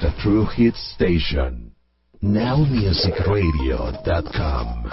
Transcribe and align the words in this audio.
The 0.00 0.10
True 0.22 0.46
Hit 0.56 0.74
Station. 0.94 1.74
NowMusicRadio.com. 2.20 4.90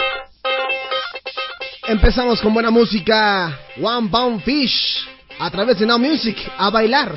Empezamos 1.87 2.41
con 2.41 2.53
buena 2.53 2.71
música. 2.71 3.57
One 3.81 4.09
Pound 4.09 4.43
Fish. 4.43 5.07
A 5.39 5.49
través 5.51 5.79
de 5.79 5.85
Now 5.85 5.99
Music. 5.99 6.37
A 6.57 6.69
bailar. 6.69 7.13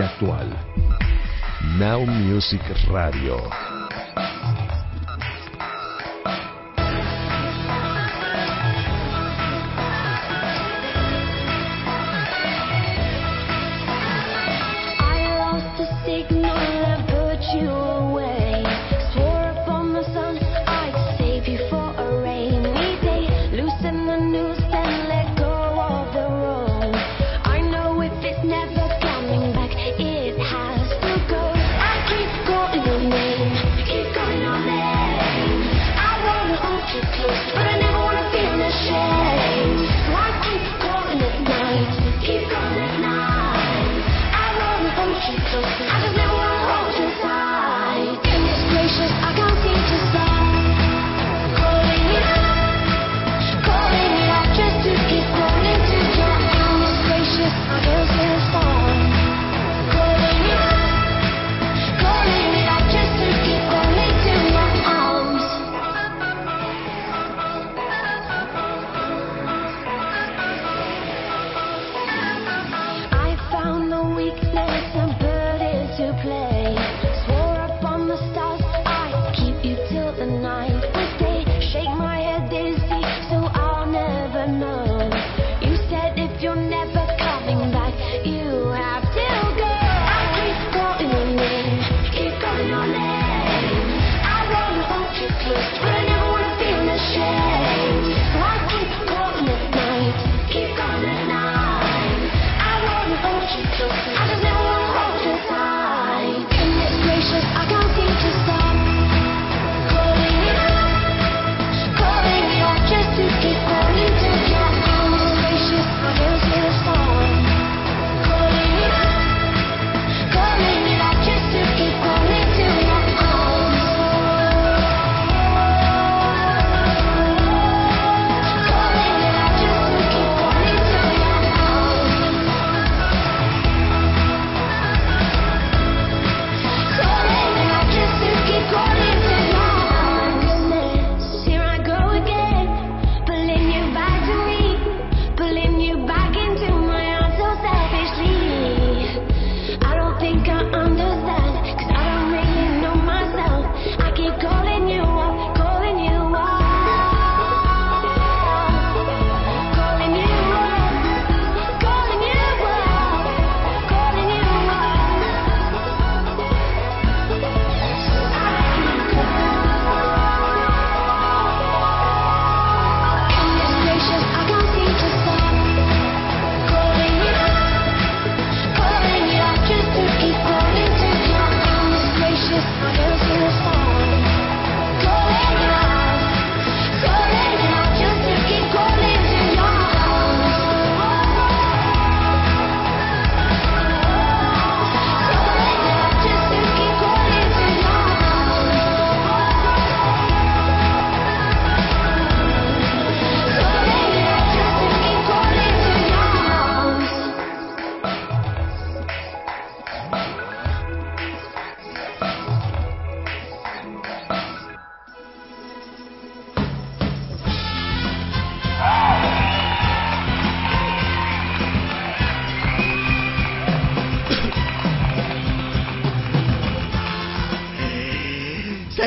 actual. 0.00 0.48
Now 1.78 2.04
Music 2.04 2.62
Radio. 2.90 3.63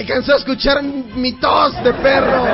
alcanzó 0.08 0.34
a 0.36 0.38
escuchar 0.38 0.82
mi 0.82 1.34
tos 1.34 1.84
de 1.84 1.94
perro. 1.96 2.46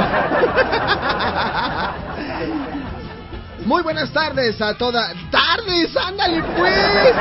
Muy 3.64 3.84
buenas 3.84 4.12
tardes 4.12 4.60
a 4.60 4.74
toda. 4.74 5.14
¡Tardes! 5.30 5.96
¡Ándale, 5.96 6.42
pues! 6.58 7.16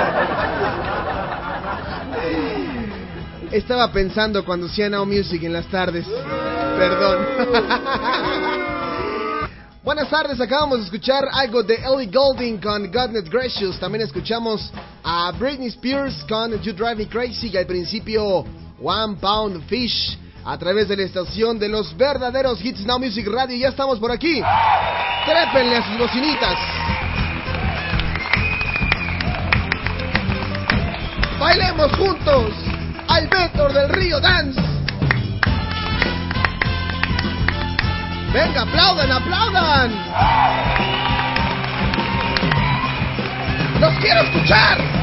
Estaba 3.52 3.92
pensando 3.92 4.42
cuando 4.42 4.68
hacía 4.68 4.88
Now 4.88 5.04
Music 5.04 5.42
en 5.42 5.52
las 5.52 5.66
tardes. 5.66 6.06
Perdón. 6.78 7.26
Buenas 9.84 10.08
tardes, 10.08 10.40
acabamos 10.40 10.78
de 10.78 10.84
escuchar 10.84 11.28
algo 11.30 11.62
de 11.62 11.74
Ellie 11.74 12.10
Golding 12.10 12.58
con 12.58 12.90
Godnet 12.90 13.28
Gracious. 13.28 13.78
También 13.78 14.02
escuchamos 14.02 14.72
a 15.04 15.30
Britney 15.32 15.68
Spears 15.68 16.24
con 16.26 16.58
You 16.62 16.72
Drive 16.72 16.94
Me 16.96 17.06
Crazy 17.06 17.54
al 17.54 17.66
principio 17.66 18.46
One 18.80 19.16
Pound 19.20 19.62
Fish 19.66 20.21
a 20.44 20.58
través 20.58 20.88
de 20.88 20.96
la 20.96 21.04
estación 21.04 21.58
de 21.58 21.68
los 21.68 21.96
verdaderos 21.96 22.64
Hits 22.64 22.84
Now 22.84 22.98
Music 22.98 23.26
Radio. 23.28 23.56
Ya 23.56 23.68
estamos 23.68 23.98
por 23.98 24.10
aquí. 24.10 24.42
Trépenle 25.24 25.76
a 25.76 25.86
sus 25.86 25.98
bocinitas. 25.98 26.58
Bailemos 31.38 31.92
juntos 31.96 32.52
al 33.08 33.28
Vector 33.28 33.72
del 33.72 33.88
Río 33.88 34.20
Dance. 34.20 34.60
Venga, 38.32 38.62
aplaudan, 38.62 39.12
aplaudan. 39.12 39.92
Los 43.80 43.98
quiero 43.98 44.20
escuchar. 44.22 45.01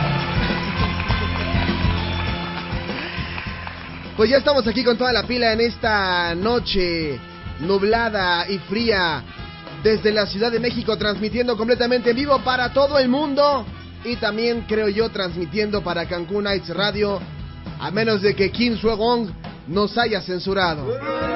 Pues 4.19 4.29
ya 4.29 4.35
estamos 4.39 4.67
aquí 4.67 4.83
con 4.83 4.97
toda 4.97 5.13
la 5.13 5.23
pila 5.23 5.53
en 5.53 5.61
esta 5.61 6.35
noche 6.35 7.17
nublada 7.61 8.45
y 8.49 8.57
fría 8.57 9.23
desde 9.81 10.11
la 10.11 10.25
Ciudad 10.25 10.51
de 10.51 10.59
México, 10.59 10.97
transmitiendo 10.97 11.55
completamente 11.55 12.09
en 12.09 12.17
vivo 12.17 12.37
para 12.39 12.73
todo 12.73 12.99
el 12.99 13.07
mundo 13.07 13.65
y 14.03 14.17
también 14.17 14.65
creo 14.67 14.89
yo 14.89 15.07
transmitiendo 15.07 15.81
para 15.81 16.05
Cancún 16.05 16.43
Nights 16.43 16.67
Radio, 16.75 17.21
a 17.79 17.91
menos 17.91 18.21
de 18.21 18.35
que 18.35 18.51
Kim 18.51 18.77
Suegong 18.77 19.31
nos 19.69 19.97
haya 19.97 20.19
censurado. 20.19 21.28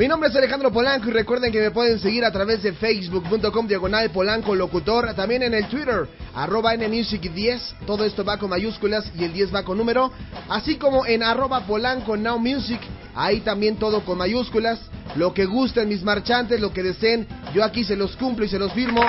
Mi 0.00 0.08
nombre 0.08 0.30
es 0.30 0.34
Alejandro 0.34 0.72
Polanco 0.72 1.10
y 1.10 1.12
recuerden 1.12 1.52
que 1.52 1.60
me 1.60 1.72
pueden 1.72 1.98
seguir 1.98 2.24
a 2.24 2.32
través 2.32 2.62
de 2.62 2.72
facebook.com 2.72 3.66
diagonal 3.66 4.08
Polanco 4.08 4.54
Locutor, 4.54 5.12
también 5.12 5.42
en 5.42 5.52
el 5.52 5.68
Twitter, 5.68 6.08
arroba 6.34 6.72
nmusic10, 6.74 7.84
todo 7.84 8.06
esto 8.06 8.24
va 8.24 8.38
con 8.38 8.48
mayúsculas 8.48 9.12
y 9.14 9.24
el 9.24 9.34
10 9.34 9.54
va 9.54 9.62
con 9.62 9.76
número, 9.76 10.10
así 10.48 10.76
como 10.76 11.04
en 11.04 11.22
arroba 11.22 11.66
Polanco 11.66 12.16
Now 12.16 12.38
Music, 12.38 12.80
ahí 13.14 13.40
también 13.40 13.76
todo 13.76 14.02
con 14.02 14.16
mayúsculas, 14.16 14.80
lo 15.16 15.34
que 15.34 15.44
gusten 15.44 15.90
mis 15.90 16.02
marchantes, 16.02 16.62
lo 16.62 16.72
que 16.72 16.82
deseen, 16.82 17.28
yo 17.52 17.62
aquí 17.62 17.84
se 17.84 17.94
los 17.94 18.16
cumplo 18.16 18.46
y 18.46 18.48
se 18.48 18.58
los 18.58 18.72
firmo. 18.72 19.02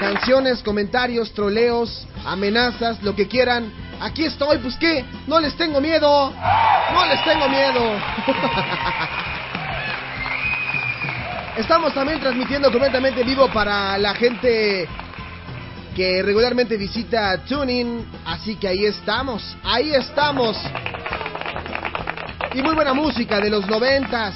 Canciones, 0.00 0.62
comentarios, 0.62 1.34
troleos, 1.34 2.08
amenazas, 2.24 3.02
lo 3.02 3.14
que 3.14 3.28
quieran. 3.28 3.70
Aquí 4.00 4.24
estoy, 4.24 4.58
pues 4.58 4.76
qué, 4.76 5.04
no 5.26 5.40
les 5.40 5.54
tengo 5.56 5.80
miedo, 5.80 6.32
no 6.92 7.06
les 7.06 7.22
tengo 7.24 7.48
miedo. 7.50 8.00
Estamos 11.56 11.94
también 11.94 12.20
transmitiendo 12.20 12.70
completamente 12.70 13.24
vivo 13.24 13.50
para 13.50 13.96
la 13.96 14.14
gente 14.14 14.86
que 15.94 16.22
regularmente 16.22 16.76
visita 16.76 17.42
Tuning, 17.44 18.04
así 18.26 18.56
que 18.56 18.68
ahí 18.68 18.84
estamos, 18.84 19.56
ahí 19.64 19.94
estamos. 19.94 20.54
Y 22.52 22.60
muy 22.60 22.74
buena 22.74 22.92
música 22.92 23.40
de 23.40 23.48
los 23.48 23.66
noventas, 23.66 24.34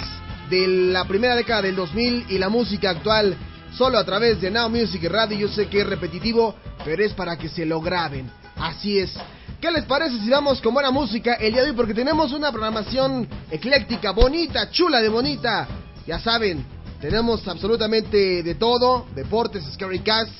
de 0.48 0.66
la 0.66 1.04
primera 1.04 1.34
década 1.34 1.60
del 1.60 1.76
2000 1.76 2.24
y 2.30 2.38
la 2.38 2.48
música 2.48 2.88
actual, 2.88 3.36
solo 3.76 3.98
a 3.98 4.04
través 4.04 4.40
de 4.40 4.50
Now 4.50 4.70
Music 4.70 5.04
Radio. 5.04 5.40
Yo 5.40 5.48
sé 5.48 5.68
que 5.68 5.82
es 5.82 5.86
repetitivo, 5.86 6.54
pero 6.86 7.04
es 7.04 7.12
para 7.12 7.36
que 7.36 7.50
se 7.50 7.66
lo 7.66 7.82
graben. 7.82 8.30
Así 8.56 8.98
es. 8.98 9.12
¿Qué 9.60 9.70
les 9.70 9.84
parece 9.84 10.18
si 10.20 10.30
vamos 10.30 10.62
con 10.62 10.72
buena 10.72 10.90
música 10.90 11.34
el 11.34 11.52
día 11.52 11.64
de 11.64 11.68
hoy? 11.68 11.76
Porque 11.76 11.92
tenemos 11.92 12.32
una 12.32 12.50
programación 12.50 13.28
ecléctica, 13.50 14.12
bonita, 14.12 14.70
chula 14.70 15.02
de 15.02 15.10
bonita. 15.10 15.68
Ya 16.06 16.18
saben, 16.18 16.64
tenemos 17.00 17.46
absolutamente 17.48 18.42
de 18.42 18.54
todo, 18.54 19.06
deportes, 19.14 19.64
Scary 19.72 20.00
Cast. 20.00 20.32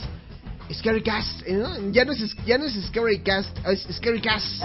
Scary 0.73 1.03
Cast, 1.03 1.43
eh, 1.47 1.65
ya, 1.91 2.05
no 2.05 2.13
es, 2.13 2.37
ya 2.47 2.57
no 2.57 2.67
es 2.67 2.75
Scary 2.87 3.21
Cast, 3.23 3.59
es 3.67 3.89
Scary 3.97 4.21
Cast. 4.21 4.63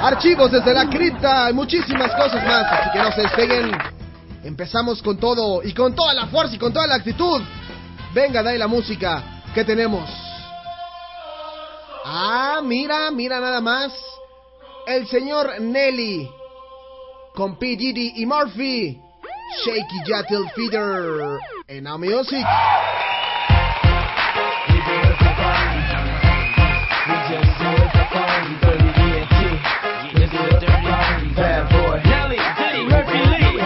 Archivos 0.00 0.52
desde 0.52 0.72
la 0.72 0.88
cripta, 0.88 1.50
y 1.50 1.54
muchísimas 1.54 2.14
cosas 2.14 2.44
más, 2.44 2.64
así 2.70 2.90
que 2.92 2.98
no 2.98 3.10
se 3.10 3.22
despeguen. 3.22 3.72
Empezamos 4.44 5.02
con 5.02 5.18
todo 5.18 5.62
y 5.64 5.74
con 5.74 5.94
toda 5.94 6.14
la 6.14 6.28
fuerza 6.28 6.54
y 6.54 6.58
con 6.58 6.72
toda 6.72 6.86
la 6.86 6.94
actitud. 6.96 7.42
Venga, 8.14 8.42
dale 8.42 8.58
la 8.58 8.68
música 8.68 9.42
que 9.54 9.64
tenemos. 9.64 10.08
Ah, 12.04 12.60
mira, 12.62 13.10
mira 13.10 13.40
nada 13.40 13.60
más. 13.60 13.92
El 14.86 15.08
señor 15.08 15.60
Nelly 15.60 16.28
con 17.34 17.58
P. 17.58 17.76
Y 17.78 18.24
Murphy. 18.24 19.07
Shaky 19.56 20.00
Jatil 20.06 20.48
Feeder 20.54 21.40
en 21.68 21.84
Now 21.84 21.96
Music. 21.98 22.44
Nelly, 32.04 32.38
Diddy, 32.58 32.84
Murphy 32.88 33.18
Lee. 33.18 33.58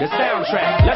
This 0.00 0.87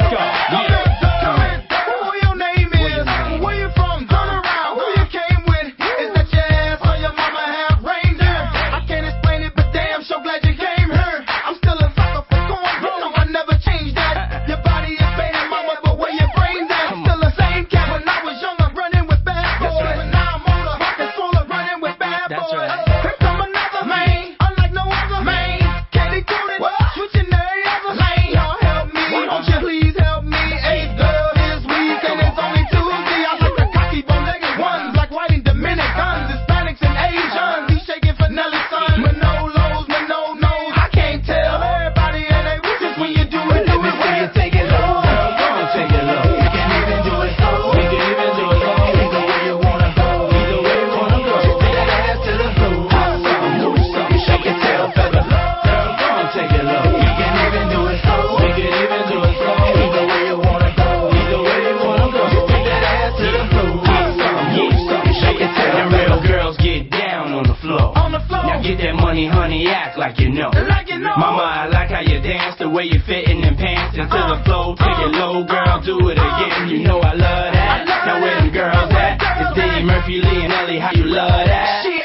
it 75.02 75.12
low, 75.18 75.42
girl, 75.42 75.82
do 75.82 75.99
it 76.11 76.18
again. 76.18 76.71
You 76.71 76.87
know 76.87 77.02
I 77.02 77.14
love 77.14 77.50
that. 77.50 78.06
Now 78.06 78.23
where 78.23 78.38
them 78.38 78.54
girls 78.54 78.90
at? 78.94 79.18
It's 79.18 79.52
Diddy, 79.59 79.82
Murphy, 79.82 80.23
Lee, 80.23 80.47
and 80.47 80.54
Ellie. 80.54 80.78
How 80.78 80.94
you 80.94 81.06
love 81.11 81.47
that? 81.47 81.82
She. 81.82 81.99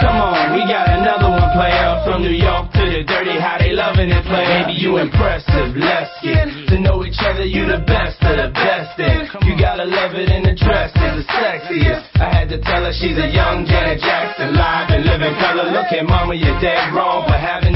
Come 0.00 0.18
on, 0.18 0.56
we 0.56 0.64
got 0.66 0.88
another 0.88 1.30
one 1.30 1.52
player 1.54 2.00
from 2.04 2.24
New 2.24 2.34
York 2.34 2.72
to 2.74 2.82
the 2.88 3.04
dirty. 3.04 3.36
How 3.38 3.60
they 3.60 3.70
loving 3.76 4.10
it, 4.10 4.24
play. 4.24 4.44
Baby, 4.64 4.80
you 4.80 4.98
impressive. 4.98 5.76
Let's 5.76 6.10
get 6.24 6.48
to 6.72 6.76
know 6.80 7.04
each 7.04 7.20
other. 7.20 7.44
You 7.44 7.68
the 7.68 7.84
best 7.84 8.18
of 8.24 8.34
the 8.40 8.50
best. 8.50 8.96
And 8.98 9.28
you 9.46 9.54
gotta 9.54 9.84
love 9.84 10.16
it 10.16 10.32
in 10.32 10.42
the 10.42 10.56
dress. 10.56 10.90
Is 10.96 11.22
the 11.22 11.26
sexiest. 11.36 12.08
I 12.18 12.28
had 12.32 12.48
to 12.50 12.58
tell 12.60 12.82
her 12.82 12.92
she's 12.92 13.16
a 13.16 13.28
young 13.28 13.64
Janet 13.68 14.00
Jackson, 14.00 14.56
live 14.56 14.90
and 14.90 15.04
living 15.04 15.36
color. 15.38 15.70
Look 15.70 15.92
at 15.92 16.04
mama, 16.04 16.34
you're 16.34 16.58
dead 16.60 16.92
wrong 16.92 17.24
for 17.28 17.38
having 17.38 17.71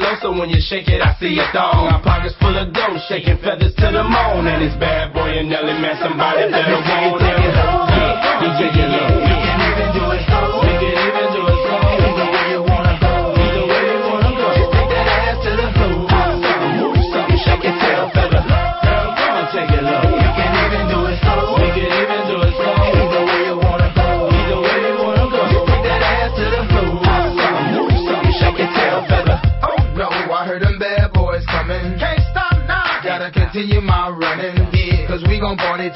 low, 0.00 0.16
so 0.20 0.32
when 0.32 0.48
you 0.48 0.58
shake 0.58 0.88
it, 0.88 1.04
I 1.04 1.12
see 1.20 1.36
a 1.38 1.46
thong. 1.52 1.92
Our 1.92 2.00
pockets 2.02 2.34
full 2.40 2.56
of 2.56 2.72
dough, 2.72 2.96
shaking 3.06 3.36
feathers 3.44 3.76
to 3.76 3.86
the 3.92 4.02
moon. 4.02 4.48
And 4.48 4.64
it's 4.64 4.74
bad 4.80 5.12
boy 5.12 5.28
and 5.28 5.52
Nelly, 5.52 5.76
man, 5.76 6.00
somebody 6.00 6.48
better 6.48 6.80
want 6.80 7.20
it. 7.20 7.36
Yeah, 7.36 8.56
yeah, 8.56 8.72
yeah, 8.72 8.79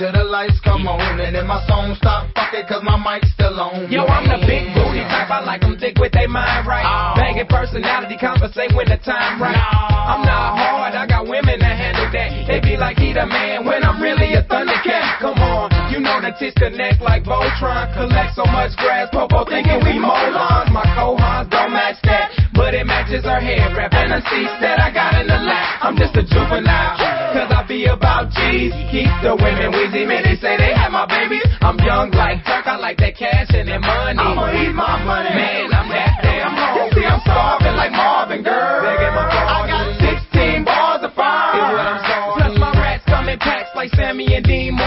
till 0.05 0.13
the 0.13 0.25
lights 0.29 0.61
come 0.61 0.85
on. 0.85 1.17
And 1.21 1.33
if 1.33 1.47
my 1.49 1.65
song 1.65 1.97
stop, 1.97 2.29
fuck 2.37 2.53
it, 2.53 2.69
cause 2.69 2.85
my 2.85 3.01
mic's 3.01 3.33
still 3.33 3.57
on. 3.57 3.89
Yo, 3.89 4.05
I'm 4.05 4.29
the 4.29 4.37
big 4.45 4.69
booty 4.77 5.01
type. 5.09 5.33
I 5.33 5.41
like 5.41 5.65
them 5.65 5.81
thick 5.81 5.97
with 5.97 6.13
their 6.13 6.29
mind 6.29 6.69
right. 6.69 6.85
Oh. 6.85 7.17
Banging 7.17 7.49
personality, 7.49 8.21
conversate 8.21 8.77
when 8.77 8.85
the 8.93 9.01
time 9.01 9.41
right. 9.41 9.57
I'm 9.57 10.21
not 10.29 10.61
hard, 10.61 10.93
I 10.93 11.09
got 11.09 11.25
women 11.25 11.57
that 11.65 11.77
handle 11.81 12.09
that. 12.13 12.29
They 12.45 12.61
be 12.61 12.77
like, 12.77 13.01
he 13.01 13.17
the 13.17 13.25
man 13.25 13.65
when 13.65 13.81
I'm 13.81 13.97
really 13.97 14.37
a 14.37 14.45
thundercat. 14.45 15.25
Come 15.25 15.41
on, 15.41 15.73
you 15.89 16.01
know 16.05 16.21
the 16.21 16.37
tits 16.37 16.53
connect 16.61 17.01
like 17.01 17.25
Voltron. 17.25 17.89
Collect 17.97 18.37
so 18.37 18.45
much 18.45 18.77
grass, 18.77 19.09
Popo 19.09 19.49
thinking 19.49 19.81
we 19.81 19.97
molons. 19.97 20.69
My 20.69 20.85
cohons 20.93 21.49
don't 21.49 21.73
match 21.73 21.97
that, 22.05 22.37
but 22.53 22.77
it 22.77 22.85
matches 22.85 23.25
her 23.25 23.41
hair 23.41 23.73
wrap 23.73 23.97
and 23.97 24.13
the 24.13 24.21
seats 24.29 24.53
that 24.61 24.77
I 24.77 24.93
got 24.93 25.17
in 25.17 25.27
the 25.33 25.41
lap. 25.41 25.81
I'm 25.81 25.97
just 25.97 26.13
a 26.13 26.23
juvenile 26.29 27.14
about 27.83 28.31
cheese. 28.31 28.71
Keep 28.95 29.11
the 29.27 29.35
women 29.35 29.75
wheezy, 29.75 30.07
man. 30.07 30.23
They 30.23 30.39
say 30.39 30.55
they 30.55 30.71
have 30.71 30.95
my 30.95 31.07
babies. 31.11 31.43
I'm 31.59 31.75
young 31.83 32.15
like 32.15 32.47
Turk. 32.47 32.71
I 32.71 32.79
like 32.79 32.99
that 33.03 33.19
cash 33.19 33.51
and 33.51 33.67
that 33.67 33.83
money. 33.83 34.23
I'ma 34.23 34.55
eat 34.55 34.71
my 34.71 35.03
money. 35.03 35.35
Man, 35.35 35.75
I'm 35.75 35.91
that 35.91 36.23
damn 36.23 36.55
home. 36.55 36.91
See, 36.95 37.03
I'm 37.03 37.19
starving 37.27 37.75
like 37.75 37.91
Marvin, 37.91 38.47
girl. 38.47 38.87
I 38.87 39.67
got 39.67 39.91
16 40.31 40.65
bars 40.65 41.03
of 41.03 41.13
fire. 41.19 41.75
What 41.75 41.83
I'm 41.83 41.99
starving. 42.07 42.39
Plus 42.39 42.55
my 42.63 42.73
rats 42.79 43.03
come 43.11 43.27
in 43.29 43.39
packs 43.43 43.75
like 43.75 43.91
Sammy 43.99 44.31
and 44.39 44.47
Dean. 44.47 44.79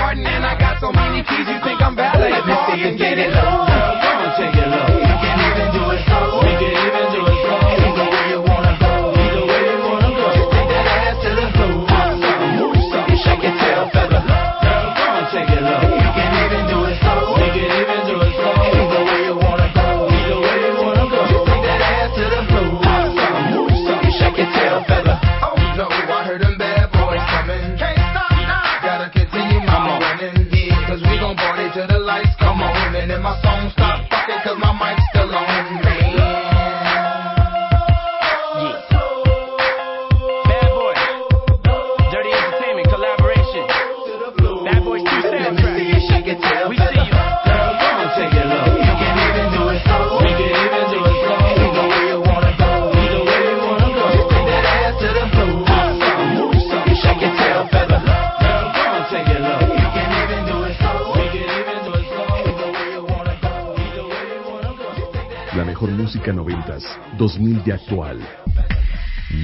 música 66.27 66.33
noventas, 66.33 66.83
2000 67.18 67.63
de 67.63 67.74
actual. 67.74 68.20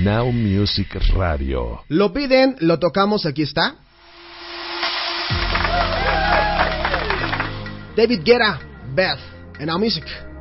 Now 0.03 0.31
Music 0.31 0.95
Radio. 1.15 1.81
Lo 1.87 2.11
piden, 2.11 2.55
lo 2.59 2.79
tocamos, 2.79 3.25
aquí 3.25 3.43
está. 3.43 3.75
David 7.95 8.21
Guerra, 8.23 8.59
Beth, 8.93 9.19
en 9.59 9.67
Now 9.67 9.79
Music. 9.79 10.32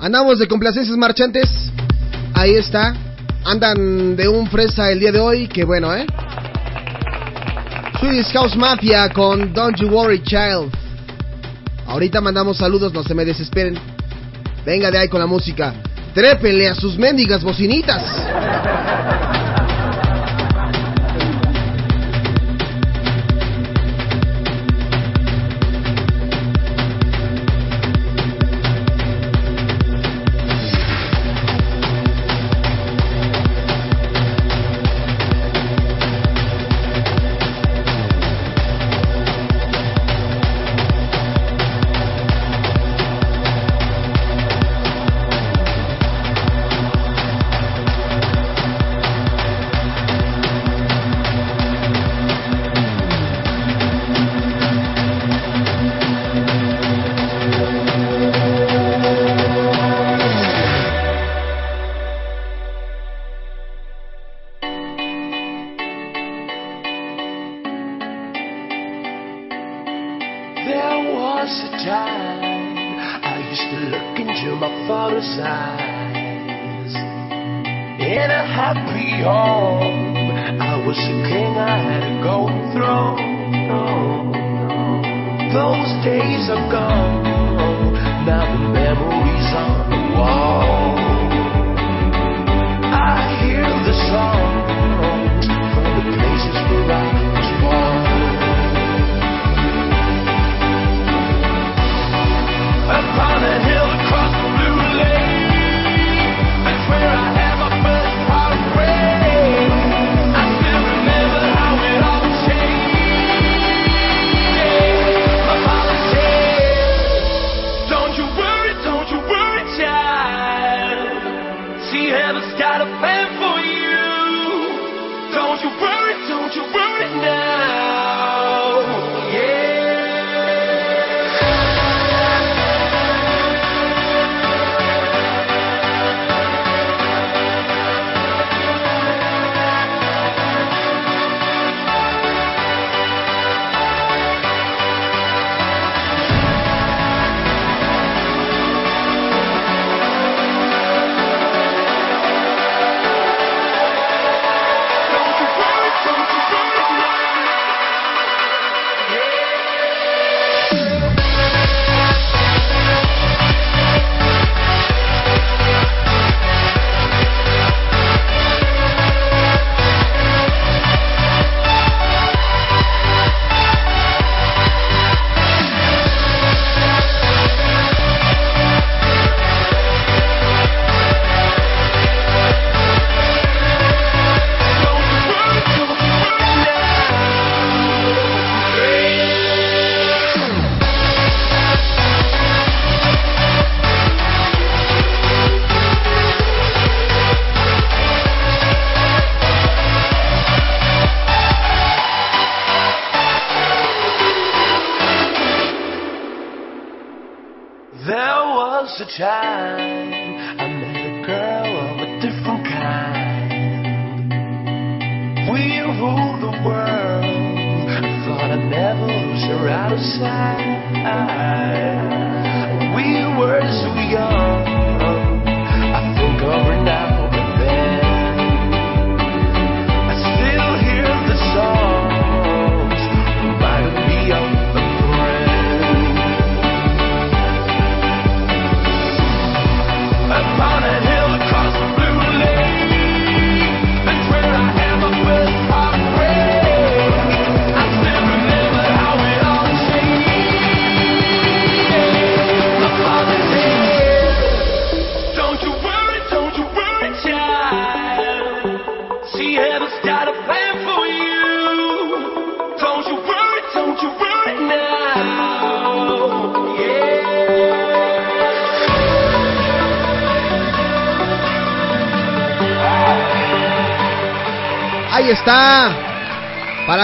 Andamos 0.00 0.38
de 0.38 0.46
complacencias 0.46 0.96
marchantes. 0.98 1.48
Ahí 2.34 2.54
está. 2.54 2.94
Andan 3.44 4.14
de 4.14 4.28
un 4.28 4.46
fresa 4.48 4.90
el 4.90 5.00
día 5.00 5.12
de 5.12 5.20
hoy. 5.20 5.48
Que 5.48 5.64
bueno, 5.64 5.94
¿eh? 5.94 6.06
Swedish 7.98 8.32
House 8.32 8.54
Mafia 8.56 9.08
con 9.10 9.54
Don't 9.54 9.78
You 9.78 9.88
Worry 9.88 10.22
Child. 10.22 10.70
Ahorita 11.86 12.20
mandamos 12.20 12.58
saludos, 12.58 12.92
no 12.92 13.02
se 13.02 13.14
me 13.14 13.24
desesperen. 13.24 13.78
Venga 14.66 14.90
de 14.90 14.98
ahí 14.98 15.08
con 15.08 15.20
la 15.20 15.26
música. 15.26 15.72
Trépenle 16.12 16.68
a 16.68 16.74
sus 16.74 16.98
mendigas 16.98 17.42
bocinitas. 17.42 18.02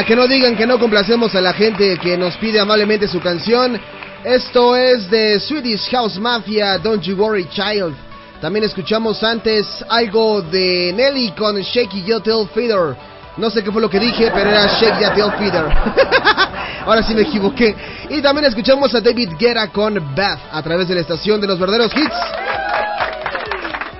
Que 0.06 0.16
no 0.16 0.26
digan 0.26 0.56
que 0.56 0.66
no 0.66 0.80
complacemos 0.80 1.32
a 1.36 1.40
la 1.40 1.52
gente 1.52 1.96
que 1.96 2.18
nos 2.18 2.36
pide 2.36 2.58
amablemente 2.58 3.06
su 3.06 3.20
canción. 3.20 3.80
Esto 4.24 4.76
es 4.76 5.08
de 5.08 5.38
Swedish 5.38 5.88
House 5.90 6.18
Mafia, 6.18 6.76
Don't 6.78 7.02
You 7.04 7.14
Worry 7.16 7.48
Child. 7.48 7.94
También 8.40 8.64
escuchamos 8.64 9.22
antes 9.22 9.66
algo 9.88 10.42
de 10.42 10.92
Nelly 10.96 11.30
con 11.32 11.56
Shaky 11.56 12.02
Your 12.02 12.20
Tail 12.20 12.48
Feeder. 12.52 12.96
No 13.36 13.48
sé 13.48 13.62
qué 13.62 13.70
fue 13.70 13.80
lo 13.80 13.88
que 13.88 14.00
dije, 14.00 14.30
pero 14.34 14.50
era 14.50 14.66
Shake 14.66 15.00
Your 15.00 15.14
Tail 15.14 15.32
Feeder. 15.38 15.66
Ahora 16.84 17.02
sí 17.04 17.14
me 17.14 17.22
equivoqué. 17.22 17.74
Y 18.10 18.20
también 18.20 18.46
escuchamos 18.46 18.92
a 18.94 19.00
David 19.00 19.30
Guerra 19.38 19.68
con 19.68 19.94
Beth 20.16 20.40
a 20.50 20.62
través 20.62 20.88
de 20.88 20.96
la 20.96 21.02
estación 21.02 21.40
de 21.40 21.46
los 21.46 21.60
verdaderos 21.60 21.92
hits. 21.94 22.16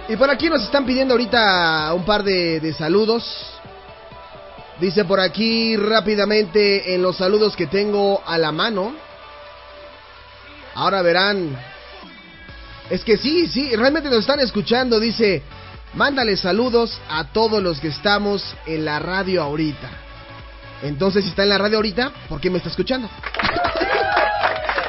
Y 0.09 0.17
por 0.17 0.29
aquí 0.29 0.49
nos 0.49 0.63
están 0.63 0.85
pidiendo 0.85 1.15
ahorita 1.15 1.93
un 1.95 2.05
par 2.05 2.25
de 2.25 2.75
saludos. 2.77 3.52
Dice 4.83 5.05
por 5.05 5.21
aquí 5.21 5.77
rápidamente 5.77 6.93
en 6.93 7.03
los 7.03 7.17
saludos 7.19 7.55
que 7.55 7.69
tengo 7.69 8.21
a 8.27 8.37
la 8.37 8.51
mano. 8.51 8.93
Ahora 10.75 11.03
verán. 11.03 11.57
Es 12.91 13.05
que 13.05 13.17
sí, 13.17 13.47
sí, 13.47 13.77
realmente 13.77 14.11
nos 14.11 14.19
están 14.19 14.41
escuchando. 14.41 14.99
Dice, 14.99 15.45
mándale 15.95 16.37
saludos 16.37 17.01
a 17.09 17.29
todos 17.29 17.63
los 17.63 17.79
que 17.79 17.89
estamos 17.89 18.43
en 18.67 18.85
la 18.85 18.99
radio 18.99 19.45
ahorita. 19.45 19.89
Entonces, 20.83 21.23
si 21.23 21.31
está 21.31 21.45
en 21.45 21.51
la 21.51 21.59
radio 21.59 21.77
ahorita, 21.77 22.11
¿por 22.29 22.41
qué 22.41 22.51
me 22.51 22.59
está 22.59 22.69
escuchando? 22.71 23.09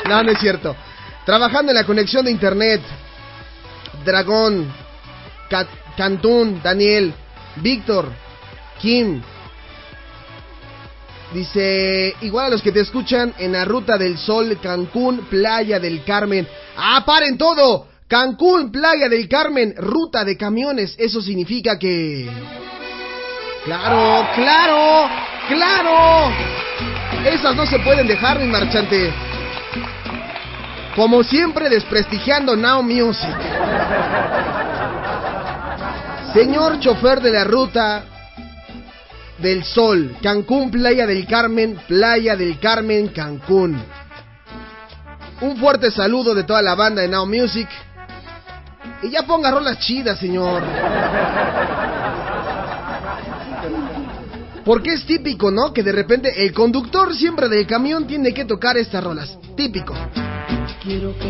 no, 0.09 0.23
no 0.23 0.31
es 0.31 0.39
cierto. 0.39 0.75
Trabajando 1.23 1.71
en 1.71 1.75
la 1.75 1.83
conexión 1.83 2.25
de 2.25 2.31
internet. 2.31 2.81
Dragón, 4.03 4.73
Ca- 5.51 5.67
Cantún, 5.95 6.61
Daniel, 6.63 7.13
Víctor, 7.57 8.11
Kim, 8.81 9.21
Dice, 11.33 12.15
igual 12.21 12.45
a 12.45 12.49
los 12.49 12.61
que 12.61 12.71
te 12.71 12.81
escuchan 12.81 13.33
en 13.39 13.53
la 13.53 13.65
Ruta 13.65 13.97
del 13.97 14.19
Sol, 14.19 14.59
Cancún, 14.61 15.25
Playa 15.31 15.79
del 15.79 16.03
Carmen. 16.03 16.47
¡Ah, 16.77 17.03
paren 17.05 17.39
todo! 17.39 17.87
Cancún, 18.07 18.71
Playa 18.71 19.09
del 19.09 19.27
Carmen, 19.27 19.73
ruta 19.75 20.23
de 20.23 20.37
camiones. 20.37 20.93
Eso 20.99 21.21
significa 21.21 21.79
que... 21.79 22.29
Claro, 23.65 24.27
claro, 24.35 25.09
claro. 25.47 26.33
Esas 27.25 27.55
no 27.55 27.65
se 27.65 27.79
pueden 27.79 28.07
dejar, 28.07 28.39
mi 28.39 28.45
marchante. 28.45 29.11
Como 30.95 31.23
siempre, 31.23 31.67
desprestigiando 31.69 32.55
Now 32.55 32.83
Music. 32.83 33.35
Señor 36.33 36.79
chofer 36.79 37.21
de 37.21 37.31
la 37.31 37.43
ruta 37.43 38.12
del 39.43 39.63
Sol, 39.65 40.15
Cancún, 40.23 40.71
Playa 40.71 41.05
del 41.05 41.27
Carmen, 41.27 41.77
Playa 41.87 42.35
del 42.35 42.57
Carmen, 42.59 43.09
Cancún. 43.09 43.77
Un 45.41 45.57
fuerte 45.57 45.91
saludo 45.91 46.33
de 46.33 46.45
toda 46.45 46.61
la 46.61 46.73
banda 46.73 47.01
de 47.01 47.09
Now 47.09 47.27
Music. 47.27 47.67
Y 49.03 49.09
ya 49.09 49.23
ponga 49.23 49.51
rolas 49.51 49.79
chidas, 49.79 50.17
señor. 50.17 50.63
Porque 54.63 54.93
es 54.93 55.05
típico, 55.05 55.51
¿no? 55.51 55.73
Que 55.73 55.83
de 55.83 55.91
repente 55.91 56.45
el 56.45 56.53
conductor 56.53 57.13
siempre 57.13 57.49
del 57.49 57.67
camión 57.67 58.07
tiene 58.07 58.33
que 58.33 58.45
tocar 58.45 58.77
estas 58.77 59.03
rolas. 59.03 59.37
Típico. 59.57 59.93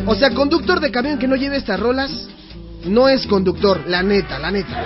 O 0.05 0.13
sea, 0.13 0.29
conductor 0.29 0.79
de 0.79 0.91
camión 0.91 1.17
que 1.17 1.27
no 1.27 1.35
lleve 1.35 1.57
estas 1.57 1.79
rolas 1.79 2.29
no 2.85 3.07
es 3.07 3.25
conductor, 3.27 3.81
la 3.87 4.03
neta, 4.03 4.39
la 4.39 4.51
neta. 4.51 4.83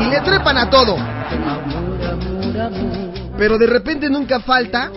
Y 0.00 0.10
le 0.10 0.20
trepan 0.20 0.58
a 0.58 0.70
todo. 0.70 0.96
Pero 3.36 3.58
de 3.58 3.66
repente 3.66 4.08
nunca 4.10 4.40
falta 4.40 4.90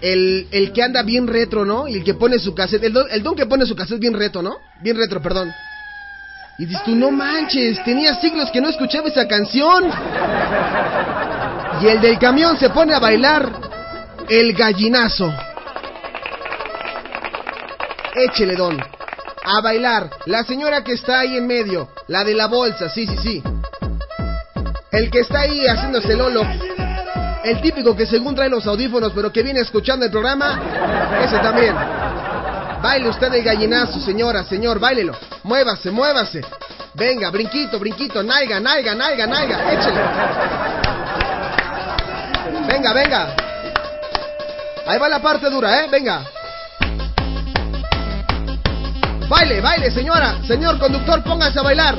el, 0.00 0.48
el 0.50 0.72
que 0.72 0.82
anda 0.82 1.02
bien 1.02 1.26
retro, 1.26 1.64
¿no? 1.64 1.86
Y 1.86 1.96
el 1.96 2.04
que 2.04 2.14
pone 2.14 2.38
su 2.38 2.54
cassette. 2.54 2.84
El 2.84 2.92
don, 2.92 3.06
el 3.10 3.22
don 3.22 3.34
que 3.34 3.46
pone 3.46 3.66
su 3.66 3.76
cassette 3.76 4.00
bien 4.00 4.14
retro, 4.14 4.42
¿no? 4.42 4.56
Bien 4.82 4.96
retro, 4.96 5.20
perdón. 5.22 5.52
Y 6.58 6.66
dices 6.66 6.84
tú, 6.84 6.94
no 6.94 7.10
manches, 7.10 7.82
tenía 7.84 8.14
siglos 8.20 8.50
que 8.50 8.60
no 8.60 8.68
escuchaba 8.68 9.08
esa 9.08 9.26
canción. 9.26 9.84
Y 11.80 11.86
el 11.86 12.00
del 12.00 12.18
camión 12.18 12.58
se 12.58 12.70
pone 12.70 12.92
a 12.92 12.98
bailar 12.98 13.50
el 14.28 14.52
gallinazo. 14.52 15.32
Échele, 18.14 18.56
don. 18.56 18.99
A 19.44 19.60
bailar. 19.60 20.10
La 20.26 20.44
señora 20.44 20.84
que 20.84 20.92
está 20.92 21.20
ahí 21.20 21.36
en 21.36 21.46
medio. 21.46 21.88
La 22.08 22.24
de 22.24 22.34
la 22.34 22.46
bolsa, 22.46 22.88
sí, 22.88 23.06
sí, 23.06 23.16
sí. 23.22 23.42
El 24.90 25.10
que 25.10 25.20
está 25.20 25.40
ahí 25.40 25.66
haciéndose 25.66 26.14
lolo. 26.14 26.42
El 27.42 27.60
típico 27.62 27.96
que 27.96 28.06
según 28.06 28.34
trae 28.34 28.50
los 28.50 28.66
audífonos, 28.66 29.12
pero 29.14 29.32
que 29.32 29.42
viene 29.42 29.60
escuchando 29.60 30.04
el 30.04 30.10
programa. 30.10 30.60
Ese 31.24 31.38
también. 31.38 31.74
Baile 32.82 33.08
usted 33.08 33.32
el 33.32 33.44
gallinazo, 33.44 34.00
señora, 34.00 34.44
señor, 34.44 34.78
bailelo. 34.78 35.16
Muévase, 35.42 35.90
muévase. 35.90 36.42
Venga, 36.94 37.30
brinquito, 37.30 37.78
brinquito, 37.78 38.22
naiga, 38.22 38.58
naiga, 38.58 38.94
naiga, 38.94 39.26
naiga, 39.26 39.72
échele. 39.72 40.00
Venga, 42.66 42.92
venga. 42.92 43.36
Ahí 44.86 44.98
va 44.98 45.08
la 45.08 45.20
parte 45.20 45.48
dura, 45.48 45.82
¿eh? 45.82 45.88
Venga. 45.90 46.24
Baile, 49.30 49.60
baile, 49.60 49.92
señora. 49.92 50.42
Señor 50.42 50.76
conductor, 50.80 51.22
póngase 51.22 51.60
a 51.60 51.62
bailar. 51.62 51.96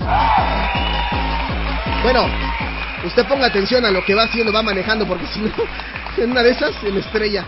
Bueno, 2.04 2.26
usted 3.06 3.26
ponga 3.26 3.48
atención 3.48 3.86
a 3.86 3.90
lo 3.90 4.04
que 4.04 4.14
va 4.14 4.24
haciendo, 4.24 4.52
va 4.52 4.62
manejando, 4.62 5.08
porque 5.08 5.26
si 5.28 5.40
no, 5.40 5.50
en 6.18 6.32
una 6.32 6.44
de 6.44 6.50
esas 6.50 6.76
se 6.82 6.92
me 6.92 7.00
estrella. 7.00 7.46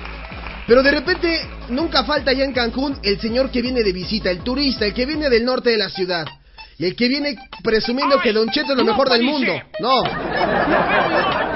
Pero 0.66 0.82
de 0.82 0.90
repente, 0.90 1.46
nunca 1.68 2.06
falta 2.06 2.32
ya 2.32 2.46
en 2.46 2.54
Cancún 2.54 2.98
el 3.04 3.20
señor 3.20 3.52
que 3.52 3.62
viene 3.62 3.84
de 3.84 3.92
visita, 3.92 4.32
el 4.32 4.40
turista, 4.40 4.86
el 4.86 4.94
que 4.94 5.06
viene 5.06 5.30
del 5.30 5.44
norte 5.44 5.72
de 5.72 5.78
la 5.78 5.90
ciudad. 5.90 6.26
Y 6.80 6.86
el 6.86 6.96
que 6.96 7.10
viene 7.10 7.36
presumiendo 7.62 8.22
que 8.22 8.32
Don 8.32 8.50
Cheto 8.52 8.72
es 8.72 8.78
lo 8.78 8.86
mejor 8.86 9.10
del 9.10 9.24
mundo. 9.24 9.52
No. 9.82 10.02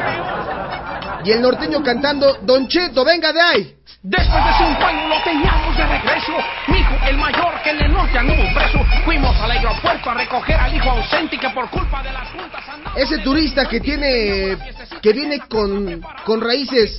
Y 1.28 1.32
el 1.34 1.42
norteño 1.42 1.84
cantando, 1.84 2.38
Don 2.44 2.70
Cheto, 2.70 3.04
venga 3.04 3.34
de 3.34 3.42
ahí. 3.42 3.76
Después 4.02 4.46
de 4.46 4.52
cinco 4.66 4.86
años 4.86 5.10
lo 5.10 5.22
teníamos 5.26 5.76
de 5.76 5.86
regreso. 5.86 6.32
Mi 6.70 6.78
hijo, 6.78 6.96
el 7.06 7.18
mayor, 7.18 7.62
que 7.62 7.72
en 7.72 7.82
el 7.82 7.92
norte 7.92 8.18
anduvo 8.18 8.44
preso. 8.56 8.80
Fuimos 9.04 9.36
al 9.42 9.52
aeropuerto 9.52 10.10
a 10.10 10.14
recoger 10.14 10.56
al 10.56 10.74
hijo 10.74 10.90
ausente 10.90 11.38
que 11.38 11.50
por 11.50 11.70
culpa 11.70 12.02
de 12.02 12.14
las 12.14 12.30
juntas. 12.30 12.64
Ese 12.96 13.18
turista 13.18 13.68
que 13.68 13.82
tiene, 13.82 14.58
que 15.02 15.12
viene 15.12 15.40
con, 15.40 16.02
con 16.24 16.40
raíces 16.40 16.98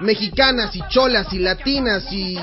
mexicanas 0.00 0.74
y 0.74 0.80
cholas 0.88 1.30
y 1.34 1.38
latinas 1.38 2.10
y, 2.10 2.38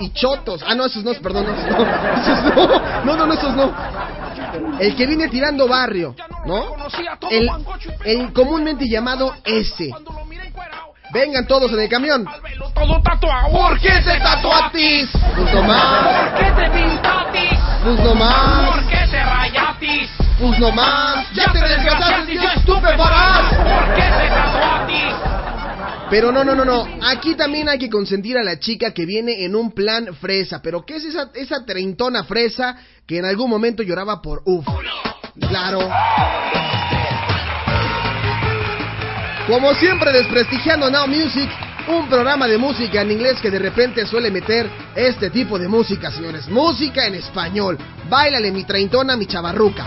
y 0.00 0.10
chotos. 0.14 0.64
Ah, 0.66 0.74
no, 0.74 0.86
esos 0.86 1.04
no, 1.04 1.14
perdón, 1.14 1.46
no, 1.46 1.54
esos 1.54 1.70
no, 1.70 1.84
esos 2.16 3.04
no, 3.04 3.16
no, 3.16 3.26
no, 3.26 3.34
esos 3.34 3.54
no. 3.54 3.72
El 4.80 4.96
que 4.96 5.06
viene 5.06 5.28
tirando 5.28 5.66
barrio, 5.68 6.14
¿no? 6.44 6.64
El, 7.30 7.48
el 8.04 8.32
comúnmente 8.32 8.88
llamado 8.88 9.34
S. 9.44 9.90
Vengan 11.12 11.46
todos 11.46 11.72
en 11.72 11.80
el 11.80 11.88
camión. 11.88 12.26
Todo 12.74 13.00
tatuado. 13.00 13.50
¿Por 13.52 13.78
qué 13.80 13.90
te 14.04 14.18
tatuatis? 14.18 15.08
Pues 15.12 15.54
no 15.54 15.60
¿Por 15.60 15.66
más, 15.68 16.32
qué 16.38 16.50
te 16.50 16.70
pintatis? 16.70 17.58
pues 17.84 18.00
no 18.00 18.14
más, 18.14 18.70
¿Por 18.70 18.86
qué 18.88 19.06
te 19.10 19.24
rayatis? 19.24 20.10
pues 20.40 20.58
no 20.58 20.72
más. 20.72 21.32
Ya 21.32 21.52
te 21.52 21.60
desgastaste, 21.60 22.34
yo 22.34 22.48
estupefarás. 22.56 23.54
¿Por 23.54 23.94
qué 23.94 24.02
te 24.02 24.28
tatuatis? 24.28 25.45
Pero 26.08 26.30
no, 26.30 26.44
no, 26.44 26.54
no, 26.54 26.64
no. 26.64 26.86
Aquí 27.02 27.34
también 27.34 27.68
hay 27.68 27.78
que 27.78 27.90
consentir 27.90 28.38
a 28.38 28.44
la 28.44 28.58
chica 28.58 28.92
que 28.92 29.04
viene 29.04 29.44
en 29.44 29.56
un 29.56 29.72
plan 29.72 30.14
fresa. 30.14 30.62
Pero 30.62 30.84
¿qué 30.84 30.96
es 30.96 31.04
esa, 31.04 31.30
esa 31.34 31.64
treintona 31.64 32.24
fresa 32.24 32.76
que 33.06 33.18
en 33.18 33.24
algún 33.24 33.50
momento 33.50 33.82
lloraba 33.82 34.22
por 34.22 34.42
uf? 34.44 34.64
Claro. 35.48 35.80
Como 39.48 39.74
siempre, 39.74 40.12
desprestigiando 40.12 40.90
Now 40.90 41.06
Music, 41.06 41.48
un 41.88 42.08
programa 42.08 42.48
de 42.48 42.58
música 42.58 43.02
en 43.02 43.12
inglés 43.12 43.40
que 43.40 43.50
de 43.50 43.58
repente 43.58 44.06
suele 44.06 44.30
meter 44.30 44.68
este 44.94 45.30
tipo 45.30 45.58
de 45.58 45.68
música, 45.68 46.10
señores. 46.10 46.48
Música 46.48 47.06
en 47.06 47.16
español. 47.16 47.78
Báilale 48.08 48.50
mi 48.50 48.64
treintona, 48.64 49.16
mi 49.16 49.26
chavarruca. 49.26 49.84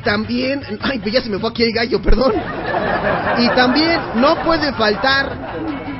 Y 0.00 0.02
también, 0.02 0.62
ay, 0.80 0.98
pues 0.98 1.12
ya 1.12 1.20
se 1.20 1.28
me 1.28 1.38
fue 1.38 1.50
aquí 1.50 1.62
el 1.62 1.72
gallo, 1.72 2.00
perdón. 2.00 2.32
Y 3.38 3.48
también 3.50 4.00
no 4.14 4.42
puede 4.42 4.72
faltar 4.72 5.30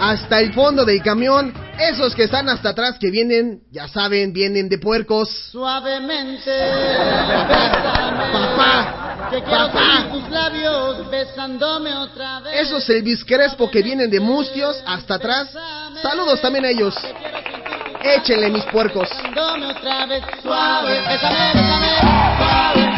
hasta 0.00 0.40
el 0.40 0.54
fondo 0.54 0.86
del 0.86 1.02
camión 1.02 1.52
esos 1.78 2.14
que 2.14 2.24
están 2.24 2.48
hasta 2.48 2.70
atrás 2.70 2.96
que 2.98 3.10
vienen, 3.10 3.60
ya 3.70 3.88
saben, 3.88 4.32
vienen 4.32 4.68
de 4.68 4.78
puercos. 4.78 5.28
Suavemente, 5.50 6.50
bésame. 6.50 8.32
Papá, 8.32 9.28
Que 9.30 9.42
quiero 9.42 9.66
papá. 9.68 10.08
tus 10.12 10.30
labios 10.30 11.10
besándome 11.10 11.94
otra 11.94 12.40
vez. 12.40 12.54
Esos 12.60 12.88
Elvis 12.90 13.24
Crespo 13.24 13.70
que 13.70 13.82
vienen 13.82 14.10
de 14.10 14.20
mustios 14.20 14.82
hasta 14.86 15.14
atrás. 15.16 15.48
Saludos 16.02 16.40
también 16.40 16.64
a 16.64 16.68
ellos. 16.70 16.94
Échenle 18.02 18.50
mis 18.50 18.64
puercos. 18.66 19.08
Besándome 19.08 19.66
otra 19.66 20.06
vez. 20.06 20.22
Suave, 20.42 21.00
bésame, 21.00 21.52
bésame. 21.54 21.88
Suave, 22.38 22.89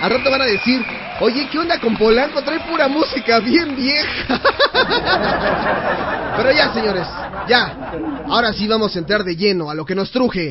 Al 0.00 0.10
rato 0.10 0.30
van 0.30 0.42
a 0.42 0.46
decir, 0.46 0.84
oye, 1.20 1.48
¿qué 1.50 1.58
onda 1.58 1.80
con 1.80 1.96
Polanco? 1.96 2.42
Trae 2.42 2.60
pura 2.60 2.86
música 2.86 3.40
bien 3.40 3.74
vieja. 3.74 4.40
Pero 6.36 6.52
ya, 6.52 6.72
señores, 6.72 7.06
ya. 7.48 7.90
Ahora 8.28 8.52
sí 8.52 8.68
vamos 8.68 8.94
a 8.94 8.98
entrar 9.00 9.24
de 9.24 9.34
lleno 9.34 9.70
a 9.70 9.74
lo 9.74 9.84
que 9.84 9.96
nos 9.96 10.10
truje. 10.10 10.50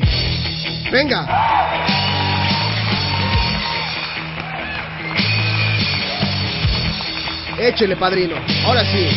Venga. 0.92 1.26
Échele, 7.58 7.96
padrino. 7.96 8.36
Ahora 8.66 8.84
sí. 8.84 9.08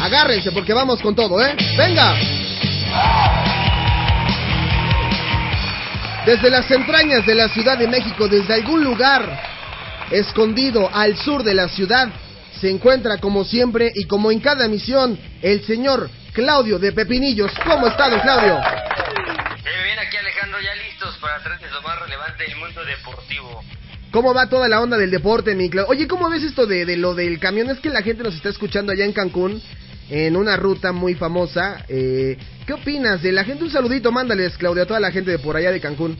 Agárrense 0.00 0.52
porque 0.52 0.72
vamos 0.72 1.02
con 1.02 1.14
todo, 1.14 1.44
¿eh? 1.44 1.54
Venga. 1.76 2.14
Desde 6.28 6.50
las 6.50 6.70
entrañas 6.70 7.24
de 7.24 7.34
la 7.34 7.48
Ciudad 7.48 7.78
de 7.78 7.88
México, 7.88 8.28
desde 8.28 8.52
algún 8.52 8.84
lugar 8.84 9.40
escondido 10.10 10.90
al 10.92 11.16
sur 11.16 11.42
de 11.42 11.54
la 11.54 11.70
ciudad, 11.70 12.10
se 12.60 12.68
encuentra 12.68 13.16
como 13.16 13.44
siempre 13.44 13.90
y 13.94 14.04
como 14.04 14.30
en 14.30 14.38
cada 14.40 14.68
misión 14.68 15.18
el 15.40 15.64
señor 15.64 16.10
Claudio 16.34 16.78
de 16.78 16.92
Pepinillos. 16.92 17.50
¿Cómo 17.64 17.86
está, 17.86 18.10
don 18.10 18.20
Claudio? 18.20 18.56
Muy 18.56 19.84
bien, 19.84 19.98
aquí 20.00 20.18
Alejandro, 20.18 20.60
ya 20.60 20.74
listos 20.74 21.16
para 21.16 21.42
traerles 21.42 21.72
lo 21.72 21.80
más 21.80 21.98
relevante 21.98 22.44
del 22.44 22.56
mundo 22.56 22.84
deportivo. 22.84 23.64
¿Cómo 24.10 24.34
va 24.34 24.50
toda 24.50 24.68
la 24.68 24.82
onda 24.82 24.98
del 24.98 25.10
deporte, 25.10 25.54
mi 25.54 25.70
Claudio? 25.70 25.90
Oye, 25.90 26.06
¿cómo 26.06 26.28
ves 26.28 26.42
esto 26.42 26.66
de, 26.66 26.84
de 26.84 26.98
lo 26.98 27.14
del 27.14 27.40
camión? 27.40 27.70
Es 27.70 27.80
que 27.80 27.88
la 27.88 28.02
gente 28.02 28.22
nos 28.22 28.34
está 28.34 28.50
escuchando 28.50 28.92
allá 28.92 29.06
en 29.06 29.14
Cancún, 29.14 29.62
en 30.10 30.36
una 30.36 30.56
ruta 30.56 30.92
muy 30.92 31.14
famosa. 31.14 31.84
Eh, 31.88 32.36
¿Qué 32.66 32.72
opinas 32.72 33.22
de 33.22 33.32
la 33.32 33.44
gente? 33.44 33.64
Un 33.64 33.70
saludito, 33.70 34.10
mándales, 34.12 34.56
Claudio, 34.56 34.82
a 34.82 34.86
toda 34.86 35.00
la 35.00 35.10
gente 35.10 35.30
de 35.30 35.38
por 35.38 35.56
allá 35.56 35.70
de 35.72 35.80
Cancún. 35.80 36.18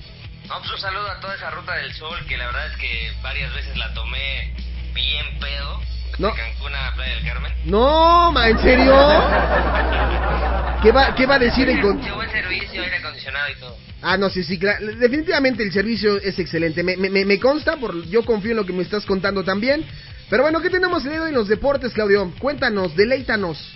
No, 0.49 0.59
pues 0.61 0.73
un 0.73 0.79
saludo 0.81 1.11
a 1.11 1.21
toda 1.21 1.35
esa 1.35 1.51
ruta 1.51 1.75
del 1.77 1.93
sol, 1.93 2.19
que 2.27 2.37
la 2.37 2.47
verdad 2.47 2.67
es 2.73 2.77
que 2.79 3.13
varias 3.23 3.53
veces 3.55 3.77
la 3.77 3.93
tomé 3.95 4.53
bien 4.95 5.27
pedo. 5.41 5.79
De 5.79 6.23
No. 6.23 6.35
Cancún 6.35 6.75
a 6.75 6.95
Playa 6.97 7.15
del 7.17 7.25
Carmen. 7.25 7.53
No, 7.67 8.33
ma, 8.33 8.49
¿en 8.49 8.59
serio? 8.59 8.95
¿Qué 10.83 10.93
va, 10.93 11.15
qué 11.15 11.27
va 11.27 11.35
a 11.35 11.39
decir 11.39 11.69
en 11.69 11.81
Qué 12.01 12.13
buen 12.13 12.31
servicio, 12.31 12.83
aire 12.83 12.97
acondicionado 12.97 13.49
y 13.51 13.55
todo. 13.61 13.77
Ah, 14.01 14.17
no, 14.17 14.31
sí, 14.31 14.45
sí, 14.45 14.59
claro. 14.59 14.87
Definitivamente 14.97 15.63
el 15.65 15.73
servicio 15.73 16.17
es 16.21 16.39
excelente. 16.39 16.83
Me, 16.85 16.97
me, 16.97 17.11
me- 17.11 17.25
me 17.25 17.39
consta, 17.41 17.77
por, 17.77 18.05
yo 18.07 18.25
confío 18.25 18.53
en 18.53 18.57
lo 18.59 18.65
que 18.67 18.73
me 18.73 18.83
estás 18.83 19.05
contando 19.05 19.43
también. 19.45 19.85
Pero 20.31 20.45
bueno, 20.45 20.61
¿qué 20.61 20.71
tenemos 20.71 21.03
el 21.05 21.11
día 21.11 21.19
de 21.21 21.25
hoy 21.25 21.31
en 21.31 21.35
los 21.37 21.49
deportes, 21.49 21.93
Claudio? 21.93 22.33
Cuéntanos, 22.39 22.95
deleítanos. 22.95 23.75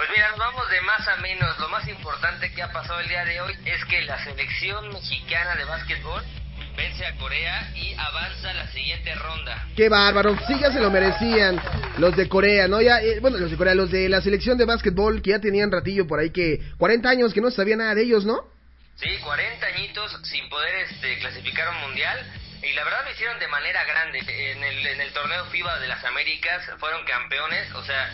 Pues 0.00 0.08
mira, 0.12 0.34
vamos 0.38 0.70
de 0.70 0.80
más 0.80 1.06
a 1.08 1.16
menos. 1.16 1.58
Lo 1.58 1.68
más 1.68 1.86
importante 1.86 2.50
que 2.54 2.62
ha 2.62 2.72
pasado 2.72 3.00
el 3.00 3.08
día 3.10 3.22
de 3.22 3.38
hoy 3.42 3.54
es 3.66 3.84
que 3.84 4.00
la 4.00 4.18
selección 4.24 4.88
mexicana 4.88 5.54
de 5.56 5.64
básquetbol 5.66 6.22
vence 6.74 7.04
a 7.04 7.14
Corea 7.16 7.70
y 7.74 7.92
avanza 7.92 8.48
a 8.48 8.54
la 8.54 8.66
siguiente 8.68 9.14
ronda. 9.14 9.66
Qué 9.76 9.90
bárbaro, 9.90 10.38
sí, 10.46 10.58
ya 10.58 10.72
se 10.72 10.80
lo 10.80 10.90
merecían 10.90 11.60
los 11.98 12.16
de 12.16 12.30
Corea, 12.30 12.66
¿no? 12.66 12.80
Ya, 12.80 13.02
eh, 13.02 13.20
bueno, 13.20 13.36
los 13.36 13.50
de 13.50 13.58
Corea, 13.58 13.74
los 13.74 13.90
de 13.90 14.08
la 14.08 14.22
selección 14.22 14.56
de 14.56 14.64
básquetbol 14.64 15.20
que 15.20 15.32
ya 15.32 15.38
tenían 15.38 15.70
ratillo 15.70 16.06
por 16.06 16.18
ahí 16.18 16.30
que 16.30 16.60
40 16.78 17.06
años 17.06 17.34
que 17.34 17.42
no 17.42 17.50
sabía 17.50 17.76
nada 17.76 17.94
de 17.94 18.04
ellos, 18.04 18.24
¿no? 18.24 18.48
Sí, 18.96 19.18
40 19.22 19.66
añitos 19.66 20.18
sin 20.22 20.48
poder 20.48 20.76
este, 20.76 21.18
clasificar 21.18 21.68
un 21.68 21.80
mundial. 21.88 22.18
Y 22.62 22.72
la 22.72 22.84
verdad 22.84 23.04
lo 23.04 23.10
hicieron 23.10 23.38
de 23.38 23.48
manera 23.48 23.84
grande. 23.84 24.18
En 24.20 24.64
el, 24.64 24.86
en 24.86 25.00
el 25.02 25.12
torneo 25.12 25.44
FIBA 25.50 25.78
de 25.78 25.88
las 25.88 26.02
Américas 26.06 26.62
fueron 26.78 27.04
campeones. 27.04 27.70
O 27.74 27.84
sea, 27.84 28.10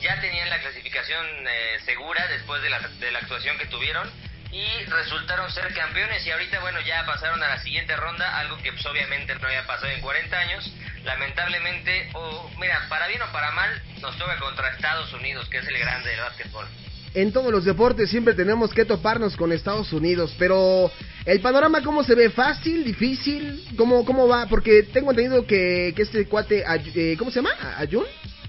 ya 0.00 0.20
tenían 0.20 0.48
la 0.50 0.60
clasificación 0.60 1.26
eh, 1.48 1.78
segura 1.84 2.26
después 2.28 2.62
de 2.62 2.70
la, 2.70 2.80
de 2.80 3.10
la 3.10 3.18
actuación 3.20 3.58
que 3.58 3.66
tuvieron. 3.66 4.08
Y 4.52 4.84
resultaron 4.84 5.50
ser 5.50 5.72
campeones. 5.74 6.24
Y 6.26 6.30
ahorita, 6.30 6.60
bueno, 6.60 6.80
ya 6.80 7.04
pasaron 7.04 7.42
a 7.42 7.48
la 7.48 7.58
siguiente 7.58 7.96
ronda. 7.96 8.38
Algo 8.38 8.56
que 8.58 8.72
pues, 8.72 8.86
obviamente 8.86 9.34
no 9.34 9.46
había 9.46 9.66
pasado 9.66 9.92
en 9.92 10.00
40 10.00 10.38
años. 10.38 10.72
Lamentablemente, 11.04 12.10
o 12.14 12.50
mira, 12.58 12.86
para 12.88 13.06
bien 13.08 13.22
o 13.22 13.32
para 13.32 13.50
mal, 13.52 13.82
nos 14.00 14.16
toca 14.18 14.38
contra 14.38 14.70
Estados 14.70 15.12
Unidos, 15.12 15.48
que 15.48 15.58
es 15.58 15.68
el 15.68 15.78
grande 15.78 16.10
del 16.10 16.20
básquetbol. 16.20 16.66
En 17.14 17.32
todos 17.32 17.50
los 17.50 17.64
deportes 17.64 18.10
siempre 18.10 18.34
tenemos 18.34 18.74
que 18.74 18.84
toparnos 18.84 19.36
con 19.36 19.50
Estados 19.50 19.90
Unidos, 19.94 20.34
pero 20.38 20.90
el 21.24 21.40
panorama 21.40 21.82
cómo 21.82 22.04
se 22.04 22.14
ve, 22.14 22.28
fácil, 22.28 22.84
difícil, 22.84 23.64
cómo 23.74 24.04
cómo 24.04 24.28
va, 24.28 24.46
porque 24.48 24.82
tengo 24.82 25.12
entendido 25.12 25.46
que, 25.46 25.94
que 25.96 26.02
este 26.02 26.26
cuate, 26.26 26.62
eh, 26.94 27.16
¿cómo 27.18 27.30
se 27.30 27.36
llama? 27.36 27.54
¿Ayun? 27.78 28.04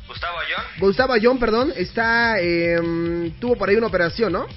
Gustavo 0.07 0.39
Ayón. 0.39 0.63
Gustavo 0.79 1.13
Ayón, 1.13 1.39
perdón, 1.39 1.73
está, 1.75 2.39
eh, 2.39 2.77
tuvo 3.39 3.55
por 3.57 3.69
ahí 3.69 3.75
una 3.75 3.87
operación, 3.87 4.33
¿no? 4.33 4.47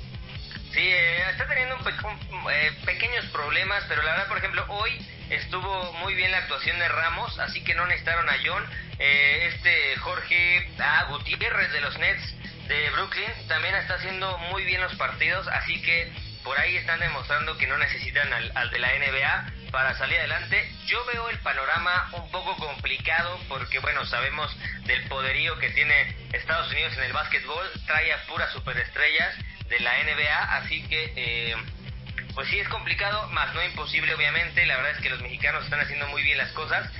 Sí, 0.72 0.78
eh, 0.80 1.22
está 1.30 1.46
teniendo 1.48 1.76
un 1.76 1.82
pe- 1.84 1.90
un- 2.06 2.50
eh, 2.52 2.72
pequeños 2.84 3.24
problemas, 3.26 3.84
pero 3.88 4.02
la 4.02 4.12
verdad, 4.12 4.28
por 4.28 4.38
ejemplo, 4.38 4.64
hoy 4.68 4.92
estuvo 5.30 5.92
muy 5.94 6.14
bien 6.14 6.30
la 6.30 6.38
actuación 6.38 6.78
de 6.78 6.88
Ramos, 6.88 7.38
así 7.40 7.62
que 7.64 7.74
no 7.74 7.86
necesitaron 7.86 8.28
a 8.28 8.34
John. 8.44 8.64
Eh, 8.98 9.50
este 9.54 9.96
Jorge 9.96 10.68
ah, 10.78 11.06
Gutiérrez 11.10 11.72
de 11.72 11.80
los 11.80 11.98
Nets 11.98 12.34
de 12.68 12.90
Brooklyn 12.90 13.30
también 13.48 13.74
está 13.74 13.94
haciendo 13.94 14.38
muy 14.52 14.64
bien 14.64 14.80
los 14.80 14.94
partidos, 14.94 15.48
así 15.48 15.82
que 15.82 16.12
por 16.44 16.58
ahí 16.58 16.76
están 16.76 17.00
demostrando 17.00 17.56
que 17.58 17.66
no 17.66 17.78
necesitan 17.78 18.32
al, 18.32 18.70
de 18.70 18.78
la 18.78 18.88
NBA 18.88 19.70
para 19.70 19.94
salir 19.94 20.18
adelante. 20.18 20.70
Yo 20.86 21.04
veo 21.06 21.28
el 21.28 21.38
panorama 21.38 22.10
un 22.12 22.30
poco 22.30 22.56
complicado 22.56 23.38
porque, 23.48 23.78
bueno, 23.78 24.04
sabemos 24.06 24.54
del 24.84 25.06
poderío 25.08 25.58
que 25.58 25.70
tiene 25.70 26.14
Estados 26.32 26.70
Unidos 26.72 26.96
en 26.96 27.04
el 27.04 27.12
básquetbol, 27.12 27.66
trae 27.86 28.12
a 28.12 28.26
puras 28.26 28.52
superestrellas 28.52 29.34
de 29.68 29.80
la 29.80 29.92
NBA, 30.02 30.56
así 30.56 30.82
que 30.88 31.12
eh, 31.16 31.56
pues 32.34 32.48
sí 32.48 32.58
es 32.58 32.68
complicado, 32.68 33.28
más 33.28 33.54
no 33.54 33.64
imposible 33.64 34.14
obviamente, 34.14 34.66
la 34.66 34.76
verdad 34.76 34.92
es 34.92 35.02
que 35.02 35.10
los 35.10 35.20
mexicanos 35.20 35.64
están 35.64 35.80
haciendo 35.80 36.08
muy 36.08 36.22
bien 36.22 36.38
las 36.38 36.50
cosas 36.52 36.90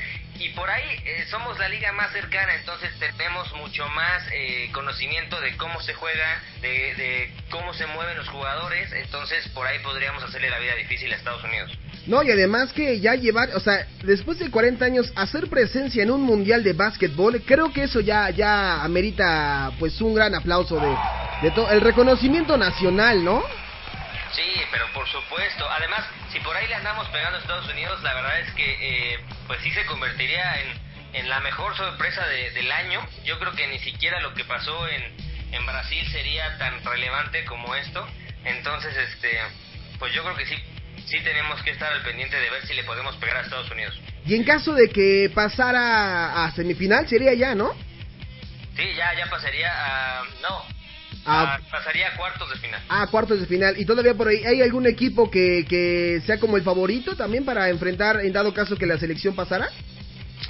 y 0.40 0.48
por 0.50 0.68
ahí 0.70 1.00
eh, 1.04 1.26
somos 1.30 1.58
la 1.58 1.68
liga 1.68 1.92
más 1.92 2.10
cercana, 2.12 2.54
entonces 2.54 2.90
tenemos 2.98 3.52
mucho 3.56 3.86
más 3.90 4.22
eh, 4.32 4.70
conocimiento 4.72 5.38
de 5.38 5.54
cómo 5.58 5.80
se 5.82 5.92
juega, 5.92 6.42
de, 6.62 6.94
de 6.94 7.34
cómo 7.50 7.74
se 7.74 7.86
mueven 7.86 8.16
los 8.16 8.28
jugadores, 8.28 8.90
entonces 8.92 9.46
por 9.50 9.66
ahí 9.66 9.78
podríamos 9.80 10.24
hacerle 10.24 10.48
la 10.48 10.58
vida 10.58 10.74
difícil 10.76 11.12
a 11.12 11.16
Estados 11.16 11.44
Unidos. 11.44 11.70
No, 12.06 12.22
y 12.22 12.30
además 12.30 12.72
que 12.72 12.98
ya 13.00 13.14
llevar, 13.14 13.50
o 13.54 13.60
sea, 13.60 13.86
después 14.02 14.38
de 14.38 14.50
40 14.50 14.82
años, 14.82 15.12
hacer 15.14 15.48
presencia 15.48 16.02
en 16.02 16.10
un 16.10 16.22
mundial 16.22 16.64
de 16.64 16.72
básquetbol, 16.72 17.42
creo 17.46 17.70
que 17.70 17.82
eso 17.82 18.00
ya, 18.00 18.30
ya 18.30 18.82
amerita, 18.82 19.70
pues, 19.78 20.00
un 20.00 20.14
gran 20.14 20.34
aplauso 20.34 20.80
de, 20.80 20.96
de 21.42 21.54
todo, 21.54 21.70
el 21.70 21.82
reconocimiento 21.82 22.56
nacional, 22.56 23.22
¿no? 23.22 23.44
Sí, 24.32 24.62
pero 24.70 24.86
por 24.94 25.06
supuesto. 25.08 25.68
Además, 25.70 26.04
si 26.32 26.40
por 26.40 26.56
ahí 26.56 26.66
le 26.68 26.76
andamos 26.76 27.08
pegando 27.08 27.36
a 27.36 27.40
Estados 27.40 27.68
Unidos, 27.68 28.00
la 28.02 28.14
verdad 28.14 28.40
es 28.40 28.54
que, 28.54 29.14
eh, 29.14 29.18
pues 29.50 29.62
sí 29.62 29.72
se 29.72 29.84
convertiría 29.86 30.60
en, 30.60 30.68
en 31.22 31.28
la 31.28 31.40
mejor 31.40 31.76
sorpresa 31.76 32.24
de- 32.28 32.52
del 32.52 32.70
año. 32.70 33.04
Yo 33.24 33.36
creo 33.40 33.50
que 33.52 33.66
ni 33.66 33.80
siquiera 33.80 34.20
lo 34.20 34.32
que 34.32 34.44
pasó 34.44 34.86
en, 34.86 35.02
en 35.50 35.66
Brasil 35.66 36.06
sería 36.12 36.56
tan 36.56 36.84
relevante 36.84 37.44
como 37.46 37.74
esto. 37.74 38.06
Entonces, 38.44 38.96
este, 38.96 39.40
pues 39.98 40.14
yo 40.14 40.22
creo 40.22 40.36
que 40.36 40.46
sí, 40.46 40.54
sí 41.06 41.18
tenemos 41.24 41.60
que 41.64 41.72
estar 41.72 41.92
al 41.92 42.02
pendiente 42.04 42.38
de 42.38 42.48
ver 42.48 42.64
si 42.64 42.74
le 42.74 42.84
podemos 42.84 43.16
pegar 43.16 43.38
a 43.38 43.40
Estados 43.40 43.68
Unidos. 43.72 43.98
Y 44.24 44.36
en 44.36 44.44
caso 44.44 44.72
de 44.72 44.88
que 44.88 45.28
pasara 45.34 46.44
a 46.44 46.52
semifinal, 46.52 47.08
sería 47.08 47.34
ya, 47.34 47.56
¿no? 47.56 47.74
Sí, 48.76 48.84
ya, 48.96 49.12
ya 49.18 49.26
pasaría 49.28 49.68
a, 49.74 50.22
no, 50.42 50.64
A, 51.24 51.54
a- 51.54 51.58
pasaría 51.70 52.08
a 52.08 52.16
cuartos 52.16 52.48
de 52.50 52.56
final. 52.58 52.82
a 52.88 53.06
cuartos 53.08 53.40
de 53.40 53.46
final. 53.46 53.74
Y 53.78 53.84
todavía 53.84 54.14
por 54.14 54.28
ahí, 54.28 54.44
¿hay 54.44 54.62
algún 54.62 54.86
equipo 54.86 55.30
que, 55.30 55.66
que 55.68 56.22
sea 56.26 56.38
como 56.40 56.56
el 56.56 56.62
favorito 56.62 57.16
también 57.16 57.44
para 57.44 57.68
enfrentar, 57.68 58.20
en 58.20 58.32
dado 58.32 58.54
caso 58.54 58.76
que 58.76 58.86
la 58.86 58.98
selección 58.98 59.34
pasara? 59.34 59.68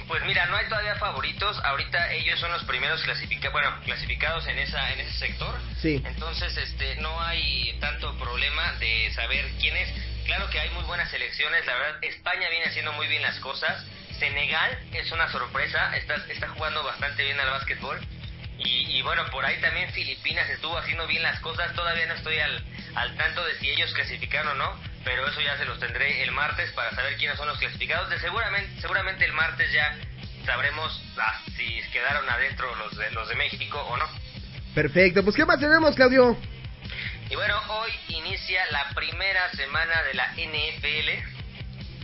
Pues 0.07 0.23
mira, 0.25 0.45
no 0.47 0.55
hay 0.55 0.67
todavía 0.67 0.95
favoritos. 0.95 1.59
Ahorita 1.63 2.13
ellos 2.13 2.39
son 2.39 2.51
los 2.51 2.63
primeros 2.63 3.01
clasificados, 3.03 3.51
bueno, 3.51 3.69
clasificados 3.85 4.47
en 4.47 4.59
esa 4.59 4.93
en 4.93 4.99
ese 5.01 5.13
sector. 5.19 5.55
Sí. 5.81 6.01
Entonces, 6.05 6.55
este, 6.57 6.95
no 6.97 7.19
hay 7.21 7.77
tanto 7.79 8.17
problema 8.17 8.73
de 8.79 9.11
saber 9.13 9.45
quién 9.59 9.75
es. 9.77 9.89
Claro 10.25 10.49
que 10.49 10.59
hay 10.59 10.69
muy 10.71 10.83
buenas 10.85 11.09
selecciones. 11.11 11.65
La 11.65 11.73
verdad, 11.75 12.03
España 12.03 12.49
viene 12.49 12.65
haciendo 12.65 12.93
muy 12.93 13.07
bien 13.07 13.21
las 13.21 13.39
cosas. 13.39 13.85
Senegal 14.19 14.79
es 14.93 15.11
una 15.11 15.29
sorpresa. 15.31 15.95
Está 15.97 16.15
está 16.29 16.47
jugando 16.49 16.83
bastante 16.83 17.23
bien 17.23 17.39
al 17.39 17.49
básquetbol. 17.49 17.99
Y, 18.63 18.97
y 18.97 19.01
bueno, 19.01 19.25
por 19.31 19.45
ahí 19.45 19.59
también 19.61 19.89
Filipinas 19.91 20.49
estuvo 20.49 20.77
haciendo 20.77 21.07
bien 21.07 21.23
las 21.23 21.39
cosas. 21.39 21.73
Todavía 21.73 22.05
no 22.05 22.13
estoy 22.13 22.39
al, 22.39 22.63
al 22.95 23.15
tanto 23.17 23.43
de 23.45 23.55
si 23.55 23.69
ellos 23.69 23.93
clasificaron 23.93 24.53
o 24.53 24.55
no, 24.55 24.79
pero 25.03 25.27
eso 25.27 25.41
ya 25.41 25.57
se 25.57 25.65
los 25.65 25.79
tendré 25.79 26.23
el 26.23 26.31
martes 26.31 26.71
para 26.73 26.91
saber 26.91 27.15
quiénes 27.17 27.37
son 27.37 27.47
los 27.47 27.57
clasificados. 27.57 28.09
De 28.09 28.19
seguramente, 28.19 28.81
seguramente 28.81 29.25
el 29.25 29.33
martes 29.33 29.71
ya 29.71 29.97
sabremos 30.45 31.01
ah, 31.17 31.41
si 31.55 31.81
quedaron 31.91 32.27
adentro 32.29 32.73
los 32.75 32.97
de, 32.97 33.11
los 33.11 33.27
de 33.29 33.35
México 33.35 33.79
o 33.79 33.97
no. 33.97 34.05
Perfecto, 34.75 35.23
pues 35.23 35.35
¿qué 35.35 35.45
más 35.45 35.59
tenemos, 35.59 35.95
Claudio? 35.95 36.37
Y 37.29 37.35
bueno, 37.35 37.61
hoy 37.69 37.91
inicia 38.09 38.65
la 38.71 38.89
primera 38.89 39.49
semana 39.51 40.03
de 40.03 40.13
la 40.13 40.27
NFL. 40.33 41.40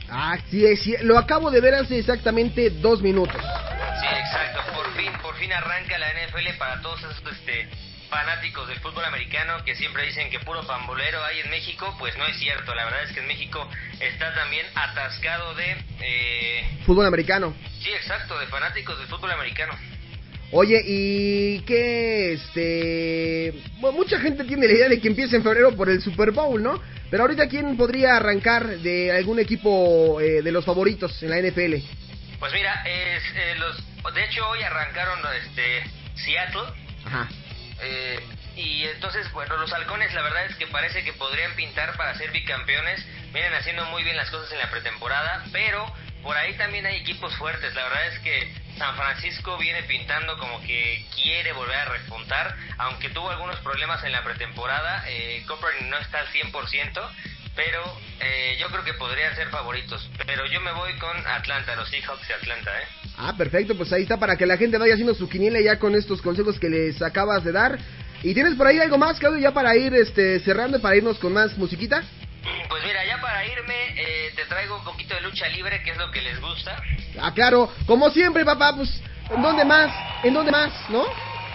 Ah, 0.09 0.37
sí, 0.49 0.75
sí, 0.77 0.95
lo 1.01 1.17
acabo 1.17 1.51
de 1.51 1.59
ver 1.61 1.75
hace 1.75 1.99
exactamente 1.99 2.69
dos 2.69 3.01
minutos. 3.01 3.41
Sí, 3.41 4.07
exacto. 4.07 4.61
Por 4.73 4.93
fin, 4.95 5.11
por 5.21 5.35
fin 5.35 5.51
arranca 5.51 5.97
la 5.97 6.07
NFL 6.13 6.57
para 6.57 6.81
todos 6.81 6.99
esos 6.99 7.21
este, 7.33 7.67
fanáticos 8.09 8.67
del 8.69 8.79
fútbol 8.79 9.03
americano 9.05 9.63
que 9.65 9.75
siempre 9.75 10.05
dicen 10.05 10.29
que 10.29 10.39
puro 10.39 10.65
pambolero 10.65 11.23
hay 11.25 11.41
en 11.41 11.49
México. 11.49 11.93
Pues 11.99 12.17
no 12.17 12.25
es 12.25 12.37
cierto. 12.37 12.73
La 12.73 12.85
verdad 12.85 13.03
es 13.03 13.11
que 13.11 13.19
en 13.19 13.27
México 13.27 13.69
está 13.99 14.33
también 14.33 14.65
atascado 14.75 15.53
de... 15.55 15.75
eh, 15.99 16.77
Fútbol 16.85 17.05
americano. 17.05 17.53
sí, 17.81 17.89
exacto, 17.91 18.39
de 18.39 18.47
fanáticos 18.47 18.97
del 18.97 19.07
fútbol 19.07 19.31
americano. 19.31 19.73
Oye, 20.51 20.81
¿y 20.85 21.59
qué, 21.61 22.33
este... 22.33 23.53
Bueno, 23.79 23.97
mucha 23.97 24.17
gente 24.19 24.45
tiene 24.45 24.67
la 24.67 24.73
idea 24.73 24.89
de 24.89 25.01
que 25.01 25.09
empiece 25.09 25.35
en 25.35 25.43
febrero 25.43 25.75
por 25.75 25.89
el 25.89 26.01
Super 26.01 26.31
Bowl, 26.31 26.63
¿no? 26.63 26.81
Pero 27.11 27.23
ahorita, 27.23 27.47
¿quién 27.49 27.75
podría 27.75 28.15
arrancar 28.15 28.65
de 28.79 29.11
algún 29.11 29.39
equipo 29.39 30.21
eh, 30.21 30.41
de 30.41 30.51
los 30.51 30.63
favoritos 30.63 31.21
en 31.21 31.31
la 31.31 31.41
NFL? 31.41 31.75
Pues 32.39 32.53
mira, 32.53 32.83
es, 32.85 33.23
eh, 33.35 33.55
los, 33.57 34.13
de 34.13 34.23
hecho 34.23 34.47
hoy 34.47 34.61
arrancaron 34.61 35.19
este, 35.43 35.83
Seattle. 36.15 36.61
Ajá. 37.05 37.27
Eh, 37.81 38.19
y 38.55 38.83
entonces, 38.85 39.29
bueno, 39.33 39.57
los 39.57 39.71
halcones 39.73 40.13
la 40.13 40.21
verdad 40.21 40.45
es 40.45 40.55
que 40.55 40.67
parece 40.67 41.03
que 41.03 41.13
podrían 41.13 41.53
pintar 41.55 41.95
para 41.97 42.15
ser 42.17 42.31
bicampeones. 42.31 43.05
Vienen 43.33 43.53
haciendo 43.53 43.85
muy 43.85 44.03
bien 44.03 44.15
las 44.15 44.31
cosas 44.31 44.51
en 44.53 44.59
la 44.59 44.71
pretemporada, 44.71 45.43
pero 45.51 45.85
por 46.27 46.35
ahí 46.35 46.57
también 46.57 46.85
hay 46.85 46.97
equipos 46.97 47.33
fuertes. 47.37 47.73
La 47.73 47.85
verdad 47.85 48.07
es 48.13 48.19
que 48.19 48.51
San 48.77 48.93
Francisco 48.97 49.57
viene 49.57 49.83
pintando 49.83 50.37
como 50.37 50.61
que 50.61 51.05
quiere 51.15 51.53
volver 51.53 51.77
a 51.77 51.85
repuntar, 51.85 52.53
aunque 52.79 53.09
tuvo 53.11 53.29
algunos 53.29 53.55
problemas 53.61 54.03
en 54.03 54.11
la 54.11 54.25
pretemporada. 54.25 55.05
Eh, 55.07 55.41
Copernic 55.47 55.89
no 55.89 55.97
está 55.97 56.19
al 56.19 56.27
100%, 56.27 57.09
pero 57.55 57.81
eh, 58.19 58.57
yo 58.59 58.67
creo 58.67 58.83
que 58.83 58.93
podrían 58.95 59.33
ser 59.37 59.47
favoritos. 59.47 60.09
Pero 60.25 60.45
yo 60.47 60.59
me 60.59 60.73
voy 60.73 60.91
con 60.99 61.15
Atlanta, 61.25 61.77
los 61.77 61.89
Seahawks 61.89 62.27
de 62.27 62.33
Atlanta, 62.33 62.71
¿eh? 62.77 62.87
Ah, 63.17 63.33
perfecto, 63.37 63.77
pues 63.77 63.93
ahí 63.93 64.01
está 64.01 64.17
para 64.17 64.35
que 64.35 64.45
la 64.45 64.57
gente 64.57 64.77
vaya 64.77 64.95
haciendo 64.95 65.15
su 65.15 65.29
quiniela 65.29 65.61
ya 65.61 65.79
con 65.79 65.95
estos 65.95 66.21
consejos 66.21 66.59
que 66.59 66.69
les 66.69 67.01
acabas 67.01 67.45
de 67.45 67.53
dar. 67.53 67.79
¿Y 68.21 68.33
tienes 68.33 68.55
por 68.55 68.67
ahí 68.67 68.79
algo 68.79 68.97
más, 68.97 69.17
Claudio, 69.17 69.39
ya 69.39 69.53
para 69.53 69.77
ir 69.77 69.95
este, 69.95 70.41
cerrando, 70.41 70.81
para 70.81 70.97
irnos 70.97 71.19
con 71.19 71.31
más 71.31 71.57
musiquita? 71.57 72.03
Pues 72.69 72.83
mira, 72.83 73.05
ya 73.05 73.19
para 73.21 73.45
irme, 73.45 73.93
eh, 73.95 74.31
te 74.35 74.45
traigo 74.45 74.77
un 74.77 74.83
poquito 74.83 75.15
de 75.15 75.21
lucha 75.21 75.47
libre, 75.49 75.81
que 75.83 75.91
es 75.91 75.97
lo 75.97 76.11
que 76.11 76.21
les 76.21 76.39
gusta. 76.39 76.81
Ah, 77.21 77.33
claro, 77.33 77.73
como 77.85 78.09
siempre, 78.09 78.45
papá, 78.45 78.75
pues, 78.75 79.01
¿en 79.29 79.41
dónde 79.41 79.65
más? 79.65 79.91
¿En 80.23 80.33
dónde 80.33 80.51
más, 80.51 80.71
no? 80.89 81.05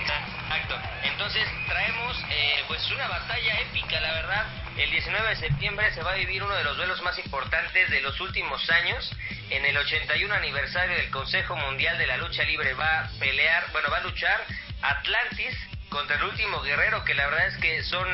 Exacto. 0.00 0.76
Entonces 1.04 1.46
traemos 1.68 2.16
eh, 2.30 2.64
pues 2.66 2.90
una 2.90 3.08
batalla 3.08 3.60
épica, 3.60 4.00
la 4.00 4.12
verdad. 4.12 4.46
El 4.76 4.90
19 4.90 5.28
de 5.28 5.36
septiembre 5.36 5.92
se 5.92 6.02
va 6.02 6.12
a 6.12 6.14
vivir 6.14 6.42
uno 6.42 6.54
de 6.54 6.64
los 6.64 6.76
duelos 6.76 7.00
más 7.02 7.18
importantes 7.18 7.90
de 7.90 8.00
los 8.00 8.20
últimos 8.20 8.68
años. 8.70 9.10
En 9.50 9.64
el 9.64 9.76
81 9.76 10.34
aniversario 10.34 10.96
del 10.96 11.10
Consejo 11.10 11.56
Mundial 11.56 11.98
de 11.98 12.06
la 12.06 12.16
Lucha 12.16 12.42
Libre 12.44 12.74
va 12.74 13.00
a 13.00 13.08
pelear, 13.18 13.64
bueno, 13.72 13.88
va 13.90 13.98
a 13.98 14.02
luchar 14.02 14.40
Atlantis 14.80 15.54
contra 15.90 16.16
el 16.16 16.24
último 16.24 16.60
guerrero, 16.62 17.04
que 17.04 17.14
la 17.14 17.26
verdad 17.26 17.46
es 17.48 17.56
que 17.58 17.82
son 17.84 18.08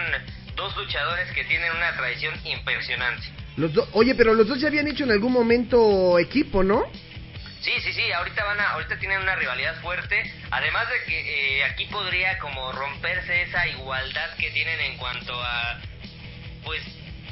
dos 0.59 0.77
luchadores 0.77 1.31
que 1.33 1.45
tienen 1.45 1.73
una 1.73 1.97
tradición 1.97 2.35
impresionante. 2.45 3.27
Los 3.57 3.73
do- 3.73 3.89
Oye, 3.93 4.15
pero 4.15 4.35
los 4.35 4.47
dos 4.47 4.61
ya 4.61 4.69
habían 4.69 4.87
hecho 4.89 5.05
en 5.05 5.13
algún 5.13 5.33
momento 5.33 6.19
equipo, 6.19 6.63
¿no? 6.63 6.85
Sí, 7.63 7.73
sí, 7.83 7.93
sí, 7.93 8.13
ahorita 8.13 8.45
van 8.45 8.61
a, 8.61 8.71
ahorita 8.75 8.99
tienen 8.99 9.21
una 9.21 9.35
rivalidad 9.37 9.81
fuerte, 9.81 10.31
además 10.51 10.87
de 10.91 11.05
que 11.07 11.59
eh, 11.59 11.65
aquí 11.65 11.87
podría 11.87 12.39
como 12.39 12.71
romperse 12.73 13.43
esa 13.43 13.67
igualdad 13.69 14.37
que 14.37 14.51
tienen 14.51 14.79
en 14.81 14.97
cuanto 14.97 15.33
a, 15.43 15.81
pues, 16.65 16.83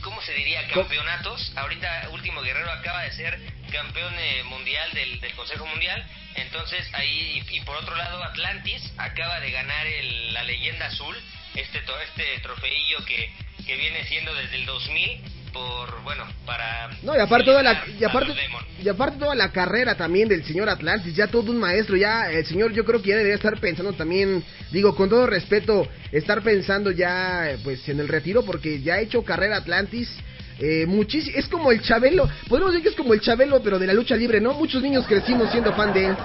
¿cómo 0.03 0.21
se 0.23 0.33
diría? 0.35 0.67
Campeonatos. 0.69 1.53
Ahorita 1.57 2.09
Último 2.13 2.41
Guerrero 2.43 2.71
acaba 2.73 3.03
de 3.03 3.13
ser 3.13 3.39
campeón 3.71 4.15
eh, 4.19 4.43
mundial 4.45 4.91
del, 4.95 5.21
del 5.21 5.33
Consejo 5.35 5.67
Mundial, 5.67 6.05
entonces 6.35 6.89
ahí, 6.95 7.43
y, 7.51 7.57
y 7.57 7.61
por 7.61 7.77
otro 7.77 7.95
lado 7.97 8.23
Atlantis 8.25 8.83
acaba 8.99 9.39
de 9.41 9.51
ganar 9.53 9.87
el- 9.87 10.33
la 10.35 10.43
leyenda 10.45 10.87
azul, 10.87 11.17
este, 11.57 11.79
este 11.79 12.41
trofeillo 12.43 13.05
que, 13.07 13.31
que 13.65 13.77
viene 13.77 14.05
siendo 14.05 14.35
desde 14.35 14.57
el 14.57 14.67
2000 14.67 15.21
por, 15.53 16.03
bueno, 16.03 16.25
para... 16.45 16.91
No, 17.03 17.17
y 17.17 17.21
aparte 17.21 17.47
toda 17.47 17.63
la 17.63 17.83
y 17.99 18.05
aparte 18.05 18.35
y 18.83 18.89
aparte 18.89 19.19
toda 19.19 19.35
la 19.35 19.51
carrera 19.53 19.95
también 19.95 20.29
del 20.29 20.45
señor 20.45 20.69
Atlantis, 20.69 21.15
ya 21.15 21.29
todo 21.29 21.51
un 21.51 21.59
maestro, 21.59 21.97
ya 21.97 22.31
el 22.31 22.45
señor 22.45 22.73
yo 22.73 22.85
creo 22.85 23.01
que 23.01 23.11
ya 23.11 23.17
debería 23.17 23.37
estar 23.37 23.59
pensando 23.59 23.95
también, 23.95 24.45
digo 24.71 24.95
con 24.95 25.09
todo 25.09 25.27
respeto, 25.27 25.89
estar 26.13 26.43
pensando 26.43 26.91
ya 26.91 27.57
pues 27.65 27.89
en 27.89 28.01
el 28.01 28.09
retiro 28.09 28.45
porque 28.45 28.83
ya 28.83 28.95
ha 28.95 29.01
hecho 29.01 29.25
carrera 29.25 29.57
Atlantis 29.57 30.11
eh, 30.59 30.87
muchísimo, 30.87 31.39
es 31.39 31.49
como 31.49 31.73
el 31.73 31.81
Chabelo, 31.83 32.29
podemos 32.49 32.73
decir 32.73 32.83
que 32.83 32.91
es 32.91 32.97
como 32.97 33.15
el 33.15 33.21
Chabelo 33.21 33.63
pero 33.63 33.79
de 33.79 33.87
la 33.87 33.95
lucha 33.95 34.15
libre, 34.15 34.41
¿no? 34.41 34.53
Muchos 34.53 34.83
niños 34.83 35.07
crecimos 35.07 35.51
siendo 35.51 35.73
fan 35.73 35.93
de 35.93 36.07
él. 36.07 36.17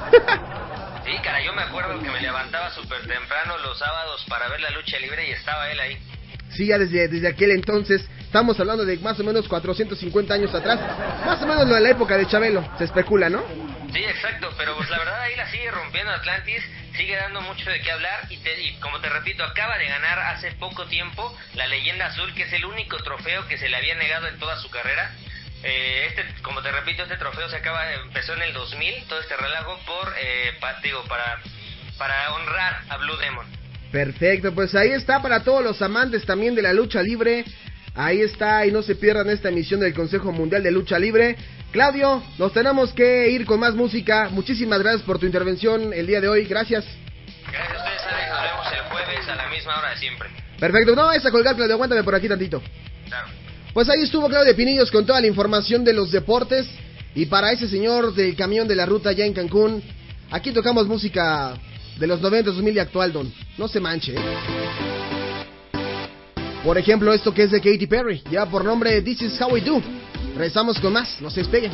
Sí, 1.04 1.18
cara, 1.24 1.41
yo 1.41 1.41
me 1.62 1.68
acuerdo 1.68 2.02
que 2.02 2.10
me 2.10 2.20
levantaba 2.22 2.72
súper 2.72 3.06
temprano 3.06 3.56
los 3.60 3.78
sábados 3.78 4.26
para 4.28 4.48
ver 4.50 4.60
la 4.62 4.72
lucha 4.72 4.98
libre 4.98 5.28
y 5.28 5.32
estaba 5.32 5.70
él 5.72 5.80
ahí. 5.80 5.98
Sí, 6.50 6.66
ya 6.68 6.80
desde, 6.80 7.08
desde 7.08 7.28
aquel 7.28 7.52
entonces, 7.52 8.04
estamos 8.20 8.60
hablando 8.60 8.84
de 8.84 8.98
más 8.98 9.20
o 9.20 9.24
menos 9.24 9.48
450 9.48 10.34
años 10.34 10.54
atrás, 10.56 10.80
más 11.24 11.40
o 11.42 11.46
menos 11.46 11.68
lo 11.68 11.76
de 11.76 11.82
la 11.82 11.90
época 11.92 12.18
de 12.18 12.26
Chabelo, 12.28 12.68
se 12.80 12.86
especula, 12.86 13.30
¿no? 13.30 13.44
Sí, 13.94 14.04
exacto, 14.04 14.52
pero 14.58 14.76
pues 14.76 14.90
la 14.90 14.98
verdad 14.98 15.22
ahí 15.22 15.36
la 15.36 15.50
sigue 15.52 15.70
rompiendo 15.70 16.12
Atlantis, 16.12 16.64
sigue 16.98 17.16
dando 17.16 17.42
mucho 17.42 17.70
de 17.70 17.80
qué 17.82 17.92
hablar 17.92 18.22
y, 18.30 18.38
te- 18.38 18.60
y 18.60 18.74
como 18.80 19.00
te 19.00 19.10
repito, 19.10 19.44
acaba 19.44 19.78
de 19.78 19.86
ganar 19.86 20.18
hace 20.20 20.52
poco 20.54 20.86
tiempo 20.88 21.38
la 21.54 21.68
leyenda 21.68 22.08
azul, 22.08 22.34
que 22.34 22.44
es 22.44 22.54
el 22.54 22.66
único 22.66 22.98
trofeo 23.04 23.48
que 23.48 23.58
se 23.60 23.70
le 23.70 23.78
había 23.78 23.96
negado 23.96 24.28
en 24.28 24.40
toda 24.40 24.58
su 24.60 24.70
carrera. 24.72 25.12
Eh, 25.64 26.08
este, 26.10 26.42
como 26.42 26.62
te 26.62 26.72
repito, 26.72 27.04
este 27.04 27.18
trofeo 27.18 27.48
se 27.50 27.58
acaba, 27.58 27.94
empezó 27.94 28.34
en 28.34 28.42
el 28.42 28.54
2000, 28.54 29.04
todo 29.08 29.20
este 29.20 29.36
relajo 29.38 29.78
por, 29.86 30.14
eh, 30.20 30.54
pa- 30.60 30.80
digo, 30.82 31.04
para, 31.08 31.40
para 31.98 32.34
honrar 32.34 32.82
a 32.90 32.98
Blue 32.98 33.16
Demon. 33.18 33.46
Perfecto, 33.92 34.54
pues 34.56 34.74
ahí 34.74 34.90
está 34.92 35.22
para 35.22 35.44
todos 35.44 35.64
los 35.64 35.82
amantes 35.82 36.26
también 36.26 36.56
de 36.56 36.62
la 36.62 36.74
lucha 36.74 37.02
libre. 37.04 37.46
Ahí 37.94 38.22
está 38.22 38.66
y 38.66 38.72
no 38.72 38.82
se 38.82 38.96
pierdan 38.96 39.30
esta 39.30 39.50
emisión 39.50 39.82
del 39.82 39.94
Consejo 39.94 40.32
Mundial 40.32 40.64
de 40.64 40.72
Lucha 40.72 40.98
Libre. 40.98 41.36
Claudio, 41.74 42.24
nos 42.38 42.54
tenemos 42.54 42.94
que 42.94 43.30
ir 43.30 43.46
con 43.46 43.60
más 43.60 43.74
música. 43.76 44.30
Muchísimas 44.32 44.80
gracias 44.80 45.02
por 45.04 45.20
tu 45.20 45.26
intervención 45.26 45.92
el 45.94 46.08
día 46.08 46.22
de 46.22 46.30
hoy. 46.30 46.46
Gracias. 46.46 46.86
Gracias 47.52 47.74
a 47.74 47.84
ustedes, 47.84 48.02
Alex, 48.04 48.30
nos 48.30 48.42
vemos 48.44 48.68
el 48.74 48.80
jueves 48.92 49.28
a 49.28 49.36
la 49.36 49.48
misma 49.50 49.78
hora 49.78 49.90
de 49.90 49.98
siempre. 49.98 50.30
Perfecto, 50.58 50.96
no 50.96 51.06
vayas 51.08 51.26
a 51.26 51.32
colgar, 51.32 51.54
Claudio, 51.56 51.74
aguántame 51.76 52.04
por 52.04 52.16
aquí 52.16 52.30
tantito. 52.30 52.62
Claro. 53.08 53.28
Pues 53.74 53.88
ahí 53.88 54.02
estuvo 54.02 54.28
Claudio 54.28 54.54
Pinillos 54.54 54.92
con 54.92 55.06
toda 55.06 55.22
la 55.22 55.28
información 55.28 55.84
de 55.86 55.94
los 55.94 56.12
deportes. 56.12 56.68
Y 57.16 57.26
para 57.26 57.52
ese 57.52 57.68
señor 57.68 58.14
del 58.14 58.36
camión 58.36 58.68
de 58.68 58.76
la 58.76 58.86
ruta 58.86 59.12
ya 59.14 59.26
en 59.26 59.34
Cancún, 59.34 59.82
aquí 60.30 60.52
tocamos 60.52 60.88
música 60.88 61.54
de 61.98 62.08
los 62.08 62.22
90, 62.22 62.52
2000 62.52 62.76
y 62.76 62.80
actual, 62.80 63.14
Don. 63.14 63.34
No 63.58 63.68
se 63.68 63.80
manche. 63.80 64.16
¿eh? 64.16 64.20
Por 66.64 66.78
ejemplo, 66.78 67.14
esto 67.14 67.34
que 67.34 67.44
es 67.44 67.52
de 67.52 67.60
Katy 67.60 67.88
Perry, 67.88 68.22
ya 68.30 68.46
por 68.46 68.64
nombre 68.64 69.02
This 69.02 69.22
Is 69.22 69.42
How 69.42 69.52
We 69.52 69.62
Do. 69.62 69.82
Regresamos 70.36 70.80
con 70.80 70.94
más, 70.94 71.22
no 71.22 71.30
se 71.30 71.40
despeguen. 71.42 71.72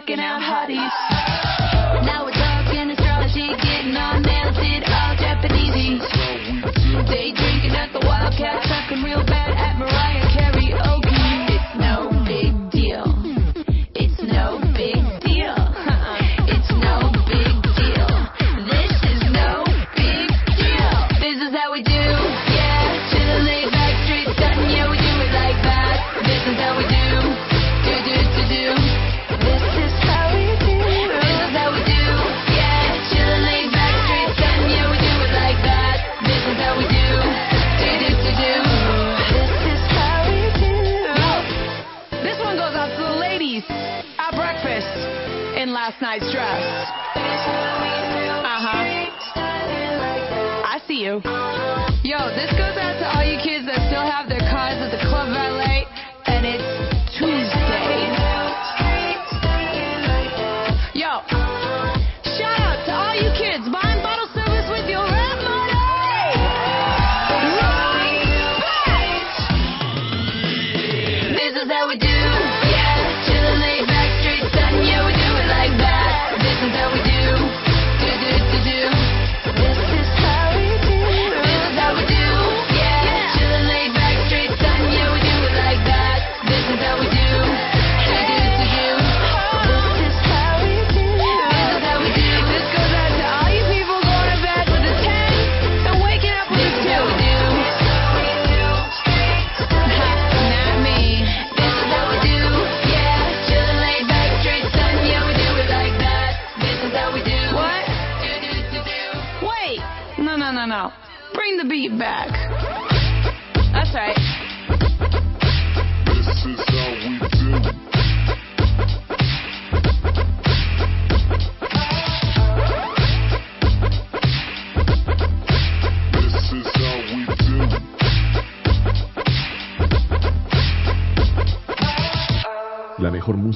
Checking 0.00 0.20
out 0.20 0.40
hotties. 0.40 0.92
Now 2.06 2.24
we're 2.24 2.32
talking 2.32 2.90
astrology, 2.90 3.52
getting 3.60 3.92
nails, 3.92 4.56
it 4.56 4.84
all 4.88 5.12
Japanesey. 5.16 6.00
Day 7.06 7.32
drinking 7.36 7.76
at 7.76 7.92
the 7.92 8.00
Wildcat, 8.00 8.64
This 71.70 71.76
is 71.76 71.82
how 71.82 71.88
we 71.88 71.98
do. 71.98 72.09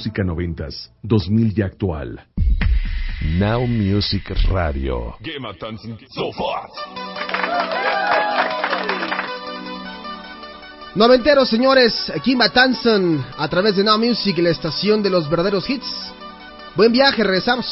música 0.05 0.23
noventas, 0.23 0.91
2000 1.01 1.53
y 1.57 1.61
actual. 1.63 2.27
Now 3.39 3.65
Music 3.65 4.35
Radio. 4.49 5.15
Noventeros, 10.93 11.49
señores, 11.49 12.11
aquí 12.15 12.35
Matanzan, 12.35 13.25
a 13.35 13.47
través 13.47 13.77
de 13.77 13.83
Now 13.83 13.97
Music, 13.97 14.37
la 14.37 14.51
estación 14.51 15.01
de 15.01 15.09
los 15.09 15.27
verdaderos 15.27 15.67
hits. 15.67 15.87
Buen 16.75 16.91
viaje, 16.91 17.23
regresamos. 17.23 17.65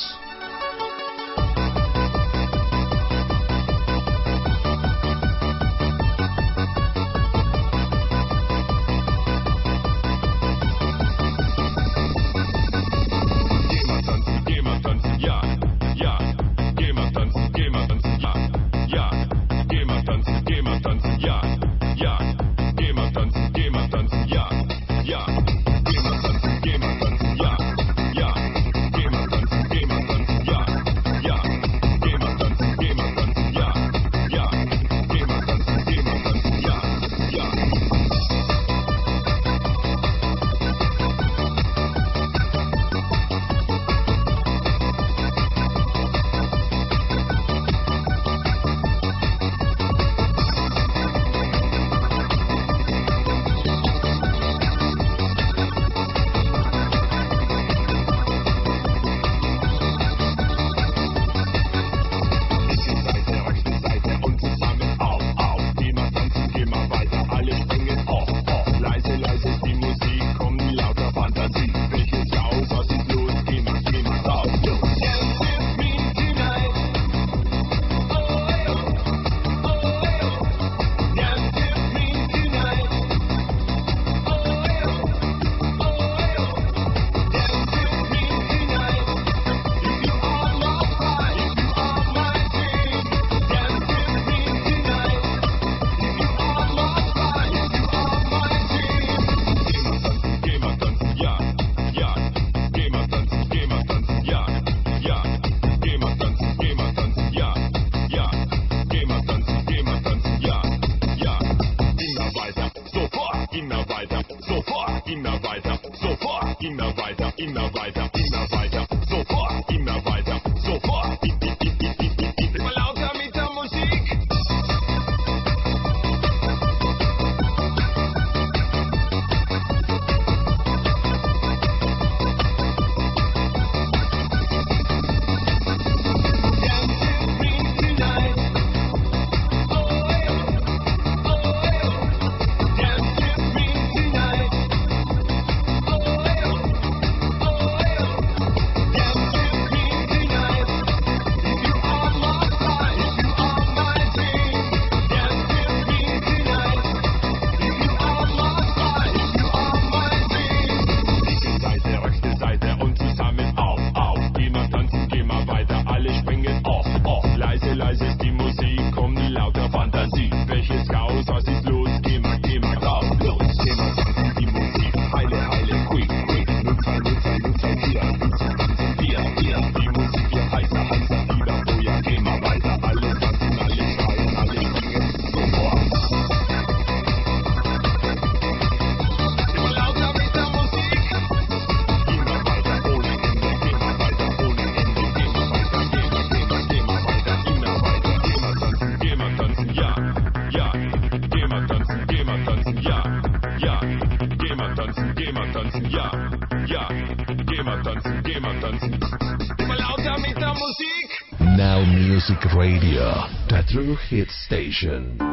through 213.74 213.96
hit 213.96 214.30
station. 214.30 215.33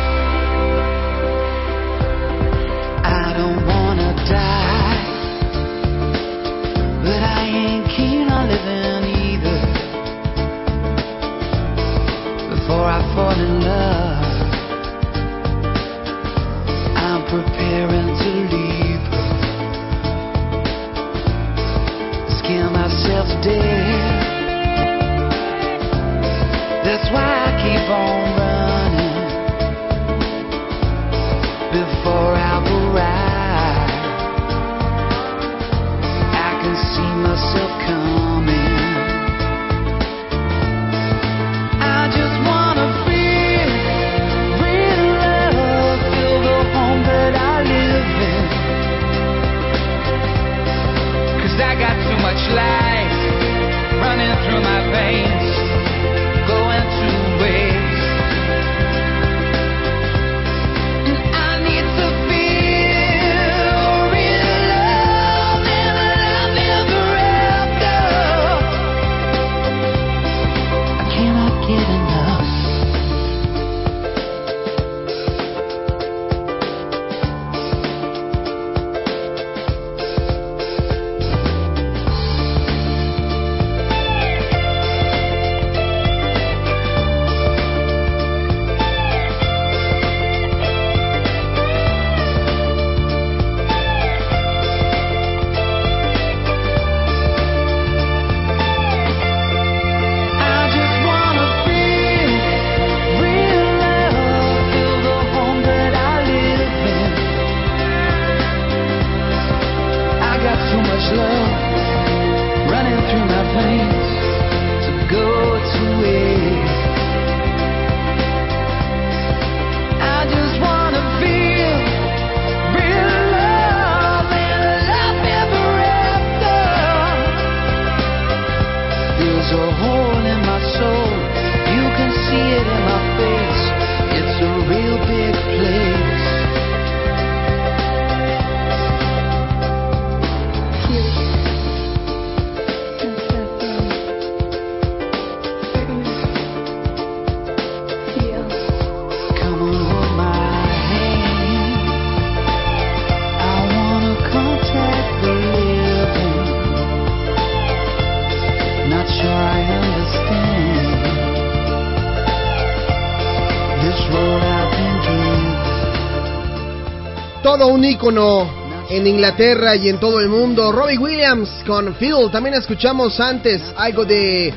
Un 167.67 167.85
ícono 167.85 168.49
en 168.89 169.05
Inglaterra 169.05 169.75
y 169.75 169.87
en 169.87 169.99
todo 169.99 170.19
el 170.19 170.29
mundo. 170.29 170.71
Robbie 170.71 170.97
Williams 170.97 171.49
con 171.67 171.93
Phil. 171.93 172.29
También 172.31 172.55
escuchamos 172.55 173.19
antes 173.19 173.61
algo 173.77 174.03
de 174.03 174.51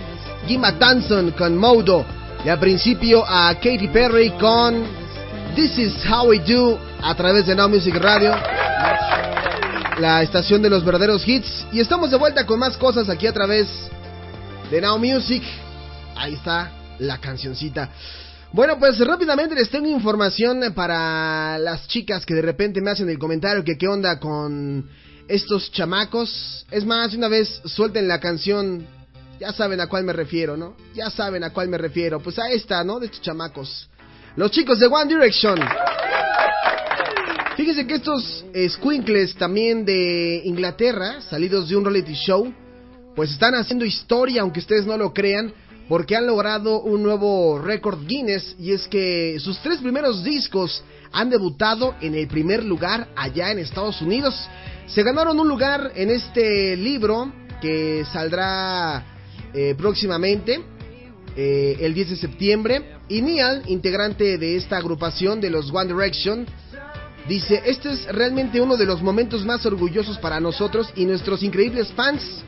Gima 0.46 0.78
Tanson 0.78 1.32
con 1.32 1.54
Modo. 1.56 2.04
Y 2.44 2.48
al 2.48 2.58
principio 2.58 3.22
a 3.26 3.54
Katy 3.56 3.88
Perry 3.88 4.30
con 4.40 4.84
This 5.54 5.78
Is 5.78 5.94
How 6.10 6.28
We 6.28 6.38
Do 6.38 6.78
a 7.02 7.14
través 7.14 7.44
de 7.46 7.54
Now 7.54 7.68
Music 7.68 7.94
Radio. 7.96 8.34
La 9.98 10.22
estación 10.22 10.62
de 10.62 10.70
los 10.70 10.82
verdaderos 10.82 11.28
hits. 11.28 11.66
Y 11.72 11.80
estamos 11.80 12.10
de 12.10 12.16
vuelta 12.16 12.46
con 12.46 12.58
más 12.58 12.76
cosas 12.78 13.10
aquí 13.10 13.26
a 13.26 13.34
través 13.34 13.68
de 14.70 14.80
Now 14.80 14.98
Music. 14.98 15.42
Ahí 16.16 16.34
está 16.34 16.70
la 16.98 17.18
cancioncita. 17.18 17.90
Bueno, 18.54 18.78
pues 18.78 18.96
rápidamente 19.00 19.52
les 19.56 19.68
tengo 19.68 19.88
información 19.88 20.62
para 20.76 21.58
las 21.58 21.88
chicas 21.88 22.24
que 22.24 22.34
de 22.34 22.42
repente 22.42 22.80
me 22.80 22.92
hacen 22.92 23.10
el 23.10 23.18
comentario 23.18 23.64
que 23.64 23.76
qué 23.76 23.88
onda 23.88 24.20
con 24.20 24.88
estos 25.26 25.72
chamacos. 25.72 26.64
Es 26.70 26.84
más, 26.86 27.12
una 27.14 27.26
vez 27.26 27.60
suelten 27.64 28.06
la 28.06 28.20
canción, 28.20 28.86
ya 29.40 29.52
saben 29.52 29.80
a 29.80 29.88
cuál 29.88 30.04
me 30.04 30.12
refiero, 30.12 30.56
¿no? 30.56 30.76
Ya 30.94 31.10
saben 31.10 31.42
a 31.42 31.50
cuál 31.50 31.68
me 31.68 31.78
refiero. 31.78 32.20
Pues 32.20 32.38
a 32.38 32.48
esta, 32.48 32.84
¿no? 32.84 33.00
De 33.00 33.06
estos 33.06 33.22
chamacos. 33.22 33.88
Los 34.36 34.52
chicos 34.52 34.78
de 34.78 34.86
One 34.86 35.12
Direction. 35.12 35.58
Fíjense 37.56 37.88
que 37.88 37.94
estos 37.94 38.44
squinkles 38.68 39.34
también 39.34 39.84
de 39.84 40.42
Inglaterra, 40.44 41.20
salidos 41.22 41.68
de 41.68 41.74
un 41.74 41.84
reality 41.84 42.14
show, 42.14 42.54
pues 43.16 43.32
están 43.32 43.56
haciendo 43.56 43.84
historia, 43.84 44.42
aunque 44.42 44.60
ustedes 44.60 44.86
no 44.86 44.96
lo 44.96 45.12
crean, 45.12 45.52
porque 45.88 46.16
han 46.16 46.26
logrado 46.26 46.80
un 46.82 47.02
nuevo 47.02 47.58
récord 47.58 48.06
Guinness 48.06 48.56
y 48.58 48.72
es 48.72 48.88
que 48.88 49.38
sus 49.40 49.58
tres 49.60 49.78
primeros 49.78 50.24
discos 50.24 50.82
han 51.12 51.30
debutado 51.30 51.94
en 52.00 52.14
el 52.14 52.26
primer 52.26 52.64
lugar 52.64 53.08
allá 53.16 53.50
en 53.52 53.58
Estados 53.58 54.00
Unidos. 54.02 54.34
Se 54.86 55.02
ganaron 55.02 55.38
un 55.38 55.48
lugar 55.48 55.92
en 55.94 56.10
este 56.10 56.76
libro 56.76 57.32
que 57.60 58.04
saldrá 58.12 59.04
eh, 59.54 59.74
próximamente, 59.78 60.60
eh, 61.36 61.76
el 61.80 61.94
10 61.94 62.10
de 62.10 62.16
septiembre. 62.16 62.82
Y 63.08 63.22
Neil, 63.22 63.62
integrante 63.66 64.38
de 64.38 64.56
esta 64.56 64.76
agrupación 64.78 65.40
de 65.40 65.50
los 65.50 65.72
One 65.72 65.92
Direction, 65.92 66.46
dice, 67.28 67.62
este 67.64 67.92
es 67.92 68.06
realmente 68.06 68.60
uno 68.60 68.76
de 68.76 68.86
los 68.86 69.02
momentos 69.02 69.44
más 69.44 69.64
orgullosos 69.64 70.18
para 70.18 70.40
nosotros 70.40 70.88
y 70.96 71.04
nuestros 71.04 71.42
increíbles 71.42 71.92
fans. 71.92 72.42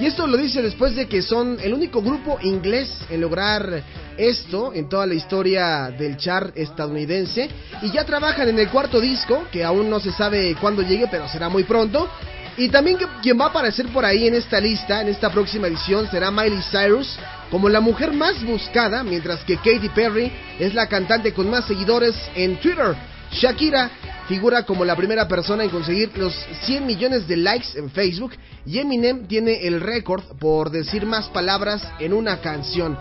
Y 0.00 0.06
esto 0.06 0.28
lo 0.28 0.36
dice 0.36 0.62
después 0.62 0.94
de 0.94 1.06
que 1.08 1.22
son 1.22 1.58
el 1.60 1.74
único 1.74 2.00
grupo 2.00 2.38
inglés 2.42 2.88
en 3.10 3.20
lograr 3.20 3.82
esto 4.16 4.72
en 4.72 4.88
toda 4.88 5.06
la 5.06 5.14
historia 5.14 5.90
del 5.90 6.16
chart 6.16 6.56
estadounidense. 6.56 7.48
Y 7.82 7.90
ya 7.90 8.04
trabajan 8.04 8.48
en 8.48 8.58
el 8.60 8.68
cuarto 8.68 9.00
disco, 9.00 9.46
que 9.50 9.64
aún 9.64 9.90
no 9.90 9.98
se 9.98 10.12
sabe 10.12 10.56
cuándo 10.60 10.82
llegue, 10.82 11.08
pero 11.10 11.28
será 11.28 11.48
muy 11.48 11.64
pronto. 11.64 12.08
Y 12.56 12.68
también 12.68 12.96
que, 12.96 13.06
quien 13.22 13.40
va 13.40 13.46
a 13.46 13.48
aparecer 13.48 13.88
por 13.88 14.04
ahí 14.04 14.28
en 14.28 14.34
esta 14.34 14.60
lista, 14.60 15.00
en 15.00 15.08
esta 15.08 15.30
próxima 15.30 15.66
edición, 15.66 16.08
será 16.10 16.30
Miley 16.30 16.62
Cyrus 16.70 17.18
como 17.50 17.68
la 17.68 17.80
mujer 17.80 18.12
más 18.12 18.42
buscada, 18.44 19.02
mientras 19.02 19.42
que 19.44 19.56
Katy 19.56 19.88
Perry 19.94 20.30
es 20.58 20.74
la 20.74 20.86
cantante 20.86 21.32
con 21.32 21.50
más 21.50 21.64
seguidores 21.64 22.14
en 22.34 22.56
Twitter. 22.60 22.94
Shakira 23.32 23.90
figura 24.28 24.64
como 24.64 24.84
la 24.84 24.94
primera 24.94 25.26
persona 25.26 25.64
en 25.64 25.70
conseguir 25.70 26.16
los 26.16 26.34
100 26.62 26.86
millones 26.86 27.26
de 27.26 27.36
likes 27.36 27.68
en 27.76 27.90
Facebook 27.90 28.32
y 28.66 28.78
Eminem 28.78 29.26
tiene 29.26 29.66
el 29.66 29.80
récord 29.80 30.22
por 30.38 30.70
decir 30.70 31.06
más 31.06 31.28
palabras 31.28 31.82
en 31.98 32.12
una 32.12 32.40
canción. 32.40 32.98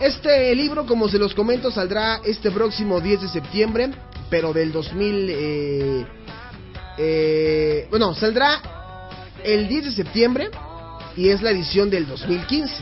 Este 0.00 0.54
libro, 0.54 0.86
como 0.86 1.08
se 1.08 1.18
los 1.18 1.34
comento, 1.34 1.70
saldrá 1.70 2.20
este 2.24 2.50
próximo 2.50 3.00
10 3.00 3.22
de 3.22 3.28
septiembre, 3.28 3.90
pero 4.30 4.52
del 4.52 4.72
2000... 4.72 5.26
Eh, 5.28 6.06
eh, 6.96 7.86
bueno, 7.90 8.14
saldrá 8.14 8.60
el 9.44 9.68
10 9.68 9.84
de 9.86 9.92
septiembre 9.92 10.50
y 11.16 11.28
es 11.28 11.42
la 11.42 11.50
edición 11.50 11.90
del 11.90 12.06
2015. 12.06 12.74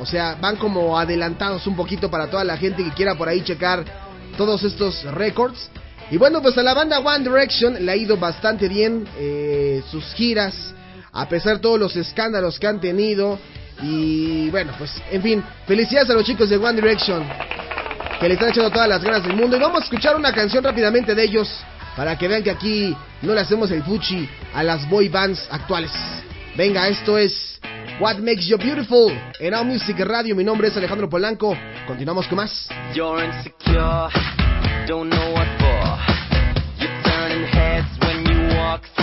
O 0.00 0.06
sea, 0.06 0.36
van 0.40 0.56
como 0.56 0.98
adelantados 0.98 1.66
un 1.66 1.76
poquito 1.76 2.10
para 2.10 2.28
toda 2.28 2.44
la 2.44 2.56
gente 2.56 2.82
que 2.82 2.90
quiera 2.90 3.16
por 3.16 3.28
ahí 3.28 3.42
checar 3.42 3.84
todos 4.36 4.62
estos 4.62 5.02
récords. 5.12 5.70
Y 6.12 6.18
bueno, 6.18 6.42
pues 6.42 6.58
a 6.58 6.62
la 6.62 6.74
banda 6.74 6.98
One 6.98 7.24
Direction 7.24 7.86
le 7.86 7.90
ha 7.90 7.96
ido 7.96 8.18
bastante 8.18 8.68
bien 8.68 9.08
eh, 9.18 9.82
sus 9.90 10.04
giras, 10.12 10.54
a 11.10 11.26
pesar 11.26 11.54
de 11.54 11.60
todos 11.60 11.80
los 11.80 11.96
escándalos 11.96 12.58
que 12.58 12.66
han 12.66 12.82
tenido. 12.82 13.38
Y 13.80 14.50
bueno, 14.50 14.74
pues 14.76 14.92
en 15.10 15.22
fin, 15.22 15.42
felicidades 15.66 16.10
a 16.10 16.12
los 16.12 16.24
chicos 16.24 16.50
de 16.50 16.58
One 16.58 16.74
Direction, 16.74 17.26
que 18.20 18.28
le 18.28 18.34
están 18.34 18.50
echando 18.50 18.70
todas 18.70 18.90
las 18.90 19.02
ganas 19.02 19.22
del 19.22 19.34
mundo. 19.34 19.56
Y 19.56 19.60
vamos 19.60 19.80
a 19.80 19.84
escuchar 19.84 20.14
una 20.14 20.34
canción 20.34 20.62
rápidamente 20.62 21.14
de 21.14 21.24
ellos, 21.24 21.48
para 21.96 22.18
que 22.18 22.28
vean 22.28 22.42
que 22.42 22.50
aquí 22.50 22.94
no 23.22 23.32
le 23.32 23.40
hacemos 23.40 23.70
el 23.70 23.82
fuchi 23.82 24.28
a 24.52 24.62
las 24.62 24.86
boy 24.90 25.08
bands 25.08 25.48
actuales. 25.50 25.92
Venga, 26.54 26.88
esto 26.88 27.16
es 27.16 27.58
What 28.00 28.18
Makes 28.18 28.48
You 28.48 28.58
Beautiful 28.58 29.18
en 29.40 29.54
All 29.54 29.64
Music 29.64 29.98
Radio. 30.00 30.36
Mi 30.36 30.44
nombre 30.44 30.68
es 30.68 30.76
Alejandro 30.76 31.08
Polanco. 31.08 31.56
Continuamos 31.86 32.28
con 32.28 32.36
más. 32.36 32.68
You're 32.92 33.24
insecure, 33.24 34.10
don't 34.86 35.10
know 35.10 35.21
box. 38.72 39.01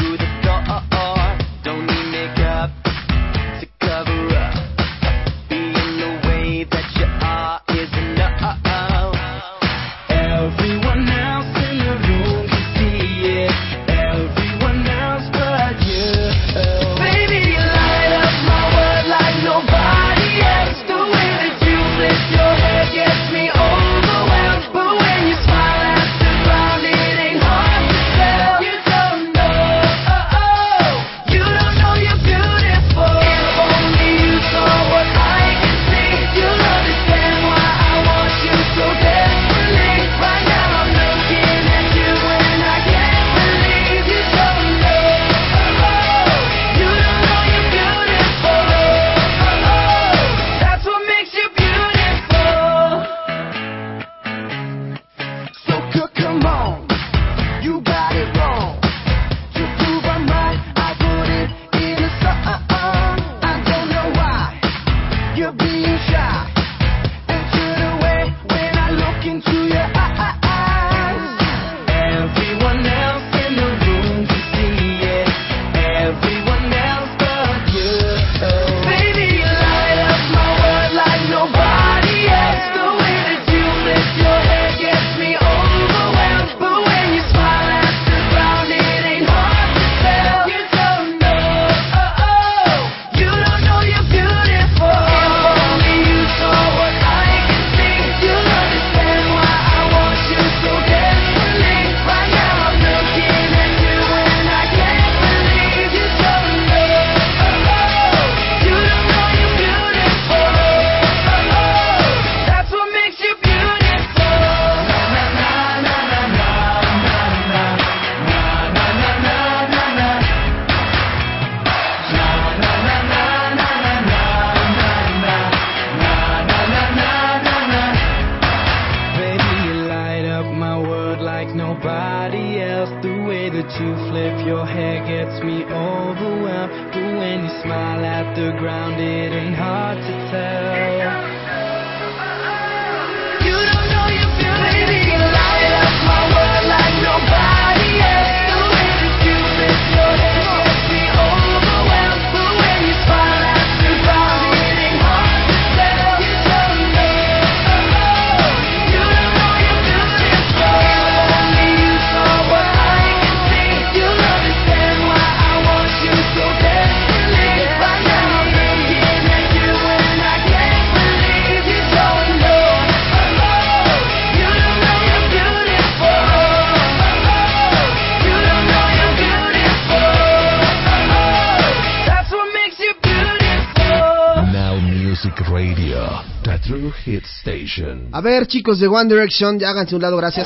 A 188.20 188.22
ver, 188.22 188.48
chicos 188.48 188.82
de 188.82 188.88
One 188.90 189.08
Direction, 189.08 189.58
ya 189.58 189.70
háganse 189.70 189.96
un 189.96 190.02
lado, 190.02 190.18
gracias. 190.18 190.46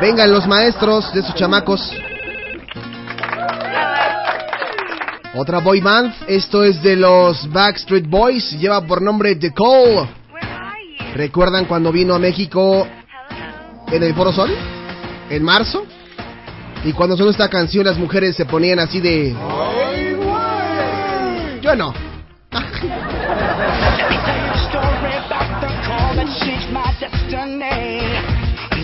Vengan 0.00 0.32
los 0.32 0.46
maestros 0.46 1.12
de 1.12 1.20
sus 1.20 1.34
chamacos. 1.34 1.92
Otra 5.34 5.58
boy 5.58 5.82
band, 5.82 6.14
esto 6.26 6.64
es 6.64 6.82
de 6.82 6.96
los 6.96 7.52
Backstreet 7.52 8.08
Boys, 8.08 8.52
lleva 8.52 8.80
por 8.80 9.02
nombre 9.02 9.36
The 9.36 9.52
Call. 9.52 10.08
¿Recuerdan 11.16 11.66
cuando 11.66 11.92
vino 11.92 12.14
a 12.14 12.18
México 12.18 12.88
en 13.92 14.02
el 14.02 14.14
Foro 14.14 14.32
Sol? 14.32 14.56
¿En 15.28 15.44
marzo? 15.44 15.84
Y 16.82 16.94
cuando 16.94 17.14
sonó 17.14 17.28
esta 17.28 17.50
canción 17.50 17.84
las 17.84 17.98
mujeres 17.98 18.36
se 18.36 18.46
ponían 18.46 18.78
así 18.78 19.00
de... 19.00 19.36
Yo 21.60 21.76
no. 21.76 21.92
change 26.44 26.66
my 26.72 26.88
destiny. 27.00 28.00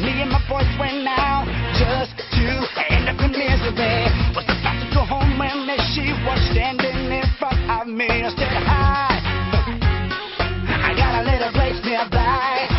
Me 0.03 0.23
and 0.23 0.31
my 0.31 0.43
boys 0.49 0.69
went 0.79 1.07
out 1.09 1.49
just 1.79 2.17
to 2.17 2.49
end 2.91 3.09
up 3.09 3.21
in 3.25 3.33
misery. 3.33 4.09
Was 4.35 4.45
about 4.45 4.77
to 4.81 4.87
go 4.93 5.03
home 5.05 5.39
when 5.39 5.79
she 5.95 6.13
was 6.25 6.41
standing 6.53 7.13
in 7.13 7.25
front 7.39 7.61
of 7.71 7.87
me. 7.87 8.09
I 8.09 8.31
said, 8.37 8.53
Hi, 8.69 9.21
I 10.69 10.95
got 10.97 11.13
a 11.21 11.31
little 11.31 11.53
place 11.53 11.81
nearby. 11.85 12.76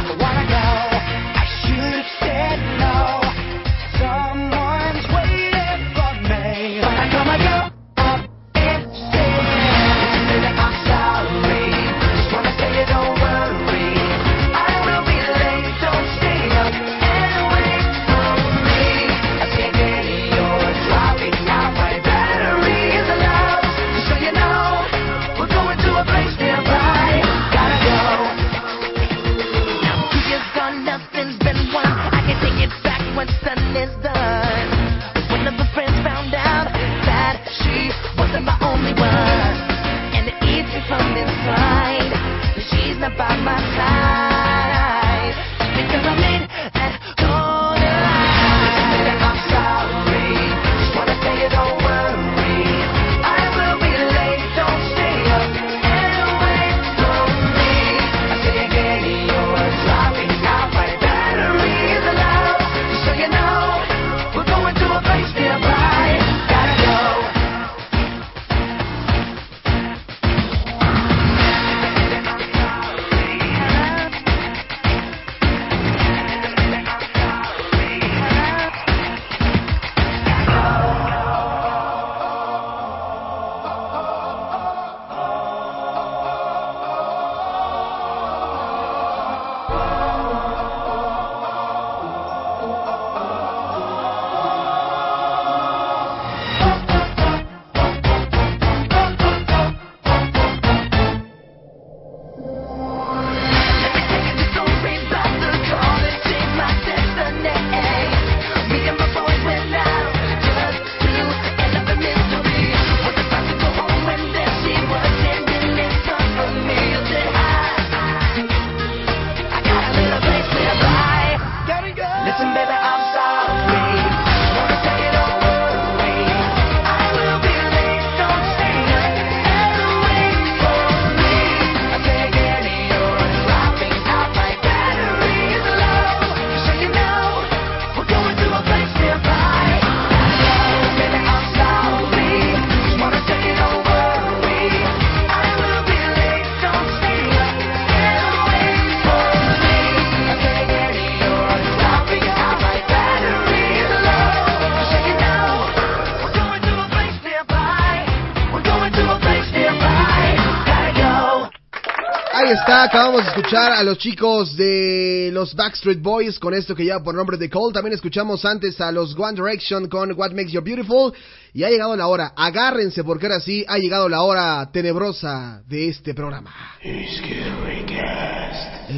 Acabamos 162.87 163.23
de 163.25 163.29
escuchar 163.31 163.73
a 163.73 163.83
los 163.83 163.97
chicos 163.97 164.55
de 164.55 165.29
los 165.33 165.53
Backstreet 165.55 166.01
Boys 166.01 166.39
con 166.39 166.53
esto 166.53 166.73
que 166.73 166.85
lleva 166.85 167.03
por 167.03 167.13
nombre 167.13 167.37
de 167.37 167.49
Cole. 167.49 167.73
También 167.73 167.93
escuchamos 167.93 168.45
antes 168.45 168.79
a 168.79 168.93
los 168.93 169.13
One 169.17 169.33
Direction 169.33 169.89
con 169.89 170.13
What 170.13 170.31
Makes 170.31 170.51
You 170.51 170.61
Beautiful. 170.61 171.13
Y 171.53 171.65
ha 171.65 171.69
llegado 171.69 171.97
la 171.97 172.07
hora, 172.07 172.31
agárrense 172.35 173.03
porque 173.03 173.25
ahora 173.25 173.41
sí 173.41 173.65
ha 173.67 173.77
llegado 173.77 174.07
la 174.07 174.21
hora 174.21 174.69
tenebrosa 174.71 175.61
de 175.67 175.89
este 175.89 176.13
programa. 176.13 176.49
El 176.81 177.05
Scarycast. 177.09 178.89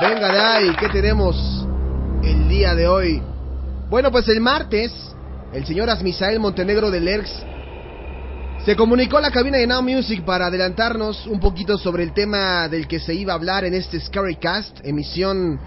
Venga 0.00 0.32
de 0.32 0.40
ahí, 0.40 0.76
¿qué 0.80 0.88
tenemos 0.88 1.36
el 2.24 2.48
día 2.48 2.74
de 2.74 2.88
hoy? 2.88 3.22
Bueno, 3.88 4.10
pues 4.10 4.26
el 4.28 4.40
martes, 4.40 4.92
el 5.52 5.64
señor 5.66 5.88
Asmisael 5.88 6.40
Montenegro 6.40 6.90
de 6.90 7.00
Lerx 7.00 7.30
se 8.64 8.76
comunicó 8.76 9.16
a 9.16 9.22
la 9.22 9.30
cabina 9.30 9.56
de 9.56 9.66
Now 9.66 9.82
Music 9.82 10.22
para 10.22 10.46
adelantarnos 10.46 11.26
un 11.26 11.40
poquito 11.40 11.78
sobre 11.78 12.02
el 12.02 12.12
tema 12.12 12.68
del 12.68 12.86
que 12.86 13.00
se 13.00 13.14
iba 13.14 13.32
a 13.32 13.36
hablar 13.36 13.64
en 13.64 13.72
este 13.72 13.98
Scarycast, 13.98 14.84
emisión 14.84 15.58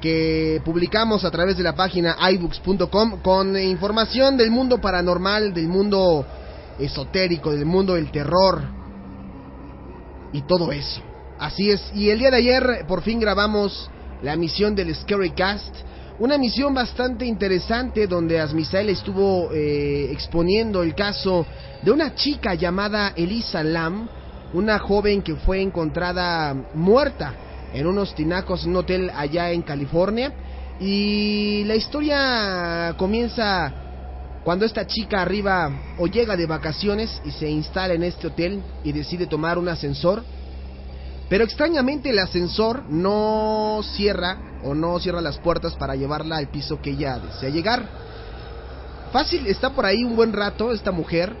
que 0.00 0.62
publicamos 0.64 1.24
a 1.24 1.30
través 1.30 1.58
de 1.58 1.62
la 1.62 1.74
página 1.74 2.16
iBooks.com 2.30 3.20
con 3.20 3.56
información 3.58 4.38
del 4.38 4.50
mundo 4.50 4.80
paranormal, 4.80 5.52
del 5.52 5.68
mundo 5.68 6.24
esotérico, 6.78 7.52
del 7.52 7.66
mundo 7.66 7.94
del 7.94 8.10
terror 8.10 8.62
y 10.32 10.40
todo 10.42 10.72
eso. 10.72 11.02
Así 11.38 11.70
es, 11.70 11.92
y 11.94 12.08
el 12.08 12.18
día 12.18 12.30
de 12.30 12.38
ayer 12.38 12.84
por 12.88 13.02
fin 13.02 13.20
grabamos 13.20 13.90
la 14.22 14.32
emisión 14.32 14.74
del 14.74 14.94
Scarycast, 14.94 15.76
una 16.18 16.34
emisión 16.34 16.74
bastante 16.74 17.24
interesante 17.24 18.08
donde 18.08 18.40
Asmisael 18.40 18.88
estuvo 18.88 19.52
eh, 19.52 20.10
exponiendo 20.10 20.82
el 20.82 20.94
caso 20.94 21.46
de 21.82 21.92
una 21.92 22.14
chica 22.14 22.54
llamada 22.54 23.12
Elisa 23.14 23.62
Lam, 23.62 24.08
una 24.52 24.80
joven 24.80 25.22
que 25.22 25.36
fue 25.36 25.62
encontrada 25.62 26.54
muerta 26.74 27.34
en 27.72 27.86
unos 27.86 28.14
tinacos 28.16 28.64
en 28.64 28.70
un 28.70 28.76
hotel 28.76 29.12
allá 29.14 29.52
en 29.52 29.62
California. 29.62 30.32
Y 30.80 31.62
la 31.64 31.76
historia 31.76 32.94
comienza 32.96 33.72
cuando 34.42 34.64
esta 34.64 34.86
chica 34.86 35.22
arriba 35.22 35.70
o 35.98 36.08
llega 36.08 36.36
de 36.36 36.46
vacaciones 36.46 37.20
y 37.24 37.30
se 37.30 37.48
instala 37.48 37.94
en 37.94 38.02
este 38.02 38.26
hotel 38.26 38.62
y 38.82 38.90
decide 38.90 39.26
tomar 39.26 39.56
un 39.56 39.68
ascensor. 39.68 40.24
Pero 41.28 41.44
extrañamente 41.44 42.10
el 42.10 42.18
ascensor 42.18 42.84
no 42.88 43.82
cierra 43.82 44.47
o 44.64 44.74
no 44.74 44.98
cierra 44.98 45.20
las 45.20 45.38
puertas 45.38 45.74
para 45.74 45.94
llevarla 45.94 46.36
al 46.36 46.48
piso 46.48 46.80
que 46.80 46.90
ella 46.90 47.18
desea 47.18 47.50
llegar. 47.50 47.88
Fácil, 49.12 49.46
está 49.46 49.70
por 49.70 49.86
ahí 49.86 50.04
un 50.04 50.16
buen 50.16 50.32
rato 50.32 50.72
esta 50.72 50.92
mujer 50.92 51.34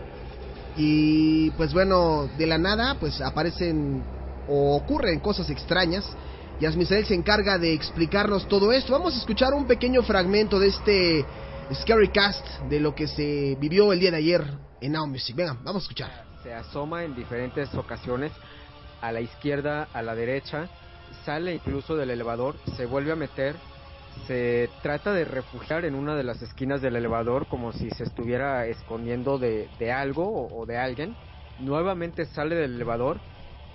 y 0.76 1.50
pues 1.52 1.72
bueno, 1.72 2.28
de 2.38 2.46
la 2.46 2.56
nada 2.56 2.96
pues 2.98 3.20
aparecen 3.20 4.02
o 4.48 4.76
ocurren 4.76 5.20
cosas 5.20 5.50
extrañas. 5.50 6.04
Y 6.60 6.66
Asmisael 6.66 7.06
se 7.06 7.14
encarga 7.14 7.56
de 7.56 7.72
explicarnos 7.72 8.48
todo 8.48 8.72
esto. 8.72 8.92
Vamos 8.92 9.14
a 9.14 9.18
escuchar 9.18 9.54
un 9.54 9.66
pequeño 9.66 10.02
fragmento 10.02 10.58
de 10.58 10.68
este 10.68 11.24
Scary 11.72 12.08
Cast 12.08 12.44
de 12.68 12.80
lo 12.80 12.94
que 12.94 13.06
se 13.06 13.56
vivió 13.60 13.92
el 13.92 14.00
día 14.00 14.10
de 14.10 14.16
ayer 14.16 14.44
en 14.80 14.92
Now 14.92 15.06
Music. 15.06 15.36
Venga, 15.36 15.56
vamos 15.62 15.82
a 15.82 15.84
escuchar. 15.84 16.24
Se 16.42 16.52
asoma 16.52 17.04
en 17.04 17.14
diferentes 17.14 17.72
ocasiones 17.74 18.32
a 19.00 19.12
la 19.12 19.20
izquierda, 19.20 19.88
a 19.92 20.02
la 20.02 20.14
derecha, 20.14 20.68
sale 21.28 21.52
incluso 21.56 21.94
del 21.94 22.08
elevador, 22.10 22.58
se 22.74 22.86
vuelve 22.86 23.12
a 23.12 23.16
meter, 23.16 23.60
se 24.26 24.70
trata 24.80 25.12
de 25.12 25.26
refugiar 25.26 25.84
en 25.84 25.94
una 25.94 26.16
de 26.16 26.24
las 26.24 26.40
esquinas 26.40 26.80
del 26.80 26.96
elevador 26.96 27.46
como 27.48 27.70
si 27.72 27.90
se 27.90 28.04
estuviera 28.04 28.66
escondiendo 28.66 29.38
de, 29.38 29.68
de 29.78 29.92
algo 29.92 30.48
o, 30.48 30.64
de 30.64 30.78
alguien, 30.78 31.18
nuevamente 31.58 32.24
sale 32.24 32.56
del 32.56 32.76
elevador, 32.76 33.20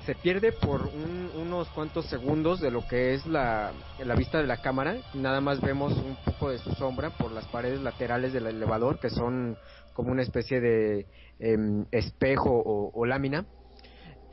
se 0.04 0.16
pierde 0.16 0.52
por 0.52 0.88
un- 0.88 1.30
unos 1.36 1.70
cuantos 1.70 2.08
segundos 2.08 2.60
de 2.60 2.72
lo 2.72 2.88
que 2.88 3.14
es 3.14 3.24
la, 3.28 3.72
la 4.00 4.16
vista 4.16 4.40
de 4.40 4.48
la 4.48 4.58
cámara, 4.58 4.96
nada 5.14 5.40
más 5.40 5.62
vemos 5.62 5.94
un 5.94 6.18
poco 6.26 6.50
de 6.50 6.58
su 6.58 6.72
sombra 6.72 7.12
por 7.12 7.32
las 7.32 7.46
paredes 7.50 7.82
laterales 7.82 8.34
del 8.34 8.48
elevador 8.48 8.98
que 9.00 9.12
son 9.12 9.60
como 9.94 10.12
una 10.12 10.24
especie 10.24 10.60
de 10.60 11.06
em, 11.38 11.86
espejo 11.92 12.50
o 12.92 13.06
lámina 13.06 13.46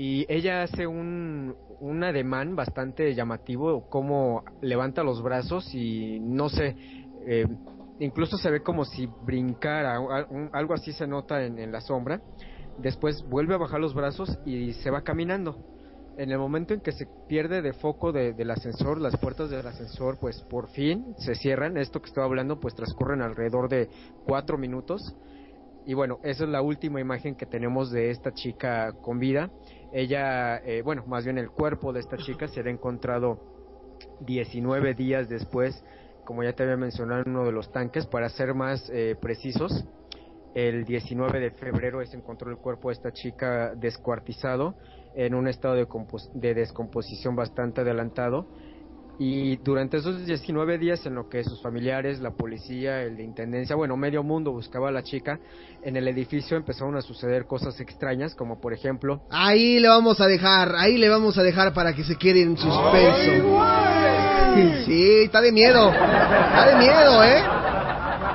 y 0.03 0.24
ella 0.30 0.62
hace 0.62 0.86
un, 0.86 1.55
un 1.78 2.03
ademán 2.05 2.57
bastante 2.57 3.14
llamativo, 3.14 3.84
como 3.90 4.42
levanta 4.62 5.03
los 5.03 5.22
brazos 5.22 5.74
y 5.74 6.18
no 6.20 6.48
sé, 6.48 6.74
eh, 7.26 7.44
incluso 7.98 8.38
se 8.38 8.51
ve 8.51 8.62
como 8.62 8.86
si 8.86 9.07
brincara, 9.20 9.98
algo 10.53 10.72
así 10.72 10.94
se 10.94 11.07
nota 11.07 11.44
en, 11.44 11.59
en 11.59 11.70
la 11.70 11.82
sombra. 11.82 12.22
Después 12.78 13.22
vuelve 13.28 13.53
a 13.53 13.59
bajar 13.59 13.78
los 13.78 13.92
brazos 13.92 14.38
y 14.46 14.72
se 14.72 14.88
va 14.88 15.03
caminando. 15.03 15.55
En 16.16 16.30
el 16.30 16.38
momento 16.38 16.72
en 16.72 16.80
que 16.80 16.92
se 16.92 17.07
pierde 17.26 17.61
de 17.61 17.74
foco 17.74 18.11
de- 18.11 18.32
del 18.32 18.53
ascensor, 18.53 19.03
las 19.03 19.14
puertas 19.18 19.51
del 19.51 19.66
ascensor 19.66 20.16
pues 20.18 20.40
por 20.48 20.70
fin 20.70 21.14
se 21.18 21.34
cierran. 21.34 21.76
Esto 21.76 22.01
que 22.01 22.07
estoy 22.07 22.24
hablando 22.24 22.59
pues 22.59 22.74
transcurren 22.74 23.20
alrededor 23.20 23.68
de 23.68 23.90
cuatro 24.24 24.57
minutos. 24.57 25.03
Y 25.84 25.94
bueno, 25.94 26.18
esa 26.22 26.44
es 26.44 26.51
la 26.51 26.62
última 26.62 27.01
imagen 27.01 27.34
que 27.34 27.46
tenemos 27.46 27.90
de 27.90 28.11
esta 28.11 28.32
chica 28.32 28.92
con 29.03 29.18
vida. 29.18 29.51
Ella, 29.93 30.59
eh, 30.59 30.82
bueno, 30.82 31.05
más 31.07 31.24
bien 31.24 31.38
el 31.38 31.51
cuerpo 31.51 31.93
de 31.93 32.01
esta 32.01 32.16
chica 32.16 32.47
será 32.49 32.70
encontrado 32.70 33.41
19 34.20 34.95
días 34.95 35.28
después, 35.28 35.82
como 36.24 36.45
ya 36.45 36.53
te 36.53 36.62
había 36.62 36.76
mencionado, 36.76 37.22
en 37.22 37.30
uno 37.30 37.45
de 37.45 37.53
los 37.53 37.70
tanques. 37.72 38.07
Para 38.07 38.28
ser 38.28 38.55
más 38.55 38.88
eh, 38.91 39.16
precisos, 39.20 39.84
el 40.55 40.84
19 40.84 41.41
de 41.41 41.51
febrero 41.53 42.05
se 42.07 42.16
encontró 42.16 42.51
el 42.51 42.59
cuerpo 42.59 42.88
de 42.88 42.95
esta 42.95 43.12
chica 43.12 43.74
descuartizado 43.74 44.76
en 45.14 45.34
un 45.34 45.49
estado 45.49 45.74
de, 45.74 45.86
de 46.34 46.55
descomposición 46.55 47.34
bastante 47.34 47.80
adelantado. 47.80 48.47
Y 49.22 49.56
durante 49.58 49.98
esos 49.98 50.24
19 50.24 50.78
días 50.78 51.04
en 51.04 51.14
lo 51.14 51.28
que 51.28 51.44
sus 51.44 51.60
familiares, 51.60 52.20
la 52.20 52.30
policía, 52.30 53.02
el 53.02 53.18
de 53.18 53.22
intendencia, 53.22 53.76
bueno, 53.76 53.94
medio 53.94 54.22
mundo 54.22 54.50
buscaba 54.50 54.88
a 54.88 54.90
la 54.90 55.02
chica, 55.02 55.38
en 55.82 55.94
el 55.94 56.08
edificio 56.08 56.56
empezaron 56.56 56.96
a 56.96 57.02
suceder 57.02 57.44
cosas 57.44 57.78
extrañas, 57.80 58.34
como 58.34 58.58
por 58.62 58.72
ejemplo... 58.72 59.20
Ahí 59.28 59.78
le 59.78 59.88
vamos 59.88 60.22
a 60.22 60.26
dejar, 60.26 60.74
ahí 60.74 60.96
le 60.96 61.10
vamos 61.10 61.36
a 61.36 61.42
dejar 61.42 61.74
para 61.74 61.92
que 61.92 62.02
se 62.02 62.16
quede 62.16 62.40
en 62.40 62.56
suspenso. 62.56 63.60
Sí, 64.86 65.24
está 65.24 65.42
de 65.42 65.52
miedo, 65.52 65.90
está 65.90 66.70
de 66.70 66.76
miedo, 66.78 67.22
¿eh? 67.22 67.42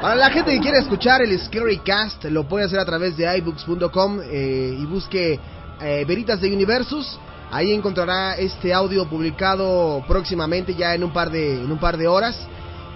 Para 0.04 0.16
la 0.16 0.30
gente 0.30 0.52
que 0.52 0.60
quiere 0.60 0.78
escuchar 0.78 1.24
el 1.24 1.36
Scary 1.40 1.80
Cast, 1.80 2.26
lo 2.26 2.48
puede 2.48 2.66
hacer 2.66 2.78
a 2.78 2.86
través 2.86 3.18
de 3.18 3.36
iBooks.com 3.40 4.20
eh, 4.24 4.78
y 4.80 4.86
busque 4.86 5.40
eh, 5.82 6.06
Veritas 6.08 6.40
de 6.42 6.54
Universus. 6.54 7.20
Ahí 7.52 7.72
encontrará 7.72 8.36
este 8.36 8.74
audio 8.74 9.06
publicado 9.06 10.04
próximamente, 10.08 10.76
ya 10.76 10.94
en 10.94 11.04
un 11.04 11.14
par 11.14 11.30
de, 11.30 11.54
en 11.54 11.72
un 11.72 11.78
par 11.78 11.98
de 11.98 12.08
horas. 12.08 12.38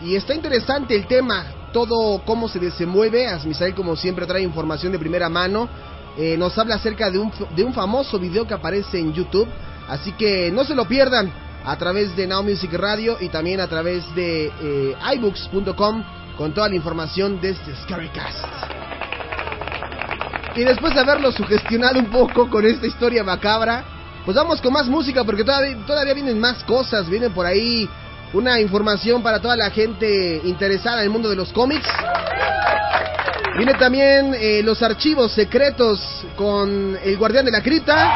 Y 0.04 0.16
está 0.16 0.34
interesante 0.34 0.96
el 0.96 1.08
tema, 1.08 1.46
todo 1.72 2.22
cómo 2.26 2.48
se 2.48 2.60
desenvuelve. 2.60 3.28
Asmisael, 3.28 3.76
como 3.76 3.96
siempre, 3.96 4.26
trae 4.26 4.42
información 4.42 4.92
de 4.92 5.00
primera 5.00 5.30
mano. 5.30 5.70
Eh, 6.18 6.36
nos 6.38 6.58
habla 6.58 6.76
acerca 6.76 7.10
de 7.10 7.20
un, 7.20 7.32
de 7.56 7.64
un 7.64 7.74
famoso 7.74 8.20
video 8.20 8.48
que 8.48 8.54
aparece 8.54 9.00
en 9.00 9.14
YouTube. 9.14 9.48
Así 9.88 10.12
que 10.14 10.52
no 10.52 10.64
se 10.64 10.76
lo 10.76 10.86
pierdan 10.86 11.32
a 11.66 11.78
través 11.78 12.16
de 12.16 12.28
Now 12.28 12.44
Music 12.44 12.74
Radio 12.74 13.18
y 13.20 13.30
también 13.30 13.60
a 13.60 13.68
través 13.68 14.04
de 14.16 14.52
eh, 14.62 14.96
iBooks.com 15.16 16.04
con 16.38 16.54
toda 16.54 16.70
la 16.70 16.76
información 16.76 17.40
de 17.42 17.50
este 17.50 17.76
Scarycast. 17.84 18.46
Y 20.56 20.64
después 20.64 20.94
de 20.94 21.02
haberlo 21.02 21.32
sugestionado 21.32 22.00
un 22.00 22.08
poco 22.08 22.50
con 22.50 22.66
esta 22.66 22.88
historia 22.88 23.24
macabra, 23.24 23.99
pues 24.30 24.36
vamos 24.36 24.62
con 24.62 24.72
más 24.72 24.86
música 24.86 25.24
porque 25.24 25.44
todavía, 25.44 25.76
todavía 25.88 26.14
vienen 26.14 26.40
más 26.40 26.64
cosas. 26.64 27.10
Viene 27.10 27.32
por 27.32 27.48
ahí 27.48 27.90
una 28.32 28.60
información 28.60 29.24
para 29.24 29.40
toda 29.40 29.58
la 29.58 29.72
gente 29.72 30.40
interesada 30.44 31.00
en 31.00 31.06
el 31.06 31.10
mundo 31.10 31.32
de 31.32 31.36
los 31.36 31.52
cómics. 31.52 31.88
Viene 33.58 33.74
también 33.74 34.36
eh, 34.40 34.62
los 34.64 34.84
archivos 34.84 35.32
secretos 35.32 36.00
con 36.36 36.96
el 37.04 37.18
guardián 37.18 37.44
de 37.44 37.50
la 37.50 37.64
cripta. 37.64 38.08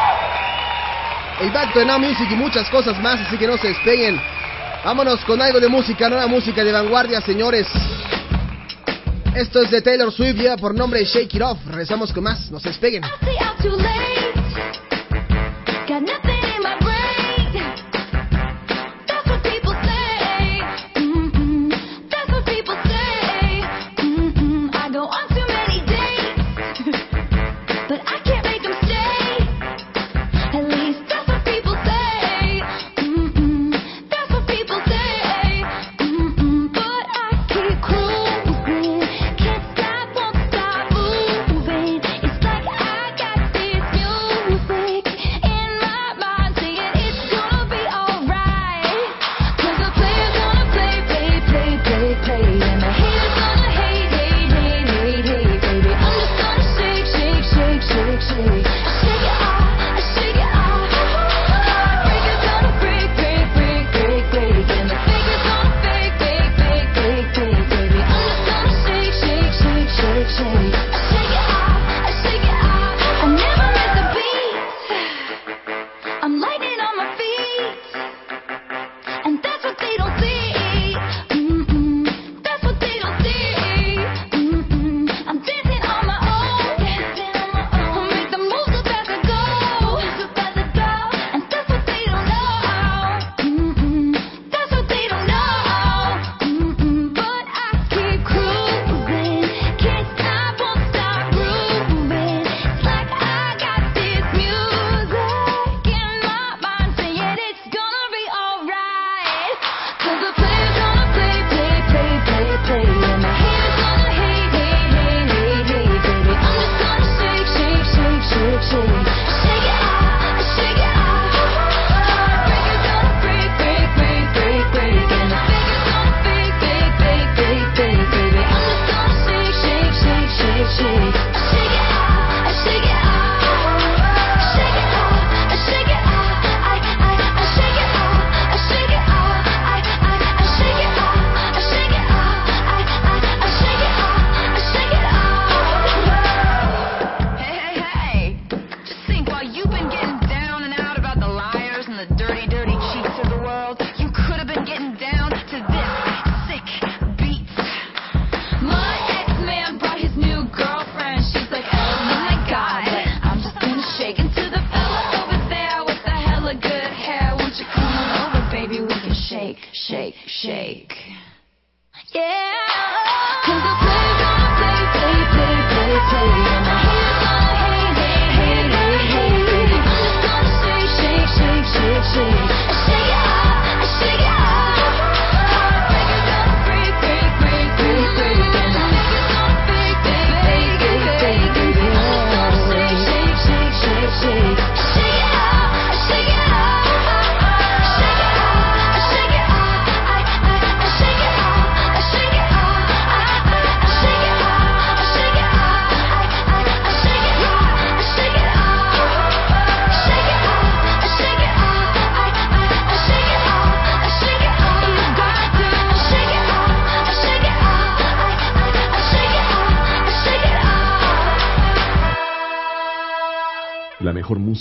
El 1.41 1.49
Back 1.49 1.74
to 1.74 1.84
Now 1.84 1.97
Music 1.97 2.28
y 2.30 2.36
muchas 2.36 2.70
cosas 2.70 3.01
más, 3.01 3.20
así 3.20 3.36
que 3.36 3.47
no 3.47 3.57
se 3.57 3.70
despeguen. 3.70 4.22
Vámonos 4.86 5.20
con 5.26 5.41
algo 5.41 5.59
de 5.59 5.68
música, 5.68 6.09
nueva 6.09 6.28
música 6.28 6.64
de 6.64 6.72
vanguardia, 6.72 7.22
señores. 7.22 7.66
Esto 9.36 9.64
es 9.64 9.72
de 9.72 9.82
Taylor 9.82 10.14
Swift, 10.14 10.39
ya 10.39 10.57
por 10.57 10.76
nombre 10.76 11.03
Shake 11.05 11.34
It 11.34 11.41
Off. 11.41 11.57
Regresamos 11.66 12.14
con 12.14 12.24
más, 12.26 12.51
no 12.51 12.59
se 12.59 12.70
despeguen. 12.70 13.01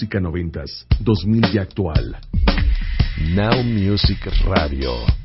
Música 0.02 0.18
noventas, 0.18 0.84
2000 0.98 1.54
y 1.54 1.58
actual. 1.58 2.16
Now 3.36 3.62
Music 3.62 4.26
Radio. 4.46 5.21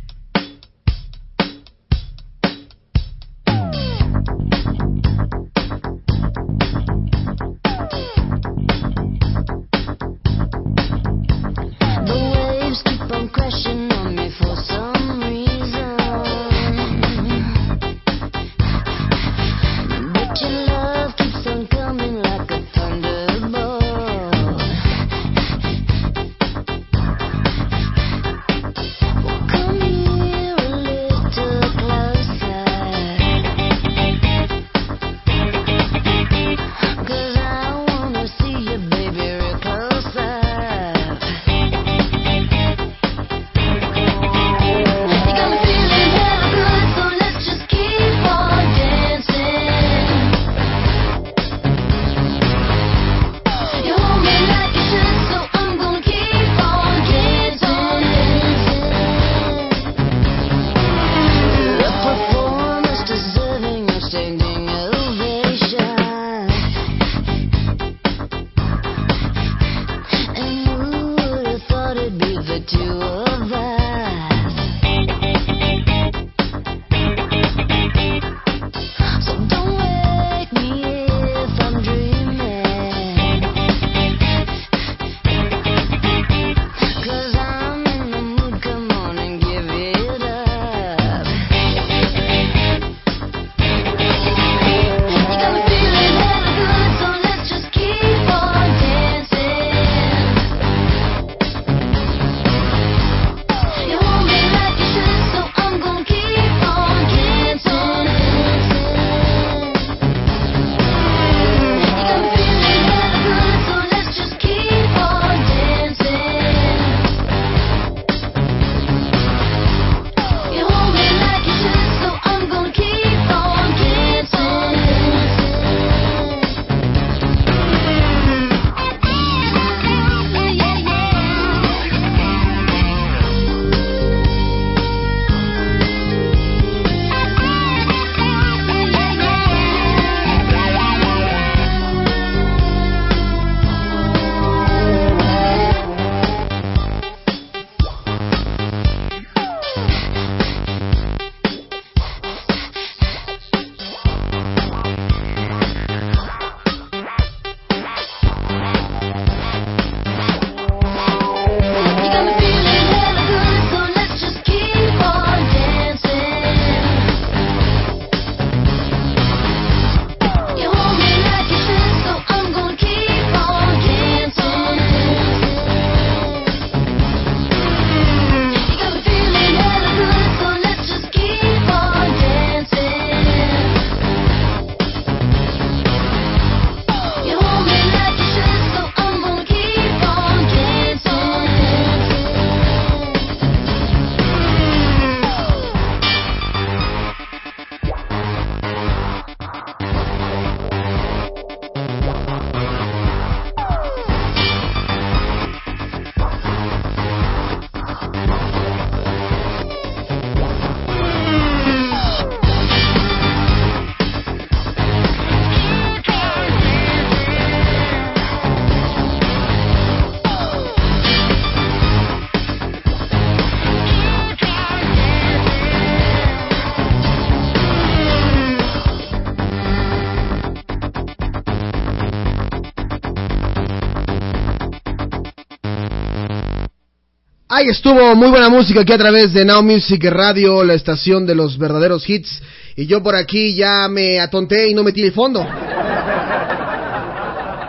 Ahí 237.57 237.69
estuvo 237.69 238.15
muy 238.15 238.29
buena 238.29 238.49
música 238.49 238.81
aquí 238.81 238.93
a 238.93 238.99
través 238.99 239.34
de 239.34 239.43
Now 239.43 239.63
Music 239.63 240.03
Radio, 240.11 240.63
la 240.63 240.75
estación 240.75 241.25
de 241.25 241.34
los 241.34 241.57
verdaderos 241.57 242.07
hits. 242.07 242.39
Y 242.75 242.85
yo 242.85 243.01
por 243.01 243.15
aquí 243.15 243.55
ya 243.55 243.88
me 243.88 244.19
atonté 244.19 244.67
y 244.69 244.75
no 244.75 244.84
metí 244.84 245.01
el 245.01 245.11
fondo. 245.11 245.43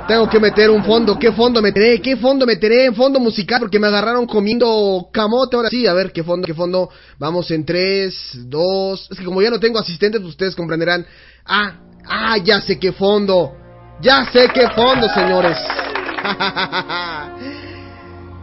Tengo 0.06 0.28
que 0.28 0.40
meter 0.40 0.68
un 0.68 0.84
fondo. 0.84 1.18
¿Qué 1.18 1.32
fondo 1.32 1.62
meteré? 1.62 2.02
¿Qué 2.02 2.18
fondo 2.18 2.44
meteré? 2.44 2.84
En 2.84 2.94
fondo 2.94 3.18
musical 3.18 3.60
porque 3.60 3.78
me 3.78 3.86
agarraron 3.86 4.26
comiendo 4.26 5.08
camote. 5.10 5.56
Ahora 5.56 5.70
sí, 5.70 5.86
a 5.86 5.94
ver, 5.94 6.12
¿qué 6.12 6.22
fondo? 6.22 6.44
¿Qué 6.44 6.52
fondo? 6.52 6.90
Vamos 7.18 7.50
en 7.50 7.64
3, 7.64 8.40
2. 8.44 9.08
Es 9.10 9.18
que 9.18 9.24
como 9.24 9.40
ya 9.40 9.48
no 9.48 9.58
tengo 9.58 9.78
asistentes, 9.78 10.20
ustedes 10.22 10.54
comprenderán. 10.54 11.06
Ah, 11.46 11.76
ah, 12.06 12.36
ya 12.36 12.60
sé 12.60 12.78
qué 12.78 12.92
fondo. 12.92 13.54
Ya 14.02 14.30
sé 14.30 14.50
qué 14.52 14.68
fondo, 14.68 15.08
señores. 15.14 15.56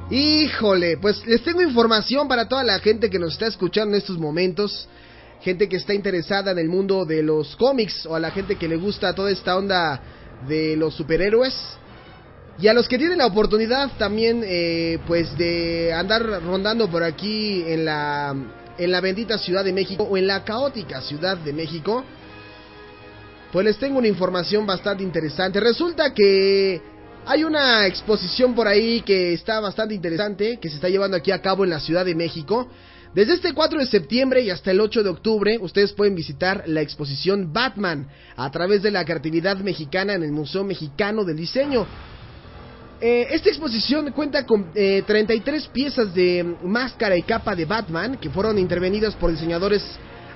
Híjole, 0.10 0.98
pues 0.98 1.26
les 1.26 1.44
tengo 1.44 1.64
información 1.64 2.28
para 2.28 2.48
toda 2.48 2.64
la 2.64 2.78
gente 2.78 3.10
que 3.10 3.18
nos 3.18 3.34
está 3.34 3.48
escuchando 3.48 3.96
en 3.96 4.02
estos 4.02 4.20
momentos. 4.20 4.88
Gente 5.42 5.68
que 5.68 5.78
está 5.78 5.96
interesada 5.96 6.52
en 6.52 6.60
el 6.60 6.70
mundo 6.70 7.06
de 7.06 7.24
los 7.24 7.56
cómics 7.56 8.06
o 8.06 8.14
a 8.14 8.20
la 8.20 8.30
gente 8.30 8.56
que 8.56 8.68
le 8.68 8.76
gusta 8.76 9.16
toda 9.16 9.32
esta 9.32 9.58
onda 9.58 10.00
de 10.48 10.78
los 10.78 10.94
superhéroes. 10.94 11.56
Y 12.60 12.68
a 12.68 12.74
los 12.74 12.88
que 12.88 13.00
tienen 13.00 13.18
la 13.18 13.26
oportunidad 13.26 13.98
también, 13.98 14.44
eh, 14.46 15.00
pues 15.08 15.36
de 15.40 15.92
andar 15.92 16.24
rondando 16.44 16.88
por 16.88 17.04
aquí 17.04 17.64
en 17.66 17.84
la, 17.84 18.36
en 18.78 18.92
la 18.92 19.02
bendita 19.02 19.40
Ciudad 19.40 19.66
de 19.66 19.74
México 19.74 20.04
o 20.04 20.18
en 20.18 20.28
la 20.28 20.44
caótica 20.44 21.02
Ciudad 21.02 21.36
de 21.36 21.52
México, 21.52 22.04
pues 23.52 23.66
les 23.66 23.78
tengo 23.78 23.98
una 23.98 24.08
información 24.08 24.68
bastante 24.68 25.02
interesante. 25.02 25.60
Resulta 25.60 26.14
que 26.14 26.95
Hay 27.28 27.44
una 27.44 27.88
exposición 27.88 28.54
por 28.54 28.68
ahí 28.68 29.02
que 29.02 29.34
está 29.34 29.60
bastante 29.60 29.96
interesante, 29.96 30.60
que 30.62 30.70
se 30.70 30.76
está 30.76 30.90
llevando 30.90 31.18
aquí 31.18 31.32
a 31.32 31.42
cabo 31.42 31.64
en 31.64 31.72
la 31.72 31.80
Ciudad 31.80 32.06
de 32.06 32.14
México. 32.14 32.70
Desde 33.16 33.34
este 33.34 33.52
4 33.52 33.80
de 33.80 33.88
septiembre 33.88 34.42
y 34.44 34.52
hasta 34.52 34.70
el 34.70 34.80
8 34.80 35.02
de 35.02 35.10
octubre, 35.10 35.58
ustedes 35.60 35.92
pueden 35.94 36.14
visitar 36.14 36.66
la 36.68 36.82
exposición 36.82 37.52
Batman 37.52 38.08
a 38.36 38.52
través 38.52 38.84
de 38.84 38.92
la 38.92 39.04
creatividad 39.06 39.58
mexicana 39.58 40.14
en 40.14 40.22
el 40.22 40.32
Museo 40.32 40.64
Mexicano 40.64 41.24
del 41.24 41.38
Diseño. 41.38 41.88
Eh, 43.02 43.26
esta 43.32 43.50
exposición 43.50 44.12
cuenta 44.12 44.46
con 44.46 44.70
eh, 44.76 45.02
33 45.08 45.68
piezas 45.70 46.14
de 46.14 46.56
máscara 46.64 47.18
y 47.18 47.24
capa 47.24 47.56
de 47.56 47.66
Batman 47.66 48.18
que 48.18 48.30
fueron 48.30 48.60
intervenidas 48.60 49.16
por 49.16 49.32
diseñadores 49.32 49.84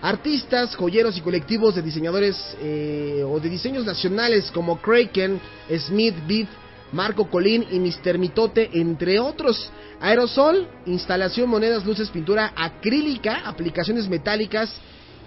artistas, 0.02 0.76
joyeros 0.76 1.16
y 1.18 1.22
colectivos 1.22 1.76
de 1.76 1.84
diseñadores 1.84 2.36
eh, 2.62 3.24
o 3.28 3.40
de 3.40 3.50
diseños 3.50 3.86
nacionales 3.86 4.50
como 4.52 4.82
Kraken, 4.82 5.40
Smith, 5.78 6.16
Beat, 6.28 6.48
Marco 6.92 7.30
Colín 7.30 7.66
y 7.72 7.80
Mr. 7.80 8.18
Mitote, 8.18 8.70
entre 8.74 9.20
otros. 9.20 9.70
Aerosol, 10.02 10.68
instalación, 10.86 11.50
monedas, 11.50 11.86
luces, 11.86 12.10
pintura 12.10 12.54
acrílica, 12.56 13.42
aplicaciones 13.46 14.08
metálicas 14.08 14.74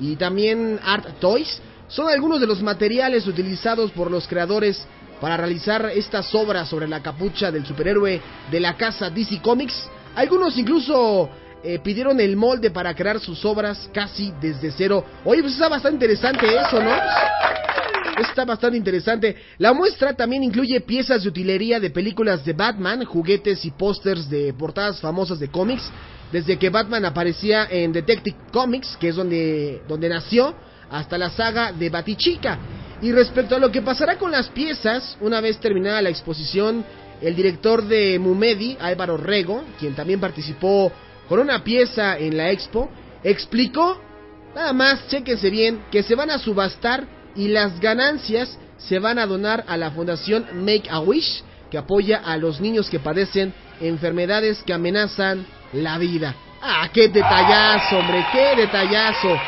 y 0.01 0.16
también 0.16 0.80
Art 0.82 1.20
Toys 1.20 1.60
son 1.89 2.09
algunos 2.09 2.40
de 2.40 2.47
los 2.47 2.62
materiales 2.62 3.26
utilizados 3.26 3.90
por 3.93 4.10
los 4.10 4.26
creadores 4.26 4.82
para 5.20 5.36
realizar 5.36 5.90
estas 5.94 6.34
obras 6.34 6.68
sobre 6.68 6.89
la 6.89 7.02
capucha 7.02 7.52
del 7.52 7.66
superhéroe 7.66 8.20
de 8.51 8.60
la 8.60 8.76
casa 8.76 9.10
DC 9.10 9.40
Comics. 9.43 9.89
Algunos 10.14 10.56
incluso 10.59 11.30
eh, 11.64 11.78
pidieron 11.78 12.20
el 12.20 12.36
molde 12.36 12.70
para 12.70 12.94
crear 12.94 13.20
sus 13.20 13.44
obras 13.44 13.89
casi 13.93 14.32
desde 14.40 14.70
cero. 14.72 15.05
Oye, 15.24 15.43
pues 15.43 15.55
está 15.55 15.68
bastante 15.68 16.05
interesante 16.05 16.47
eso, 16.47 16.82
¿no? 16.82 16.90
Está 18.18 18.44
bastante 18.44 18.76
interesante. 18.76 19.36
La 19.59 19.72
muestra 19.72 20.14
también 20.14 20.43
incluye 20.43 20.80
piezas 20.80 21.22
de 21.22 21.28
utilería 21.28 21.80
de 21.80 21.90
películas 21.90 22.44
de 22.44 22.52
Batman, 22.52 23.05
juguetes 23.05 23.64
y 23.64 23.70
pósters 23.70 24.28
de 24.28 24.52
portadas 24.52 25.01
famosas 25.01 25.39
de 25.39 25.48
cómics. 25.48 25.90
Desde 26.30 26.59
que 26.59 26.70
Batman 26.70 27.05
aparecía 27.05 27.66
en 27.70 27.93
Detective 27.93 28.36
Comics, 28.52 28.97
que 28.98 29.09
es 29.09 29.16
donde, 29.16 29.82
donde 29.86 30.09
nació, 30.09 30.55
hasta 30.90 31.18
la 31.18 31.30
saga 31.30 31.72
de 31.72 31.90
Batichica. 31.90 32.59
Y 33.02 33.12
respecto 33.12 33.56
a 33.56 33.59
lo 33.59 33.70
que 33.70 33.82
pasará 33.82 34.16
con 34.16 34.30
las 34.30 34.48
piezas, 34.48 35.16
una 35.20 35.40
vez 35.40 35.59
terminada 35.59 36.01
la 36.01 36.09
exposición, 36.09 36.84
el 37.20 37.36
director 37.36 37.84
de 37.84 38.18
Mumedi, 38.18 38.76
Álvaro 38.80 39.16
Rego, 39.16 39.62
quien 39.78 39.94
también 39.94 40.20
participó 40.20 40.93
con 41.32 41.40
una 41.40 41.64
pieza 41.64 42.18
en 42.18 42.36
la 42.36 42.50
expo, 42.50 42.90
explicó, 43.24 43.98
nada 44.54 44.74
más, 44.74 45.09
chéquense 45.09 45.48
bien, 45.48 45.82
que 45.90 46.02
se 46.02 46.14
van 46.14 46.28
a 46.28 46.36
subastar 46.36 47.06
y 47.34 47.48
las 47.48 47.80
ganancias 47.80 48.59
se 48.76 48.98
van 48.98 49.18
a 49.18 49.24
donar 49.24 49.64
a 49.66 49.78
la 49.78 49.90
fundación 49.92 50.46
Make 50.62 50.90
a 50.90 51.00
Wish, 51.00 51.42
que 51.70 51.78
apoya 51.78 52.18
a 52.18 52.36
los 52.36 52.60
niños 52.60 52.90
que 52.90 52.98
padecen 52.98 53.54
enfermedades 53.80 54.62
que 54.62 54.74
amenazan 54.74 55.46
la 55.72 55.96
vida. 55.96 56.34
Ah, 56.60 56.90
qué 56.92 57.09
detallazo, 57.09 58.00
hombre, 58.00 58.26
qué 58.30 58.54
detallazo. 58.54 59.40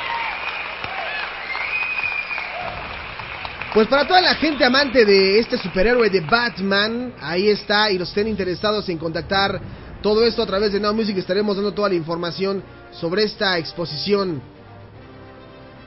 Pues 3.74 3.88
para 3.88 4.06
toda 4.06 4.22
la 4.22 4.36
gente 4.36 4.64
amante 4.64 5.04
de 5.04 5.38
este 5.38 5.58
superhéroe 5.58 6.08
de 6.08 6.20
Batman, 6.20 7.12
ahí 7.20 7.50
está, 7.50 7.90
y 7.90 7.98
los 7.98 8.08
estén 8.08 8.28
interesados 8.28 8.88
en 8.88 8.96
contactar 8.96 9.60
todo 10.04 10.22
esto 10.26 10.42
a 10.42 10.46
través 10.46 10.70
de 10.70 10.78
Now 10.80 10.92
Music, 10.92 11.16
estaremos 11.16 11.56
dando 11.56 11.72
toda 11.72 11.88
la 11.88 11.94
información 11.94 12.62
sobre 12.92 13.24
esta 13.24 13.56
exposición 13.56 14.42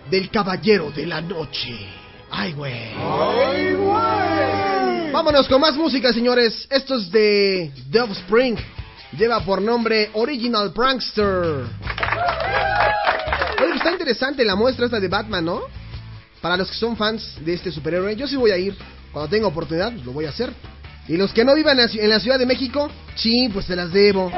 del 0.09 0.31
Caballero 0.31 0.89
de 0.89 1.05
la 1.05 1.21
Noche. 1.21 1.77
Ay, 2.31 2.53
güey. 2.53 2.95
Vámonos 5.11 5.47
con 5.47 5.61
más 5.61 5.75
música, 5.75 6.11
señores. 6.11 6.65
Esto 6.71 6.95
es 6.95 7.11
de 7.11 7.71
The 7.91 8.01
Offspring. 8.01 8.57
Lleva 9.19 9.39
por 9.41 9.61
nombre 9.61 10.09
Original 10.13 10.73
Prankster. 10.73 11.25
Oye, 11.25 11.67
pues 13.59 13.75
está 13.75 13.91
interesante 13.91 14.43
la 14.43 14.55
muestra 14.55 14.85
esta 14.85 14.99
de 14.99 15.09
Batman, 15.09 15.45
¿no? 15.45 15.61
Para 16.41 16.57
los 16.57 16.71
que 16.71 16.77
son 16.77 16.97
fans 16.97 17.37
de 17.45 17.53
este 17.53 17.71
superhéroe, 17.71 18.15
yo 18.15 18.27
sí 18.27 18.35
voy 18.35 18.49
a 18.49 18.57
ir. 18.57 18.75
Cuando 19.13 19.29
tenga 19.29 19.45
oportunidad, 19.45 19.91
lo 19.91 20.11
voy 20.11 20.25
a 20.25 20.29
hacer. 20.29 20.51
Y 21.07 21.15
los 21.15 21.31
que 21.33 21.45
no 21.45 21.55
vivan 21.55 21.79
en 21.79 22.09
la 22.09 22.19
Ciudad 22.19 22.37
de 22.37 22.45
México, 22.45 22.89
sí, 23.15 23.49
pues 23.53 23.65
se 23.65 23.75
las 23.75 23.91
debo. 23.91 24.31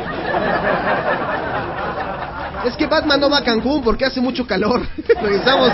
Es 2.66 2.76
que 2.76 2.86
Batman 2.86 3.20
no 3.20 3.30
va 3.30 3.40
a 3.40 3.44
Cancún 3.44 3.82
porque 3.82 4.06
hace 4.06 4.22
mucho 4.22 4.46
calor. 4.46 4.86
Regresamos. 5.22 5.72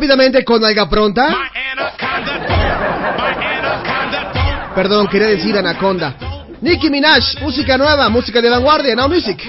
rápidamente 0.00 0.42
con 0.44 0.64
Alga 0.64 0.88
Pronta. 0.88 1.28
Perdón, 4.74 5.08
quería 5.08 5.28
decir 5.28 5.58
Anaconda. 5.58 6.16
Nicki 6.62 6.88
Minaj, 6.88 7.42
música 7.42 7.76
nueva, 7.76 8.08
música 8.08 8.40
de 8.40 8.48
vanguardia, 8.48 8.96
Now 8.96 9.10
Music. 9.10 9.46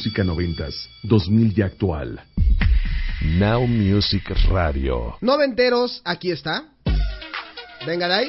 música 0.00 0.24
noventas, 0.24 0.88
2000 1.02 1.58
y 1.58 1.60
actual. 1.60 2.24
Now 3.38 3.66
Music 3.66 4.30
Radio. 4.48 5.18
Noventeros, 5.20 6.00
aquí 6.06 6.30
está. 6.30 6.64
Venga 7.84 8.08
de 8.08 8.14
ahí. 8.14 8.26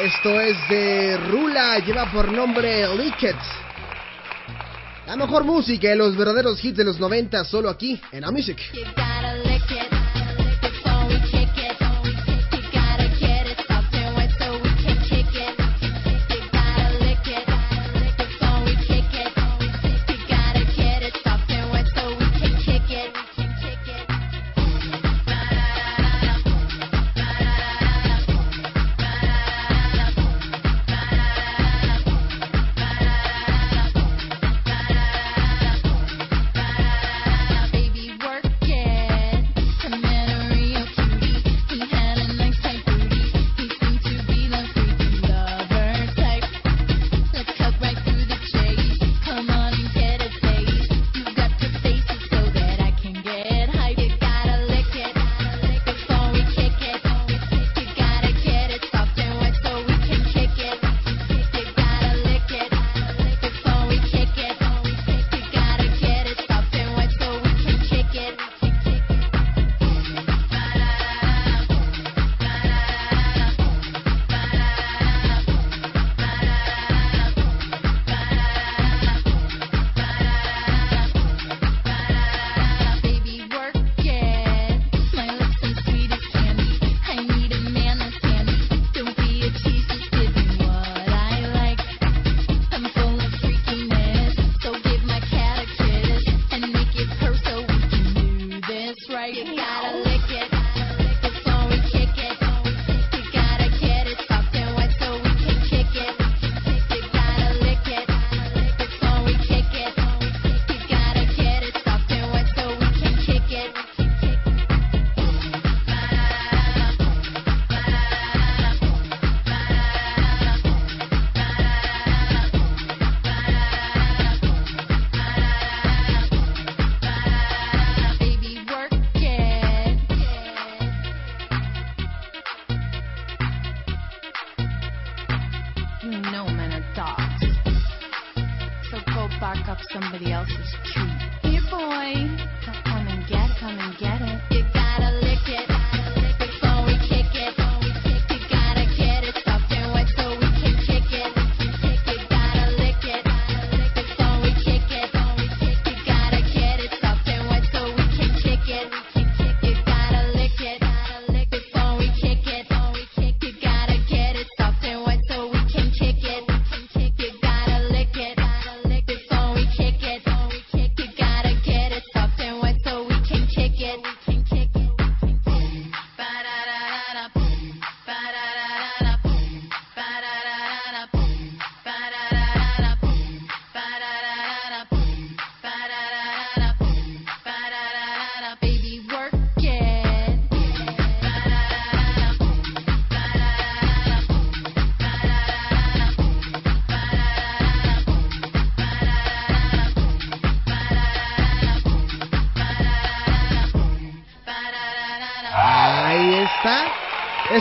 Esto 0.00 0.40
es 0.40 0.56
de 0.68 1.16
Rula, 1.18 1.78
lleva 1.78 2.10
por 2.10 2.32
nombre 2.32 2.84
Licket. 2.96 3.36
La 5.06 5.14
mejor 5.14 5.44
música 5.44 5.94
y 5.94 5.96
los 5.96 6.16
verdaderos 6.16 6.64
hits 6.64 6.78
de 6.78 6.84
los 6.84 6.98
90 6.98 7.44
solo 7.44 7.70
aquí 7.70 8.00
en 8.10 8.24
A 8.24 8.32
Music. 8.32 8.58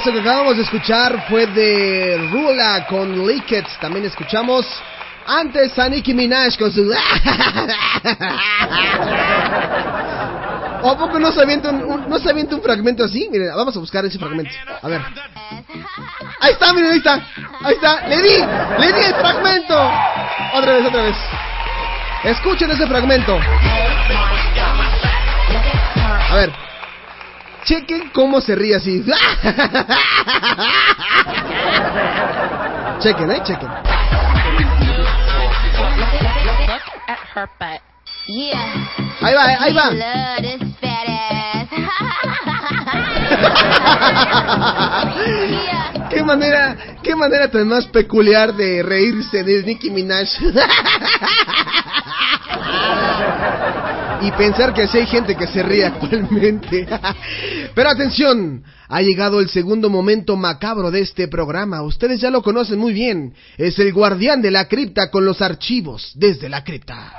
Eso 0.06 0.14
que 0.14 0.20
acabamos 0.20 0.56
de 0.56 0.62
escuchar 0.62 1.26
fue 1.28 1.48
de 1.48 2.30
Rula 2.32 2.86
con 2.88 3.26
Lickets. 3.26 3.80
También 3.80 4.06
escuchamos 4.06 4.64
antes 5.26 5.80
a 5.80 5.90
Nicki 5.90 6.14
Minaj 6.14 6.60
con 6.60 6.72
su... 6.72 6.84
¿O 10.84 10.90
a 10.92 10.98
poco 11.00 11.18
no 11.18 11.32
se 11.32 11.42
avienta 11.42 11.72
un, 11.72 12.08
no 12.08 12.20
se 12.20 12.30
avienta 12.30 12.56
un 12.56 12.62
fragmento 12.62 13.04
así? 13.04 13.28
Miren, 13.32 13.48
vamos 13.56 13.76
a 13.76 13.80
buscar 13.80 14.06
ese 14.06 14.20
fragmento. 14.20 14.52
A 14.80 14.88
ver. 14.88 15.02
Ahí 16.40 16.52
está, 16.52 16.72
miren, 16.72 16.92
ahí 16.92 16.98
está. 17.00 17.14
Ahí 17.64 17.74
está. 17.74 18.08
Le 18.08 18.22
di, 18.22 18.46
le 18.78 18.94
di 18.94 19.06
el 19.08 19.16
fragmento. 19.16 19.92
Otra 20.54 20.74
vez, 20.74 20.86
otra 20.86 21.02
vez. 21.02 21.16
Escuchen 22.26 22.70
ese 22.70 22.86
fragmento. 22.86 23.40
A 26.30 26.36
ver. 26.36 26.75
Chequen 27.66 28.10
cómo 28.14 28.40
se 28.42 28.56
ríe 28.56 28.76
así. 28.76 29.04
chequen, 33.00 33.32
eh, 33.32 33.42
chequen. 33.44 33.70
Ahí 39.22 39.34
va, 39.34 39.52
eh, 39.52 39.58
ahí 39.60 39.74
va. 39.74 39.92
Qué 46.10 46.24
manera, 46.24 46.78
qué 47.04 47.16
manera 47.16 47.50
tan 47.50 47.68
más 47.68 47.86
peculiar 47.88 48.54
de 48.54 48.84
reírse 48.84 49.44
de 49.44 49.64
Nicki 49.64 49.90
Minaj. 49.90 50.30
y 54.22 54.32
pensar 54.32 54.74
que 54.74 54.84
así 54.84 55.00
hay 55.00 55.08
gente 55.08 55.36
que 55.36 55.48
se 55.48 55.64
ríe 55.64 55.86
actualmente. 55.86 56.88
Pero 57.76 57.90
atención, 57.90 58.64
ha 58.88 59.02
llegado 59.02 59.40
el 59.40 59.50
segundo 59.50 59.90
momento 59.90 60.36
macabro 60.36 60.92
de 60.92 61.02
este 61.02 61.28
programa. 61.28 61.82
Ustedes 61.82 62.22
ya 62.22 62.30
lo 62.30 62.42
conocen 62.42 62.80
muy 62.80 62.94
bien. 62.94 63.34
Es 63.58 63.80
el 63.80 63.94
guardián 63.94 64.42
de 64.42 64.52
la 64.52 64.68
cripta 64.68 65.10
con 65.10 65.26
los 65.26 65.42
archivos 65.42 66.12
desde 66.16 66.50
la 66.50 66.64
cripta. 66.64 67.14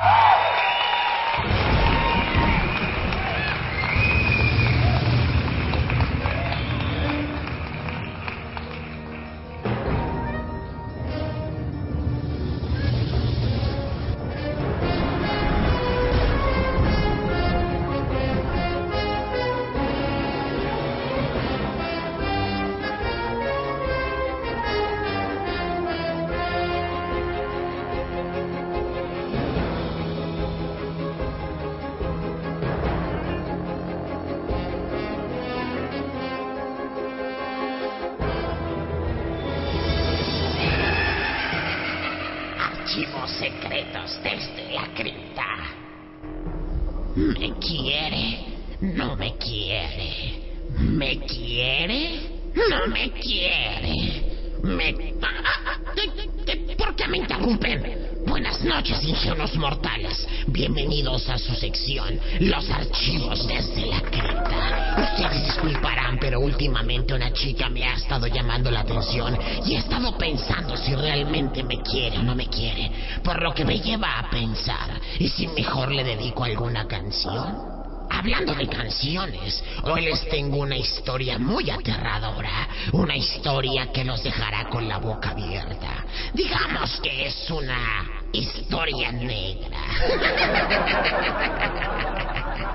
Pensando 70.27 70.77
si 70.77 70.93
realmente 70.93 71.63
me 71.63 71.81
quiere 71.83 72.19
o 72.19 72.23
no 72.23 72.35
me 72.35 72.49
quiere. 72.49 72.91
Por 73.23 73.41
lo 73.41 73.55
que 73.55 73.65
me 73.65 73.79
lleva 73.79 74.19
a 74.19 74.29
pensar, 74.29 75.01
¿y 75.21 75.29
si 75.29 75.47
mejor 75.47 75.93
le 75.93 76.03
dedico 76.03 76.43
alguna 76.43 76.89
canción? 76.89 77.77
Hablando 78.11 78.53
de 78.55 78.67
canciones, 78.67 79.63
hoy 79.85 80.03
les 80.03 80.29
tengo 80.29 80.57
una 80.57 80.77
historia 80.77 81.39
muy 81.39 81.71
aterradora, 81.71 82.69
una 82.93 83.17
historia 83.17 83.93
que 83.93 84.05
los 84.05 84.23
dejará 84.25 84.69
con 84.69 84.89
la 84.89 84.99
boca 84.99 85.31
abierta. 85.31 86.05
Digamos 86.35 86.99
que 87.01 87.29
es 87.29 87.51
una 87.51 88.11
historia 88.33 89.13
negra. 89.13 89.79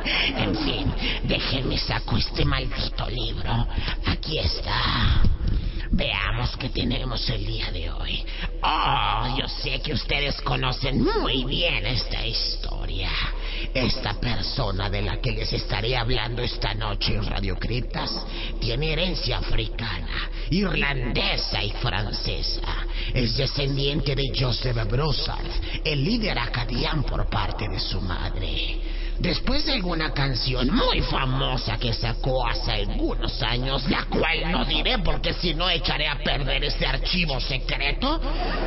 En 0.03 0.55
fin, 0.55 0.91
déjenme 1.25 1.77
saco 1.77 2.17
este 2.17 2.43
maldito 2.43 3.07
libro. 3.07 3.67
Aquí 4.07 4.39
está. 4.39 5.21
Veamos 5.93 6.55
qué 6.55 6.69
tenemos 6.69 7.29
el 7.29 7.45
día 7.45 7.69
de 7.69 7.91
hoy. 7.91 8.23
Oh, 8.63 9.35
yo 9.37 9.45
sé 9.49 9.81
que 9.81 9.91
ustedes 9.91 10.39
conocen 10.41 11.03
muy 11.03 11.43
bien 11.43 11.85
esta 11.85 12.25
historia. 12.25 13.11
Esta 13.73 14.13
persona 14.13 14.89
de 14.89 15.01
la 15.01 15.19
que 15.19 15.31
les 15.31 15.51
estaré 15.51 15.97
hablando 15.97 16.41
esta 16.41 16.73
noche 16.73 17.15
en 17.15 17.25
Radio 17.25 17.57
Criptas 17.59 18.25
tiene 18.61 18.93
herencia 18.93 19.39
africana, 19.39 20.29
irlandesa 20.49 21.61
y 21.61 21.71
francesa. 21.71 22.87
Es 23.13 23.35
descendiente 23.35 24.15
de 24.15 24.31
Joseph 24.33 24.87
Broussard, 24.89 25.51
el 25.83 26.05
líder 26.05 26.39
acadián 26.39 27.03
por 27.03 27.29
parte 27.29 27.67
de 27.67 27.79
su 27.79 27.99
madre. 27.99 29.00
Después 29.21 29.63
de 29.67 29.73
alguna 29.73 30.11
canción 30.13 30.67
muy 30.73 30.99
famosa 31.01 31.77
que 31.77 31.93
sacó 31.93 32.47
hace 32.47 32.71
algunos 32.71 33.39
años, 33.43 33.87
la 33.87 34.05
cual 34.05 34.51
no 34.51 34.65
diré 34.65 34.97
porque 34.97 35.31
si 35.33 35.53
no 35.53 35.69
echaré 35.69 36.07
a 36.07 36.17
perder 36.23 36.63
este 36.63 36.87
archivo 36.87 37.39
secreto, 37.39 38.19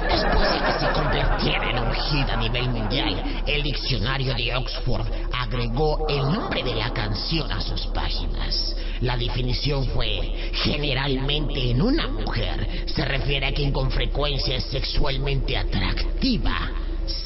después 0.08 0.52
de 0.52 0.58
que 0.60 0.78
se 0.78 0.92
convirtiera 0.92 1.70
en 1.70 1.78
un 1.80 1.92
hit 1.92 2.30
a 2.30 2.36
nivel 2.36 2.68
mundial, 2.68 3.42
el 3.48 3.64
diccionario 3.64 4.32
de 4.32 4.54
Oxford 4.54 5.08
agregó 5.32 6.06
el 6.08 6.20
nombre 6.20 6.62
de 6.62 6.76
la 6.76 6.92
canción 6.92 7.50
a 7.50 7.60
sus 7.60 7.86
páginas. 7.88 8.76
La 9.00 9.16
definición 9.16 9.84
fue, 9.88 10.52
generalmente 10.52 11.72
en 11.72 11.82
una 11.82 12.06
mujer, 12.06 12.84
se 12.86 13.04
refiere 13.04 13.46
a 13.46 13.52
quien 13.52 13.72
con 13.72 13.90
frecuencia 13.90 14.54
es 14.54 14.64
sexualmente 14.66 15.56
atractiva, 15.56 16.70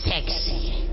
sexy. 0.02 0.87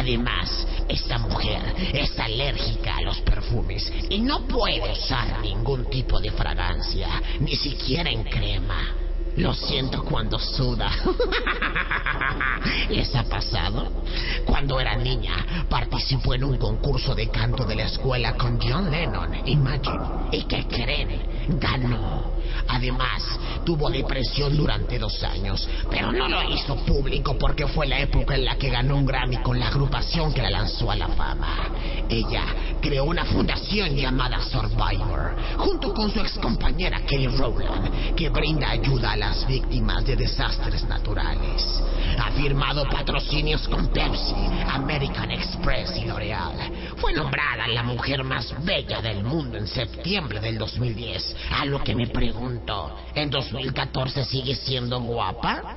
Además, 0.00 0.66
esta 0.88 1.18
mujer 1.18 1.60
es 1.92 2.18
alérgica 2.18 2.96
a 2.96 3.02
los 3.02 3.20
perfumes 3.20 3.92
y 4.08 4.18
no 4.20 4.46
puede 4.48 4.90
usar 4.92 5.40
ningún 5.42 5.90
tipo 5.90 6.18
de 6.18 6.30
fragancia, 6.30 7.20
ni 7.38 7.54
siquiera 7.54 8.08
en 8.08 8.24
crema. 8.24 9.09
Lo 9.36 9.54
siento 9.54 10.04
cuando 10.04 10.38
suda. 10.38 10.90
¿Les 12.90 13.14
ha 13.14 13.24
pasado? 13.24 14.02
Cuando 14.44 14.80
era 14.80 14.96
niña, 14.96 15.66
participó 15.68 16.34
en 16.34 16.44
un 16.44 16.56
concurso 16.56 17.14
de 17.14 17.28
canto 17.28 17.64
de 17.64 17.76
la 17.76 17.84
escuela 17.84 18.36
con 18.36 18.60
John 18.60 18.90
Lennon, 18.90 19.46
Imagine. 19.46 19.98
¿Y 20.32 20.42
qué 20.44 20.66
creen? 20.66 21.22
Ganó. 21.60 22.40
Además, 22.68 23.22
tuvo 23.64 23.90
depresión 23.90 24.56
durante 24.56 24.98
dos 24.98 25.22
años, 25.22 25.68
pero 25.90 26.12
no 26.12 26.28
lo 26.28 26.42
hizo 26.50 26.76
público 26.84 27.36
porque 27.38 27.66
fue 27.66 27.86
la 27.86 28.00
época 28.00 28.34
en 28.34 28.44
la 28.44 28.56
que 28.56 28.70
ganó 28.70 28.96
un 28.96 29.06
Grammy 29.06 29.38
con 29.38 29.58
la 29.58 29.68
agrupación 29.68 30.32
que 30.32 30.42
la 30.42 30.50
lanzó 30.50 30.90
a 30.90 30.96
la 30.96 31.08
fama. 31.08 31.68
Ella 32.08 32.44
creó 32.80 33.04
una 33.04 33.24
fundación 33.24 33.94
llamada 33.96 34.40
Survivor, 34.42 35.36
junto 35.56 35.92
con 35.92 36.10
su 36.10 36.20
excompañera 36.20 37.00
Kelly 37.06 37.28
Rowland, 37.28 38.14
que 38.14 38.28
brinda 38.28 38.70
ayuda 38.70 39.12
a 39.12 39.16
las 39.16 39.46
víctimas 39.46 40.04
de 40.04 40.16
desastres 40.16 40.84
naturales. 40.84 41.82
Ha 42.18 42.30
firmado 42.32 42.84
patrocinios 42.88 43.68
con 43.68 43.88
Pepsi, 43.88 44.34
American 44.68 45.30
Express 45.30 45.96
y 45.96 46.06
L'Oreal. 46.06 46.56
Fue 46.96 47.12
nombrada 47.12 47.68
la 47.68 47.82
mujer 47.82 48.24
más 48.24 48.52
bella 48.64 49.00
del 49.00 49.22
mundo 49.24 49.58
en 49.58 49.66
septiembre 49.66 50.40
del 50.40 50.58
2010, 50.58 51.36
a 51.50 51.64
lo 51.64 51.82
que 51.82 51.94
me 51.94 52.06
pregunto, 52.08 52.96
¿en 53.14 53.30
2014 53.30 54.24
sigue 54.24 54.54
siendo 54.54 55.00
guapa? 55.00 55.76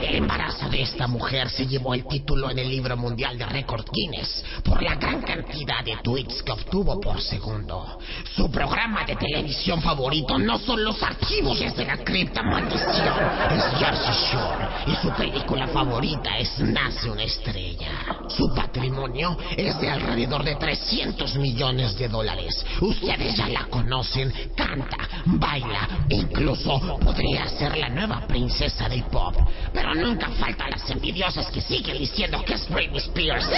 El 0.00 0.16
embarazo 0.16 0.68
de 0.68 0.82
esta 0.82 1.06
mujer 1.06 1.48
se 1.48 1.66
llevó 1.66 1.94
el 1.94 2.06
título 2.06 2.50
en 2.50 2.58
el 2.58 2.68
libro 2.68 2.96
mundial 2.96 3.38
de 3.38 3.46
récord 3.46 3.84
Guinness 3.92 4.44
por 4.64 4.82
la 4.82 4.96
gran 4.96 5.22
cantidad 5.22 5.84
de 5.84 5.96
tweets 6.02 6.42
que 6.42 6.52
obtuvo 6.52 7.00
por 7.00 7.20
segundo. 7.20 7.98
Su 8.34 8.50
programa 8.50 9.04
de 9.04 9.16
televisión 9.16 9.80
favorito 9.80 10.38
no 10.38 10.58
son 10.58 10.82
los 10.82 11.00
archivos 11.02 11.58
desde 11.60 11.84
la 11.84 11.98
cripta 11.98 12.42
maldición, 12.42 13.14
es 13.50 13.64
Jersey 13.78 14.14
Shore 14.32 14.68
y 14.86 14.94
su 14.96 15.10
película 15.12 15.66
favorita 15.68 16.38
es 16.38 16.58
Nace 16.58 17.10
una 17.10 17.22
estrella. 17.22 17.90
Su 18.28 18.52
patrimonio 18.54 19.36
es 19.56 19.78
de 19.80 19.90
alrededor 19.90 20.42
de 20.42 20.56
300 20.56 21.36
millones 21.36 21.96
de 21.96 22.08
dólares. 22.08 22.64
Ustedes 22.80 23.36
ya 23.36 23.48
la 23.48 23.64
conocen, 23.66 24.32
canta, 24.56 24.96
baila, 25.26 25.88
incluso 26.08 26.98
podría 26.98 27.48
ser 27.48 27.76
la 27.76 27.88
nueva 27.88 28.26
princesa 28.26 28.88
del 28.88 29.04
pop. 29.04 29.36
Pero 29.72 29.94
nunca 29.94 30.28
faltan 30.30 30.70
las 30.70 30.90
envidiosas 30.90 31.46
que 31.50 31.60
siguen 31.60 31.98
diciendo 31.98 32.42
que 32.44 32.54
es 32.54 32.68
Britney 32.68 32.98
Spears. 32.98 33.48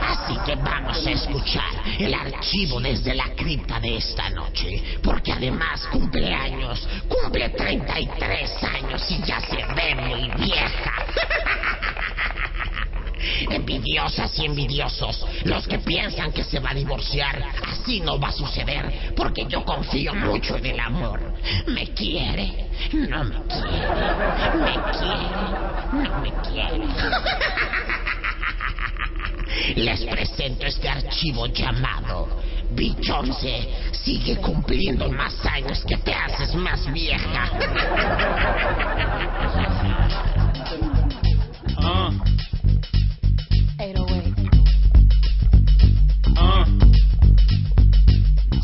Así 0.00 0.36
que 0.44 0.54
vamos 0.56 1.06
a 1.06 1.10
escuchar 1.10 1.74
el 1.98 2.14
archivo 2.14 2.80
desde 2.80 3.14
la 3.14 3.34
cripta 3.34 3.78
de 3.80 3.96
esta 3.96 4.30
noche. 4.30 4.82
Porque 5.02 5.32
además 5.32 5.86
cumple 5.92 6.32
años, 6.32 6.88
cumple 7.08 7.50
33 7.50 8.64
años 8.64 9.10
y 9.10 9.22
ya 9.24 9.40
se 9.40 9.56
ve 9.56 9.94
muy 9.94 10.30
vieja. 10.44 10.92
Envidiosas 13.50 14.38
y 14.38 14.44
envidiosos, 14.44 15.24
los 15.44 15.66
que 15.66 15.78
piensan 15.78 16.32
que 16.32 16.44
se 16.44 16.60
va 16.60 16.70
a 16.70 16.74
divorciar, 16.74 17.42
así 17.66 18.00
no 18.00 18.18
va 18.20 18.28
a 18.28 18.32
suceder, 18.32 19.12
porque 19.16 19.46
yo 19.48 19.64
confío 19.64 20.14
mucho 20.14 20.56
en 20.56 20.66
el 20.66 20.80
amor. 20.80 21.34
¿Me 21.66 21.88
quiere? 21.94 22.68
No 22.92 23.24
me 23.24 23.40
quiere. 23.46 23.88
¿Me 24.58 24.74
quiere? 24.92 25.28
No 25.92 26.20
me 26.20 26.32
quiere. 26.42 26.86
Les 29.76 30.04
presento 30.04 30.66
este 30.66 30.88
archivo 30.88 31.46
llamado 31.46 32.28
Beyoncé 32.72 33.68
sigue 33.92 34.36
cumpliendo 34.36 35.10
más 35.10 35.34
años 35.46 35.84
que 35.86 35.96
te 35.98 36.12
haces 36.12 36.54
más 36.54 36.92
vieja. 36.92 37.50
Uh. 41.78 42.12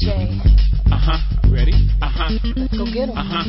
Jay, 0.02 0.26
Uh 0.90 0.98
huh. 0.98 1.18
Ready? 1.46 1.70
Uh 2.02 2.10
huh. 2.10 2.34
let's 2.58 2.74
go 2.74 2.84
get 2.90 3.06
him. 3.06 3.14
Uh 3.14 3.22
huh. 3.22 3.46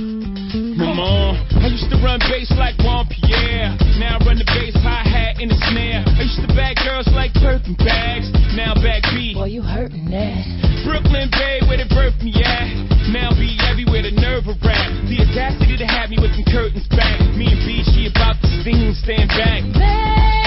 Mama, 0.78 1.34
I 1.58 1.66
used 1.66 1.90
to 1.90 1.98
run 1.98 2.22
bass 2.30 2.54
like 2.62 2.78
Juan 2.86 3.10
Pierre. 3.10 3.74
Now 3.98 4.22
I 4.22 4.26
run 4.26 4.38
the 4.38 4.46
bass 4.46 4.78
hi 4.78 5.02
hat 5.02 5.42
in 5.42 5.50
the 5.50 5.58
snare. 5.74 6.06
I 6.06 6.22
used 6.30 6.38
to 6.46 6.52
bag 6.54 6.78
girls 6.86 7.10
like 7.18 7.34
Birkin 7.42 7.74
bags. 7.82 8.30
Now 8.54 8.78
back 8.78 9.02
B. 9.18 9.34
Boy, 9.34 9.50
you 9.50 9.66
hurting 9.66 10.14
that. 10.14 10.46
Brooklyn 10.86 11.34
Bay, 11.34 11.66
where 11.66 11.82
they 11.82 11.90
birthed 11.90 12.22
me 12.22 12.38
at. 12.46 12.70
Now 13.10 13.34
be 13.34 13.58
everywhere, 13.66 14.06
the 14.06 14.14
nerve 14.14 14.46
of 14.46 14.62
rap. 14.62 14.94
The 15.10 15.26
audacity 15.26 15.74
to 15.82 15.88
have 15.90 16.14
me 16.14 16.22
with 16.22 16.38
some 16.38 16.46
curtains 16.54 16.86
back. 16.94 17.18
Me 17.34 17.50
and 17.50 17.62
B, 17.66 17.82
she 17.98 18.06
about 18.14 18.38
to 18.46 18.48
sting, 18.62 18.94
stand 19.02 19.34
back. 19.34 19.66
Baby, 19.74 20.43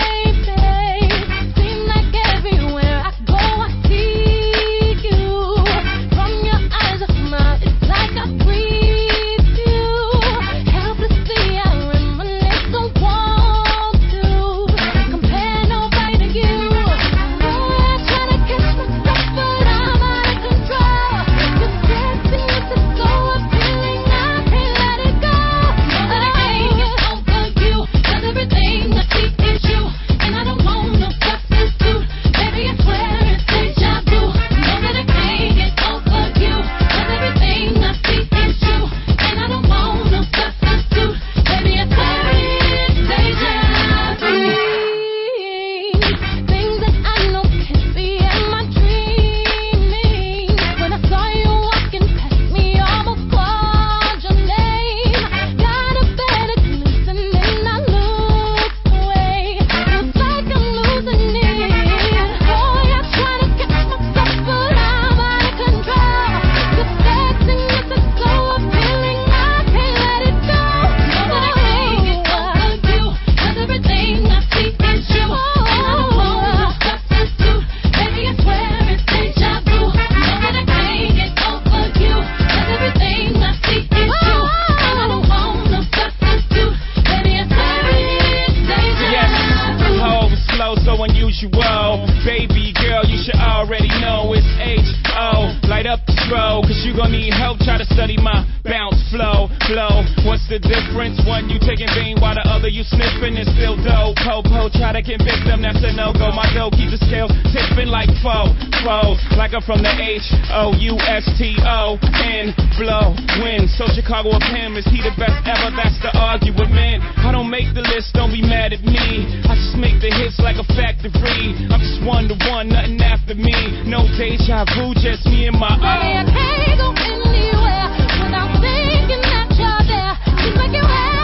foe. 109.60 109.66
From 109.66 109.82
the 109.82 109.92
H-O-U-S-T-O. 109.92 111.80
N, 112.00 112.54
blow, 112.78 113.12
win. 113.42 113.68
So 113.68 113.84
Chicago 113.92 114.30
of 114.36 114.42
him, 114.42 114.76
is 114.76 114.86
he 114.86 115.02
the 115.02 115.12
best 115.18 115.36
ever? 115.44 115.74
That's 115.76 115.98
the 116.00 116.12
argument. 116.16 117.02
I 117.02 117.32
don't 117.32 117.50
make 117.50 117.74
the 117.74 117.82
list, 117.82 118.14
don't 118.14 118.32
be 118.32 118.42
mad 118.42 118.72
at 118.72 118.82
me. 118.84 119.26
I 119.44 119.54
just 119.56 119.76
make 119.76 120.00
the 120.00 120.08
hits 120.08 120.38
like 120.40 120.56
a 120.56 120.64
factory. 120.72 121.52
I'm 121.68 121.80
just 121.80 122.00
one 122.06 122.28
to 122.28 122.36
one, 122.48 122.68
nothing 122.68 123.00
after 123.00 123.34
me. 123.34 123.84
No 123.84 124.06
deja 124.16 124.64
vu, 124.76 124.94
just 124.96 125.26
me 125.26 125.46
and 125.48 125.58
my 125.58 125.76
Baby, 125.76 126.14
I 126.14 126.24
can't 126.24 126.78
go 126.78 126.94
anywhere 126.96 127.90
without 128.22 128.56
thinking 128.62 129.22
that 129.28 129.50
you're 129.56 129.84
there. 129.84 130.14
Like 130.56 130.72
you're 130.72 131.15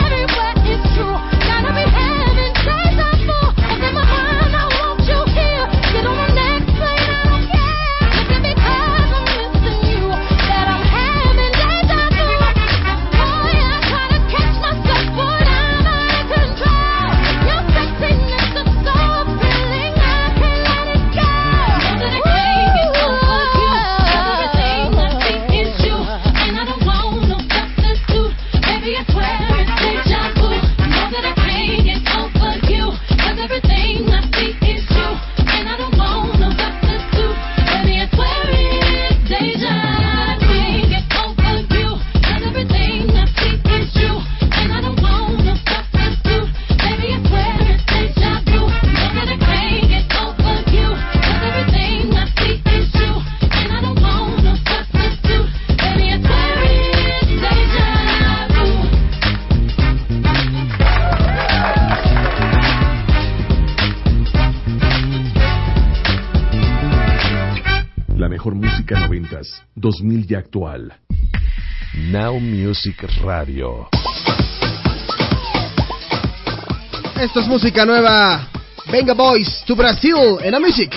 90, 69.23 69.40
2000 69.74 70.27
y 70.28 70.35
actual. 70.35 70.93
Now 72.11 72.39
Music 72.40 73.05
Radio. 73.23 73.89
Esto 77.20 77.40
es 77.40 77.47
música 77.47 77.85
nueva. 77.85 78.49
Venga 78.90 79.15
Boys, 79.15 79.62
to 79.66 79.77
Brasil 79.77 80.39
en 80.43 80.53
la 80.53 80.61
Music. 80.61 80.93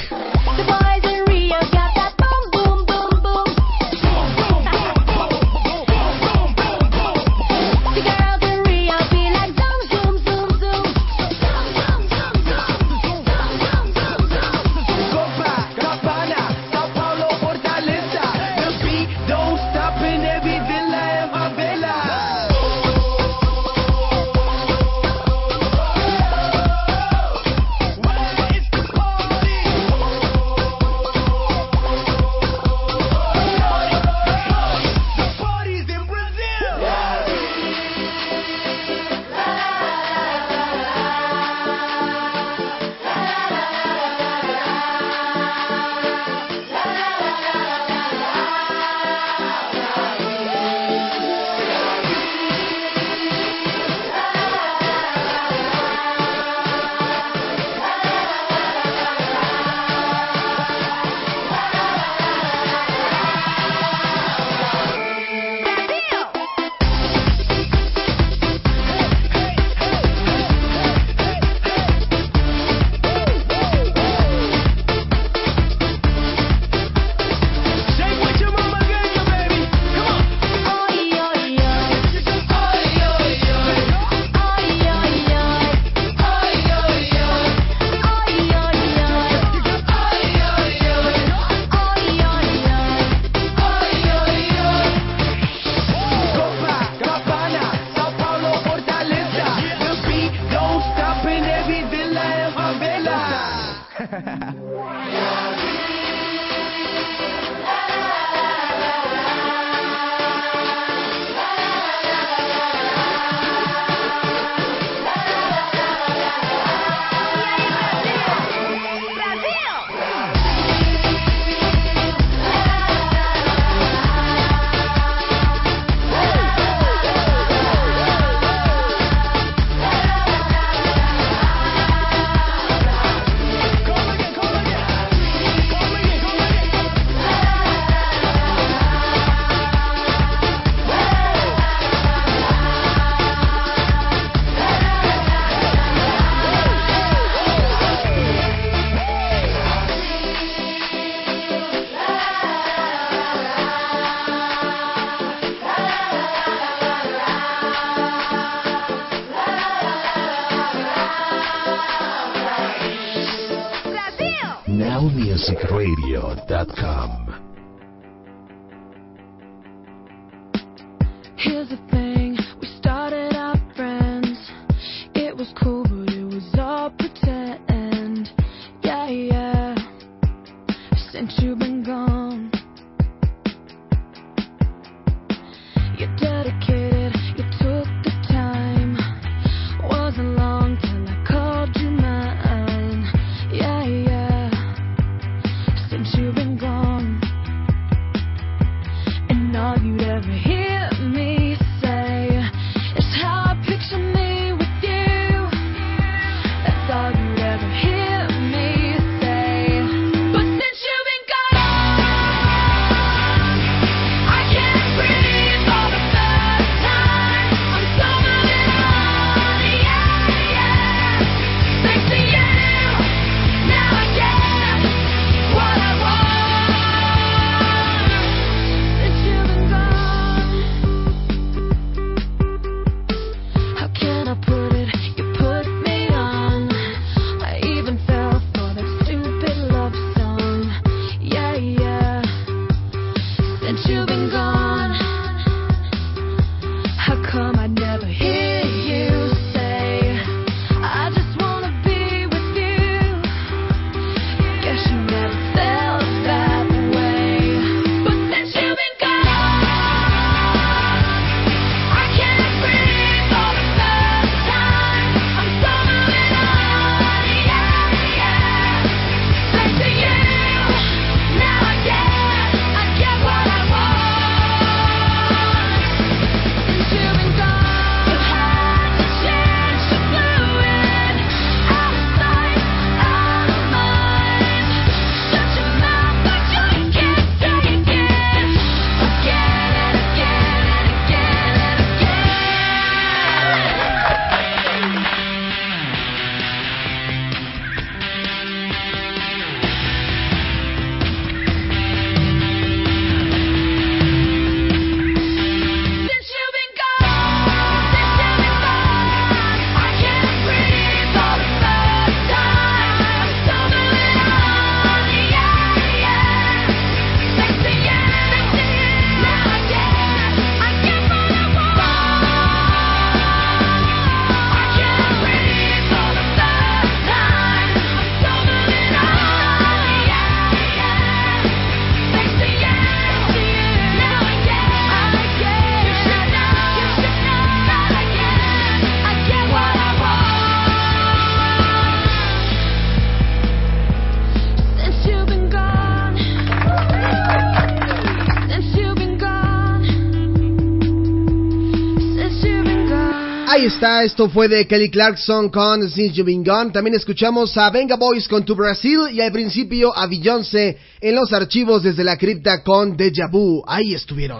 Esto 354.06 354.30
fue 354.30 354.48
de 354.48 354.68
Kelly 354.68 354.92
Clarkson 354.92 355.50
con 355.50 355.90
Since 355.90 356.14
You 356.14 356.24
Been 356.24 356.44
Gone. 356.44 356.72
También 356.72 356.96
escuchamos 356.96 357.58
a 357.58 357.72
Venga 357.72 357.96
Boys 357.96 358.28
con 358.28 358.46
Tu 358.46 358.56
Brasil 358.56 359.00
y 359.12 359.20
al 359.20 359.32
principio 359.32 359.98
a 359.98 360.06
Beyoncé 360.06 360.78
en 361.02 361.16
los 361.16 361.34
archivos 361.34 361.82
desde 361.82 362.04
la 362.04 362.16
cripta 362.16 362.62
con 362.62 362.96
Deja 362.96 363.28
Vu. 363.32 363.64
Ahí 363.66 363.96
estuvieron. 363.96 364.38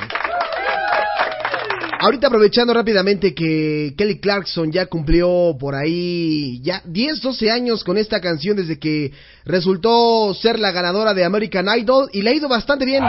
Ahorita 2.00 2.28
aprovechando 2.28 2.76
rápidamente 2.76 3.34
que 3.34 3.96
Kelly 3.98 4.20
Clarkson 4.20 4.72
ya 4.72 4.86
cumplió 4.86 5.56
por 5.60 5.74
ahí 5.74 6.62
ya 6.62 6.84
10, 6.86 7.22
12 7.22 7.50
años 7.50 7.84
con 7.84 7.98
esta 7.98 8.22
canción 8.22 8.58
desde 8.58 8.78
que 8.78 9.12
resultó 9.46 10.32
ser 10.36 10.60
la 10.60 10.72
ganadora 10.72 11.16
de 11.16 11.26
American 11.26 11.66
Idol 11.76 12.08
y 12.14 12.22
le 12.22 12.30
ha 12.30 12.36
ido 12.36 12.48
bastante 12.48 12.86
bien, 12.86 13.04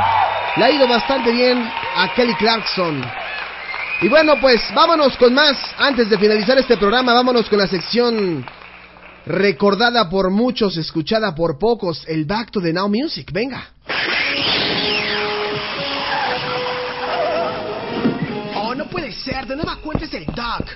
le 0.57 0.65
ha 0.65 0.71
ido 0.71 0.89
bastante 0.89 1.33
bien 1.33 1.59
a 1.59 2.15
Kelly 2.15 2.35
Clarkson. 2.37 3.05
Y 4.03 4.09
bueno, 4.09 4.39
pues 4.41 4.63
vámonos 4.75 5.17
con 5.17 5.33
más. 5.33 5.57
Antes 5.79 6.11
de 6.11 6.19
finalizar 6.19 6.59
este 6.59 6.77
programa, 6.77 7.15
vámonos 7.15 7.49
con 7.49 7.59
la 7.59 7.67
sección 7.67 8.45
recordada 9.25 10.09
por 10.09 10.31
muchos, 10.31 10.77
escuchada 10.77 11.35
por 11.35 11.59
pocos, 11.59 12.05
el 12.07 12.27
Back 12.27 12.51
to 12.51 12.61
the 12.61 12.73
Now 12.73 12.89
Music. 12.89 13.31
Venga. 13.33 13.71
Oh, 18.55 18.75
no 18.75 18.87
puede 18.87 19.13
ser. 19.13 19.47
De 19.47 19.57
nueva 19.57 19.77
cuenta 19.77 20.05
es 20.05 20.13
el 20.13 20.27
Doc. 20.27 20.67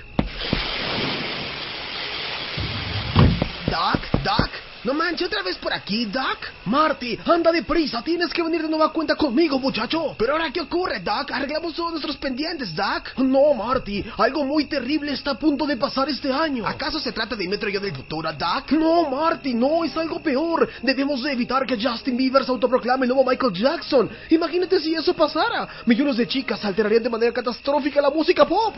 Doc, 3.67 4.23
Doc. 4.23 4.70
No 4.83 4.95
manches, 4.95 5.27
otra 5.27 5.43
vez 5.43 5.57
por 5.57 5.71
aquí, 5.71 6.05
Doc. 6.05 6.39
Marty, 6.65 7.19
anda 7.25 7.51
deprisa. 7.51 8.01
Tienes 8.01 8.33
que 8.33 8.41
venir 8.41 8.63
de 8.63 8.69
nueva 8.69 8.91
cuenta 8.91 9.15
conmigo, 9.15 9.59
muchacho. 9.59 10.15
Pero 10.17 10.33
ahora, 10.33 10.51
¿qué 10.51 10.61
ocurre, 10.61 10.99
Doc? 10.99 11.31
Arreglamos 11.31 11.75
todos 11.75 11.91
nuestros 11.91 12.17
pendientes, 12.17 12.75
Doc. 12.75 13.15
No, 13.17 13.53
Marty. 13.53 14.03
Algo 14.17 14.43
muy 14.43 14.65
terrible 14.65 15.11
está 15.11 15.31
a 15.31 15.35
punto 15.35 15.67
de 15.67 15.77
pasar 15.77 16.09
este 16.09 16.31
año. 16.31 16.65
¿Acaso 16.65 16.99
se 16.99 17.11
trata 17.11 17.35
de 17.35 17.47
Metro 17.47 17.69
Yo 17.69 17.79
del 17.79 17.95
futuro, 17.95 18.31
Doc? 18.33 18.71
No, 18.71 19.07
Marty, 19.07 19.53
no. 19.53 19.83
Es 19.83 19.95
algo 19.95 20.19
peor. 20.19 20.67
Debemos 20.81 21.21
de 21.21 21.31
evitar 21.31 21.63
que 21.67 21.79
Justin 21.79 22.17
Bieber 22.17 22.43
se 22.43 22.49
autoproclame 22.49 23.05
el 23.05 23.09
nuevo 23.09 23.29
Michael 23.29 23.53
Jackson. 23.53 24.09
Imagínate 24.31 24.79
si 24.79 24.95
eso 24.95 25.13
pasara. 25.13 25.67
Millones 25.85 26.17
de 26.17 26.27
chicas 26.27 26.65
alterarían 26.65 27.03
de 27.03 27.09
manera 27.09 27.31
catastrófica 27.31 28.01
la 28.01 28.09
música 28.09 28.47
pop. 28.47 28.75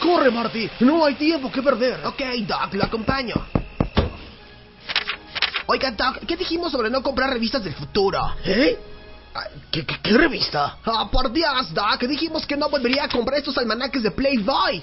Corre, 0.00 0.30
Marty. 0.30 0.70
No 0.80 1.04
hay 1.04 1.14
tiempo 1.16 1.52
que 1.52 1.62
perder. 1.62 2.00
Ok, 2.06 2.22
Doc, 2.46 2.72
lo 2.72 2.84
acompaño. 2.84 3.63
Oiga, 5.66 5.90
Doc, 5.92 6.18
¿qué 6.26 6.36
dijimos 6.36 6.70
sobre 6.72 6.90
no 6.90 7.02
comprar 7.02 7.30
revistas 7.30 7.64
del 7.64 7.74
futuro? 7.74 8.20
¿Eh? 8.44 8.78
Ah, 9.34 9.46
¿Qué, 9.70 9.84
qué, 9.84 9.96
qué 10.02 10.12
revista? 10.12 10.76
Ah, 10.84 11.08
por 11.10 11.32
Dios, 11.32 11.72
Doc, 11.72 12.00
dijimos 12.02 12.46
que 12.46 12.56
no 12.56 12.68
volvería 12.68 13.04
a 13.04 13.08
comprar 13.08 13.38
estos 13.38 13.56
almanaques 13.58 14.02
de 14.02 14.10
Playboy. 14.10 14.82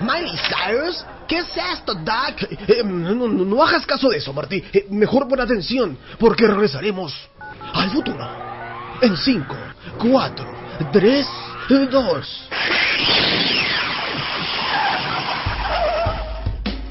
¿Miley 0.00 0.38
Cyrus? 0.48 1.04
¿Qué 1.26 1.38
es 1.38 1.48
esto, 1.74 1.94
Doc? 1.94 2.42
Eh, 2.68 2.82
no, 2.84 3.14
no, 3.14 3.28
no 3.28 3.62
hagas 3.62 3.84
caso 3.86 4.08
de 4.08 4.18
eso, 4.18 4.32
Marty. 4.32 4.62
Eh, 4.72 4.86
mejor 4.90 5.26
pon 5.28 5.40
atención, 5.40 5.98
porque 6.18 6.46
regresaremos 6.46 7.14
al 7.72 7.90
futuro. 7.90 8.28
En 9.00 9.16
5, 9.16 9.56
4, 9.98 10.54
3, 10.92 11.26
2. 11.90 12.48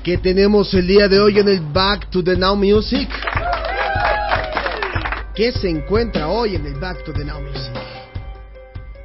¿Qué 0.08 0.18
tenemos 0.18 0.74
el 0.74 0.88
día 0.88 1.10
de 1.10 1.20
hoy 1.20 1.38
en 1.38 1.50
el 1.50 1.60
Back 1.60 2.10
to 2.10 2.24
the 2.24 2.38
Now 2.38 2.56
Music? 2.56 3.10
¿Qué 5.36 5.52
se 5.52 5.70
encuentra 5.70 6.30
hoy 6.30 6.56
en 6.56 6.66
el 6.66 6.76
Back 6.76 7.04
to 7.04 7.12
the 7.12 7.26
Now 7.26 7.42
Music? 7.42 7.74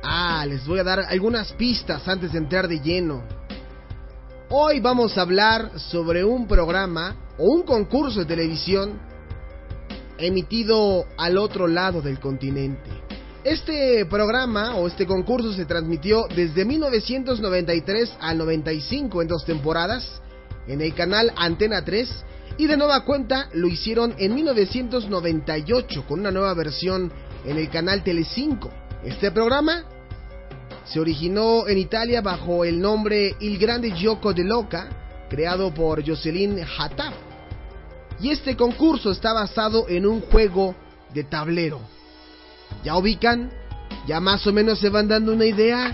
Ah, 0.05 0.47
les 0.47 0.65
voy 0.65 0.79
a 0.79 0.85
dar 0.85 1.01
algunas 1.01 1.55
pistas 1.55 2.07
antes 2.07 2.31
de 2.31 2.39
entrar 2.39 2.69
de 2.69 2.79
lleno. 2.79 3.25
Hoy 4.49 4.79
vamos 4.79 5.19
a 5.19 5.23
hablar 5.23 5.77
sobre 5.77 6.23
un 6.23 6.47
programa 6.47 7.17
o 7.37 7.47
un 7.47 7.65
concurso 7.65 8.21
de 8.21 8.27
televisión 8.27 9.01
emitido 10.19 11.07
al 11.19 11.37
otro 11.37 11.67
lado 11.67 12.01
del 12.01 12.21
continente. 12.21 12.91
Este 13.43 14.07
programa 14.07 14.77
o 14.77 14.87
este 14.87 15.05
concurso 15.05 15.53
se 15.53 15.65
transmitió 15.65 16.27
desde 16.33 16.65
1993 16.65 18.19
al 18.21 18.39
95 18.39 19.21
en 19.21 19.27
dos 19.27 19.45
temporadas 19.45 20.23
en 20.67 20.81
el 20.81 20.95
canal 20.95 21.33
Antena 21.37 21.85
3 21.85 22.25
y 22.59 22.67
de 22.67 22.77
nueva 22.77 23.05
cuenta 23.05 23.49
lo 23.55 23.69
hicieron 23.69 24.15
en 24.19 24.35
1998 24.35 26.05
con 26.07 26.21
una 26.21 26.31
nueva 26.31 26.55
versión 26.55 27.13
en 27.45 27.59
el 27.59 27.69
canal 27.71 28.03
Telecinco. 28.03 28.71
Este 29.05 29.31
programa 29.31 29.85
se 30.85 31.01
originó 31.01 31.67
en 31.67 31.79
Italia 31.79 32.21
bajo 32.21 32.65
el 32.65 32.81
nombre 32.81 33.35
Il 33.41 33.59
Grande 33.59 33.93
Gioco 33.93 34.33
de 34.33 34.45
Loca, 34.45 34.89
creado 35.29 35.73
por 35.73 36.07
Jocelyn 36.07 36.61
Hattaf. 36.79 37.15
Y 38.21 38.31
este 38.31 38.57
concurso 38.57 39.11
está 39.11 39.33
basado 39.33 39.89
en 39.89 40.07
un 40.07 40.21
juego 40.21 40.77
de 41.13 41.25
tablero. 41.25 41.81
¿Ya 42.85 42.97
ubican? 42.97 43.51
¿Ya 44.07 44.21
más 44.21 44.47
o 44.47 44.53
menos 44.53 44.79
se 44.79 44.89
van 44.89 45.09
dando 45.09 45.33
una 45.33 45.45
idea 45.45 45.91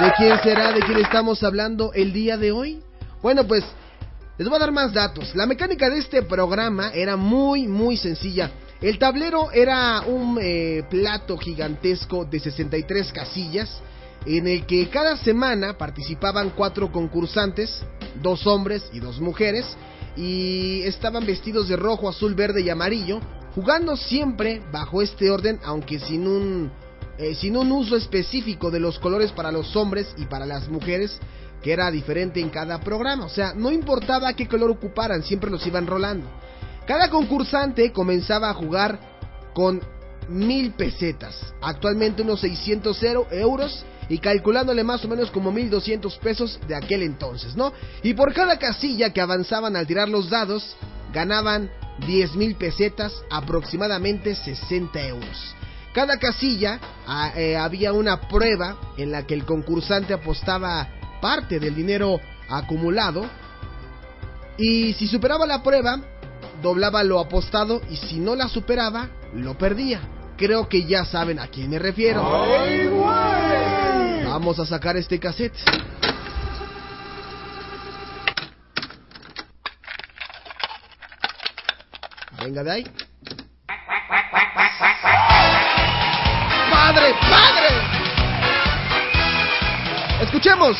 de 0.00 0.12
quién 0.16 0.38
será, 0.42 0.72
de 0.72 0.80
quién 0.80 0.98
estamos 0.98 1.42
hablando 1.42 1.92
el 1.92 2.12
día 2.12 2.36
de 2.36 2.52
hoy? 2.52 2.82
Bueno, 3.22 3.46
pues 3.46 3.64
les 4.40 4.48
voy 4.48 4.56
a 4.56 4.60
dar 4.60 4.72
más 4.72 4.94
datos. 4.94 5.34
La 5.34 5.44
mecánica 5.44 5.90
de 5.90 5.98
este 5.98 6.22
programa 6.22 6.92
era 6.94 7.14
muy, 7.14 7.68
muy 7.68 7.98
sencilla. 7.98 8.50
El 8.80 8.98
tablero 8.98 9.52
era 9.52 10.00
un 10.00 10.38
eh, 10.40 10.82
plato 10.88 11.36
gigantesco 11.36 12.24
de 12.24 12.40
63 12.40 13.12
casillas 13.12 13.82
en 14.24 14.48
el 14.48 14.64
que 14.64 14.88
cada 14.88 15.18
semana 15.18 15.76
participaban 15.76 16.54
cuatro 16.56 16.90
concursantes, 16.90 17.82
dos 18.22 18.46
hombres 18.46 18.82
y 18.94 19.00
dos 19.00 19.20
mujeres, 19.20 19.66
y 20.16 20.80
estaban 20.84 21.26
vestidos 21.26 21.68
de 21.68 21.76
rojo, 21.76 22.08
azul, 22.08 22.34
verde 22.34 22.62
y 22.62 22.70
amarillo, 22.70 23.20
jugando 23.54 23.94
siempre 23.94 24.62
bajo 24.72 25.02
este 25.02 25.30
orden, 25.30 25.60
aunque 25.64 25.98
sin 25.98 26.26
un, 26.26 26.72
eh, 27.18 27.34
sin 27.34 27.58
un 27.58 27.70
uso 27.72 27.94
específico 27.94 28.70
de 28.70 28.80
los 28.80 28.98
colores 29.00 29.32
para 29.32 29.52
los 29.52 29.76
hombres 29.76 30.14
y 30.16 30.24
para 30.24 30.46
las 30.46 30.66
mujeres, 30.70 31.20
que 31.62 31.72
era 31.72 31.90
diferente 31.90 32.40
en 32.40 32.50
cada 32.50 32.80
programa. 32.80 33.26
O 33.26 33.28
sea, 33.28 33.52
no 33.54 33.70
importaba 33.70 34.32
qué 34.34 34.48
color 34.48 34.70
ocuparan, 34.70 35.22
siempre 35.22 35.50
los 35.50 35.66
iban 35.66 35.86
rolando. 35.86 36.26
Cada 36.86 37.10
concursante 37.10 37.92
comenzaba 37.92 38.50
a 38.50 38.54
jugar 38.54 38.98
con 39.54 39.80
mil 40.28 40.72
pesetas, 40.72 41.36
actualmente 41.60 42.22
unos 42.22 42.40
600 42.40 43.02
euros 43.32 43.84
y 44.08 44.18
calculándole 44.18 44.84
más 44.84 45.04
o 45.04 45.08
menos 45.08 45.30
como 45.30 45.52
1200 45.52 46.16
pesos 46.18 46.58
de 46.66 46.74
aquel 46.74 47.02
entonces, 47.02 47.56
¿no? 47.56 47.72
Y 48.02 48.14
por 48.14 48.32
cada 48.32 48.58
casilla 48.58 49.12
que 49.12 49.20
avanzaban 49.20 49.76
al 49.76 49.86
tirar 49.86 50.08
los 50.08 50.30
dados, 50.30 50.76
ganaban 51.12 51.70
10 52.06 52.34
mil 52.36 52.54
pesetas, 52.54 53.12
aproximadamente 53.30 54.34
60 54.34 55.06
euros. 55.06 55.54
Cada 55.92 56.18
casilla 56.18 56.78
ah, 57.06 57.32
eh, 57.36 57.56
había 57.56 57.92
una 57.92 58.28
prueba 58.28 58.76
en 58.96 59.10
la 59.10 59.26
que 59.26 59.34
el 59.34 59.44
concursante 59.44 60.12
apostaba 60.14 60.88
parte 61.20 61.60
del 61.60 61.74
dinero 61.74 62.20
acumulado 62.48 63.24
y 64.56 64.92
si 64.94 65.06
superaba 65.06 65.46
la 65.46 65.62
prueba 65.62 66.00
doblaba 66.62 67.02
lo 67.02 67.18
apostado 67.18 67.80
y 67.90 67.96
si 67.96 68.18
no 68.18 68.34
la 68.34 68.48
superaba 68.48 69.08
lo 69.34 69.56
perdía. 69.56 70.00
Creo 70.36 70.68
que 70.68 70.84
ya 70.84 71.04
saben 71.04 71.38
a 71.38 71.48
quién 71.48 71.70
me 71.70 71.78
refiero. 71.78 72.22
Vamos 74.24 74.58
a 74.58 74.66
sacar 74.66 74.96
este 74.96 75.18
cassette. 75.18 75.54
Venga 82.42 82.62
de 82.62 82.70
ahí. 82.70 82.84
¡Padre, 86.70 87.14
padre! 87.20 87.59
Escuchemos. 90.20 90.76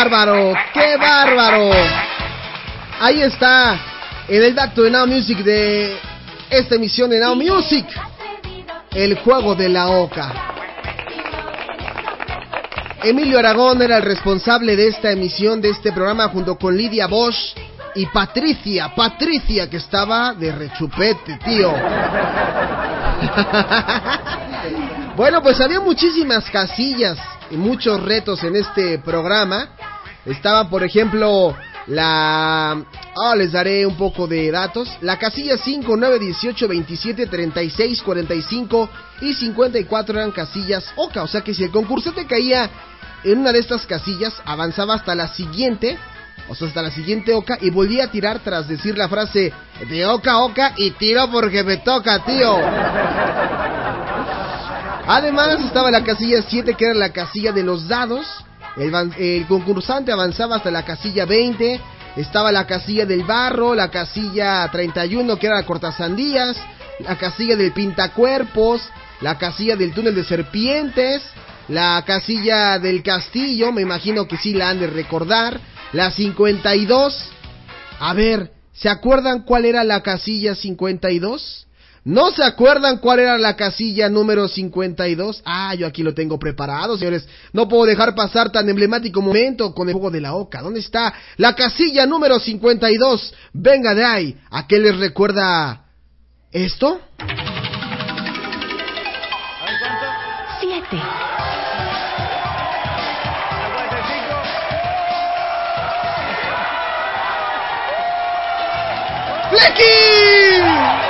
Bárbaro! 0.00 0.54
¡Qué 0.72 0.96
bárbaro! 0.96 1.70
Ahí 3.00 3.20
está, 3.20 3.78
en 4.28 4.42
el 4.42 4.54
dato 4.54 4.82
de 4.82 4.90
Now 4.90 5.06
Music 5.06 5.40
de 5.40 5.98
esta 6.48 6.76
emisión 6.76 7.10
de 7.10 7.18
Now 7.18 7.36
Music, 7.36 7.84
el 8.92 9.18
juego 9.18 9.54
de 9.54 9.68
la 9.68 9.88
oca. 9.88 10.32
Emilio 13.02 13.38
Aragón 13.38 13.82
era 13.82 13.98
el 13.98 14.02
responsable 14.02 14.74
de 14.74 14.88
esta 14.88 15.10
emisión, 15.10 15.60
de 15.60 15.68
este 15.68 15.92
programa, 15.92 16.28
junto 16.28 16.56
con 16.56 16.74
Lidia 16.74 17.06
Bosch 17.06 17.54
y 17.94 18.06
Patricia. 18.06 18.94
Patricia, 18.94 19.68
que 19.68 19.76
estaba 19.76 20.32
de 20.32 20.52
rechupete, 20.52 21.38
tío. 21.44 21.72
bueno, 25.16 25.42
pues 25.42 25.60
había 25.60 25.80
muchísimas 25.80 26.48
casillas 26.50 27.18
y 27.50 27.56
muchos 27.56 28.02
retos 28.02 28.42
en 28.44 28.56
este 28.56 28.98
programa. 28.98 29.70
Estaba, 30.26 30.68
por 30.68 30.82
ejemplo, 30.84 31.56
la... 31.86 32.82
Ah, 33.22 33.34
les 33.36 33.52
daré 33.52 33.84
un 33.86 33.96
poco 33.96 34.26
de 34.26 34.50
datos. 34.50 34.88
La 35.00 35.18
casilla 35.18 35.56
5, 35.56 35.96
9, 35.96 36.18
18, 36.18 36.68
27, 36.68 37.26
36, 37.26 38.02
45 38.02 38.90
y 39.22 39.34
54 39.34 40.18
eran 40.18 40.30
casillas 40.30 40.84
oca. 40.96 41.22
O 41.22 41.26
sea 41.26 41.40
que 41.40 41.54
si 41.54 41.64
el 41.64 41.70
concursante 41.70 42.26
caía 42.26 42.70
en 43.24 43.38
una 43.38 43.52
de 43.52 43.58
estas 43.58 43.86
casillas, 43.86 44.34
avanzaba 44.44 44.94
hasta 44.94 45.14
la 45.14 45.28
siguiente, 45.28 45.98
o 46.48 46.54
sea, 46.54 46.68
hasta 46.68 46.82
la 46.82 46.90
siguiente 46.90 47.34
oca 47.34 47.58
y 47.60 47.70
volvía 47.70 48.04
a 48.04 48.10
tirar 48.10 48.40
tras 48.40 48.68
decir 48.68 48.96
la 48.96 49.08
frase 49.08 49.52
de 49.88 50.06
oca 50.06 50.38
oca 50.38 50.72
y 50.76 50.92
tiro 50.92 51.30
porque 51.30 51.62
me 51.62 51.78
toca, 51.78 52.24
tío. 52.24 52.56
Además 55.06 55.60
estaba 55.64 55.90
la 55.90 56.04
casilla 56.04 56.42
7 56.42 56.74
que 56.74 56.84
era 56.84 56.94
la 56.94 57.10
casilla 57.10 57.52
de 57.52 57.62
los 57.62 57.88
dados. 57.88 58.26
El, 58.80 59.46
concursante 59.46 60.10
avanzaba 60.10 60.56
hasta 60.56 60.70
la 60.70 60.84
casilla 60.84 61.26
20. 61.26 61.80
Estaba 62.16 62.50
la 62.50 62.66
casilla 62.66 63.04
del 63.04 63.24
barro, 63.24 63.74
la 63.74 63.90
casilla 63.90 64.68
31 64.72 65.36
que 65.36 65.46
era 65.46 65.56
la 65.56 65.66
cortasandías, 65.66 66.56
la 67.00 67.16
casilla 67.16 67.56
del 67.56 67.72
pintacuerpos, 67.72 68.82
la 69.20 69.36
casilla 69.38 69.76
del 69.76 69.92
túnel 69.92 70.14
de 70.14 70.24
serpientes, 70.24 71.22
la 71.68 72.02
casilla 72.06 72.78
del 72.78 73.02
castillo, 73.02 73.70
me 73.70 73.82
imagino 73.82 74.26
que 74.26 74.38
sí 74.38 74.54
la 74.54 74.70
han 74.70 74.80
de 74.80 74.86
recordar, 74.86 75.60
la 75.92 76.10
52. 76.10 77.30
A 78.00 78.14
ver, 78.14 78.50
¿se 78.72 78.88
acuerdan 78.88 79.42
cuál 79.42 79.66
era 79.66 79.84
la 79.84 80.02
casilla 80.02 80.54
52? 80.54 81.66
¿No 82.04 82.30
se 82.30 82.42
acuerdan 82.42 82.98
cuál 82.98 83.20
era 83.20 83.36
la 83.36 83.56
casilla 83.56 84.08
número 84.08 84.48
52? 84.48 85.42
Ah, 85.44 85.74
yo 85.74 85.86
aquí 85.86 86.02
lo 86.02 86.14
tengo 86.14 86.38
preparado, 86.38 86.96
señores. 86.96 87.28
No 87.52 87.68
puedo 87.68 87.84
dejar 87.84 88.14
pasar 88.14 88.50
tan 88.50 88.68
emblemático 88.68 89.20
momento 89.20 89.74
con 89.74 89.88
el 89.88 89.94
juego 89.94 90.10
de 90.10 90.22
la 90.22 90.34
oca. 90.34 90.62
¿Dónde 90.62 90.80
está 90.80 91.12
la 91.36 91.54
casilla 91.54 92.06
número 92.06 92.40
52? 92.40 93.34
Venga 93.52 93.94
de 93.94 94.04
ahí. 94.04 94.36
¿A 94.50 94.66
qué 94.66 94.78
les 94.78 94.96
recuerda 94.96 95.84
esto? 96.52 97.00
Siete. 100.60 101.02
¡Flecky! 109.50 111.09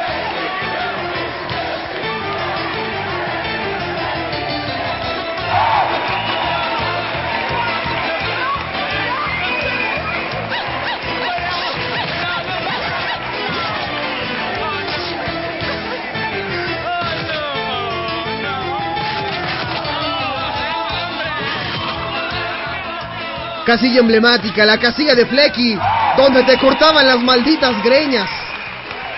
Casilla 23.71 24.01
emblemática, 24.01 24.65
la 24.65 24.77
casilla 24.77 25.15
de 25.15 25.25
Flecky, 25.25 25.79
donde 26.17 26.43
te 26.43 26.57
cortaban 26.57 27.07
las 27.07 27.21
malditas 27.21 27.81
greñas. 27.81 28.29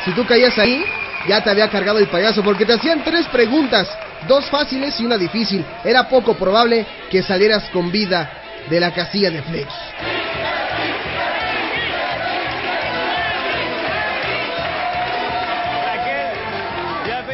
Si 0.06 0.12
tú 0.12 0.28
caías 0.28 0.56
ahí, 0.60 0.86
ya 1.28 1.44
te 1.44 1.50
había 1.50 1.72
cargado 1.72 1.98
el 1.98 2.06
payaso 2.06 2.44
porque 2.44 2.64
te 2.64 2.74
hacían 2.74 3.04
tres 3.04 3.26
preguntas, 3.30 3.90
dos 4.28 4.46
fáciles 4.52 5.00
y 5.00 5.06
una 5.08 5.18
difícil. 5.18 5.66
Era 5.84 6.08
poco 6.08 6.36
probable 6.36 6.86
que 7.10 7.24
salieras 7.24 7.64
con 7.74 7.92
vida 7.92 8.30
de 8.70 8.80
la 8.80 8.94
casilla 8.94 9.32
de 9.32 9.42
Flecky. 9.42 9.74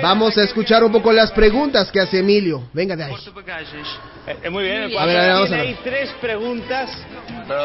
Vamos 0.01 0.37
a 0.37 0.43
escuchar 0.43 0.83
un 0.83 0.91
poco 0.91 1.11
las 1.11 1.31
preguntas 1.31 1.91
que 1.91 1.99
hace 1.99 2.19
Emilio. 2.19 2.63
Venga 2.73 2.95
de 2.95 3.03
ahí. 3.03 3.13
Eh, 4.43 4.49
muy 4.49 4.63
bien, 4.63 4.83
el 4.83 4.97
A 4.97 5.05
ver, 5.05 5.17
a 5.17 5.21
ver, 5.21 5.33
vamos 5.33 5.51
a 5.51 5.55
ver. 5.55 5.61
ahí 5.61 5.77
tres 5.83 6.09
preguntas. 6.21 6.89
Pero 7.47 7.63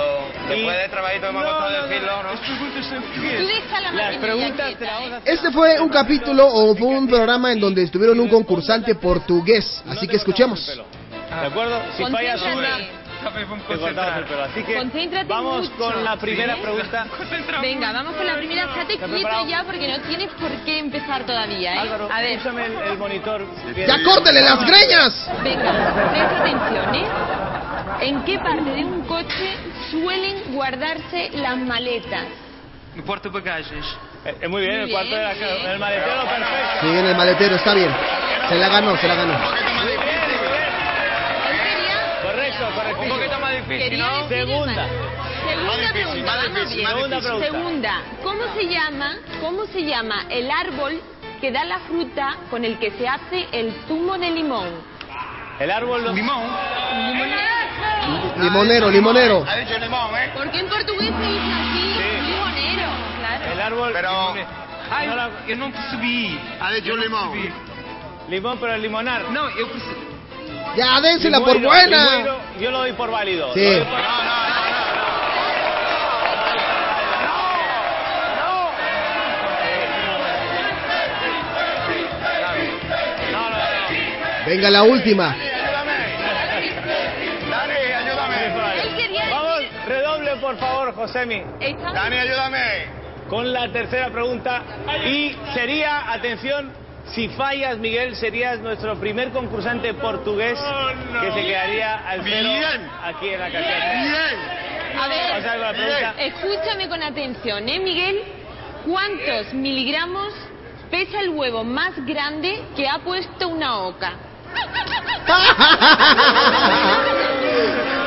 después 0.48 0.76
de 0.78 0.88
trabajito 0.88 1.26
hemos 1.26 1.44
¿no? 1.44 1.50
Tú 1.50 3.46
deja 3.46 3.80
la 3.80 3.92
Las 3.92 4.16
preguntas 4.16 4.78
te 4.78 4.84
las 4.84 4.94
vamos 4.94 5.12
a 5.12 5.30
Este 5.30 5.52
fue 5.52 5.80
un 5.80 5.88
capítulo 5.88 6.46
o 6.46 6.74
fue 6.74 6.88
un 6.88 7.06
programa 7.06 7.52
en 7.52 7.60
donde 7.60 7.82
estuvieron 7.82 8.18
un 8.18 8.28
concursante 8.28 8.94
portugués. 8.94 9.82
Así 9.88 10.08
que 10.08 10.16
escuchemos. 10.16 10.66
¿De 10.66 11.46
acuerdo? 11.46 11.82
Si 11.96 12.04
fallas 12.04 12.40
una, 12.42 12.78
te. 13.30 14.42
Así 14.42 14.62
que 14.64 14.74
Concéntrate 14.74 15.26
vamos 15.26 15.70
mucho. 15.70 15.76
con 15.76 16.04
la 16.04 16.16
primera 16.16 16.54
Sí. 16.56 16.60
pregunta. 16.62 17.06
Venga, 17.60 17.92
vamos 17.92 18.14
con 18.16 18.26
la 18.26 18.34
primera. 18.36 18.62
Estate 18.64 18.94
¿Estás 18.94 19.10
quieto 19.10 19.46
ya 19.48 19.64
porque 19.64 19.88
no 19.88 19.98
tienes 20.02 20.30
por 20.32 20.50
qué 20.64 20.78
empezar 20.78 21.24
todavía, 21.24 21.74
¿eh? 21.74 21.78
Álvaro, 21.78 22.08
A 22.12 22.20
ver. 22.20 22.38
úsame 22.38 22.66
el, 22.66 22.72
el 22.78 22.98
monitor. 22.98 23.46
¡Ya 23.86 24.02
córtele 24.04 24.40
las 24.42 24.66
greñas! 24.66 25.30
Venga, 25.42 25.72
presta 26.12 26.40
atención, 26.40 26.94
¿eh? 26.94 27.06
¿En 28.00 28.24
qué 28.24 28.38
parte 28.38 28.70
de 28.70 28.84
un 28.84 29.02
coche 29.06 29.56
suelen 29.90 30.52
guardarse 30.54 31.30
las 31.34 31.56
maletas? 31.58 32.24
No 32.94 33.04
porta-bagagens. 33.04 33.86
Eh, 34.24 34.48
muy 34.48 34.62
bien, 34.62 34.72
Muy 34.82 34.84
el 34.84 34.90
cuarto 34.90 35.08
bien, 35.10 35.20
de 35.20 35.64
la 35.64 35.72
el 35.72 35.78
maletero, 35.78 36.22
perfecto. 36.24 36.80
Sí, 36.80 36.86
en 36.86 37.06
el 37.06 37.16
maletero, 37.16 37.56
está 37.56 37.74
bien. 37.74 37.90
Se 38.48 38.54
la 38.56 38.68
ganó, 38.68 38.96
se 38.96 39.08
la 39.08 39.14
ganó. 39.14 39.34
Correcto, 39.34 40.23
difícil, 43.68 43.90
Quería 43.90 44.06
¿no? 44.06 44.28
Segunda. 44.28 44.86
Segunda 45.48 45.92
pregunta. 45.92 46.32
Segunda 46.68 47.20
pregunta. 47.20 47.46
Segunda, 47.46 48.02
¿cómo 48.22 48.42
se 48.54 48.66
llama, 48.68 49.16
cómo 49.40 49.66
se 49.66 49.82
llama 49.84 50.24
el 50.30 50.50
árbol 50.50 51.00
que 51.40 51.50
da 51.50 51.64
la 51.64 51.78
fruta 51.80 52.36
con 52.50 52.64
el 52.64 52.78
que 52.78 52.90
se 52.92 53.06
hace 53.08 53.46
el 53.52 53.72
zumo 53.86 54.16
de 54.18 54.30
limón? 54.30 54.68
El 55.60 55.70
árbol. 55.70 56.14
Limón. 56.14 56.42
Limonero, 58.38 58.90
limonero. 58.90 59.44
Ha 59.48 59.56
dicho 59.56 59.78
limón, 59.78 60.14
¿eh? 60.16 60.30
Porque 60.34 60.58
en 60.58 60.68
portugués 60.68 61.10
se 61.14 61.26
dice 61.26 61.52
así, 61.52 61.94
limonero, 62.30 62.88
claro. 63.18 63.52
El 63.52 63.60
árbol. 63.60 63.90
Pero- 63.92 64.34
Ai, 64.90 65.06
no, 65.06 65.14
eu 65.48 65.56
não 65.56 65.72
percebi. 65.72 66.38
Ha 66.60 66.70
dicho 66.72 66.94
limón. 66.96 67.32
Limón, 68.28 68.58
pero 68.58 68.74
el 68.74 68.82
limonar. 68.82 69.22
No, 69.30 69.48
eu 69.50 69.66
percebi. 69.68 70.03
Ya, 70.76 71.00
dénsela 71.00 71.40
por 71.40 71.58
buena. 71.60 72.24
yo 72.60 72.70
lo 72.70 72.78
doy 72.78 72.92
por 72.92 73.10
válido. 73.10 73.52
Sí. 73.54 73.60
Lo 73.64 73.70
doy 73.70 73.84
por- 73.84 74.00
Venga, 84.46 84.70
la 84.70 84.82
última. 84.82 85.34
Dani, 87.50 87.74
ayúdame. 87.74 89.30
Vamos, 89.30 89.60
redoble 89.86 90.36
por 90.36 90.56
favor, 90.58 90.94
Josemi. 90.94 91.42
Dani, 91.94 92.16
ayúdame. 92.16 92.86
Con 93.28 93.52
la 93.52 93.68
tercera 93.72 94.10
pregunta. 94.10 94.62
Y 95.06 95.34
sería, 95.54 96.12
atención, 96.12 96.70
si 97.12 97.28
fallas, 97.30 97.78
Miguel, 97.78 98.14
serías 98.16 98.58
nuestro 98.60 98.96
primer 98.98 99.30
concursante 99.30 99.92
portugués 99.94 100.58
que 101.20 101.32
se 101.32 101.42
quedaría 101.42 101.96
al 102.08 102.22
cero 102.24 102.48
Bien. 102.48 102.90
aquí 103.02 103.28
en 103.28 103.40
la 103.40 103.50
caseta. 103.50 103.92
A 105.02 105.08
ver, 105.08 105.26
Vamos 105.30 105.34
a 105.34 105.34
ver 105.34 105.42
con 105.42 105.60
la 105.60 105.72
pregunta. 105.72 106.14
escúchame 106.18 106.88
con 106.88 107.02
atención, 107.02 107.68
¿eh, 107.68 107.78
Miguel? 107.80 108.22
¿Cuántos 108.86 109.52
miligramos 109.54 110.32
pesa 110.90 111.20
el 111.20 111.30
huevo 111.30 111.64
más 111.64 111.92
grande 112.06 112.62
que 112.76 112.86
ha 112.88 112.98
puesto 113.00 113.48
una 113.48 113.78
oca? 113.80 114.12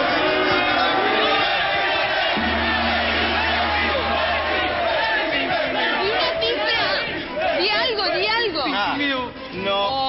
No. 9.63 10.07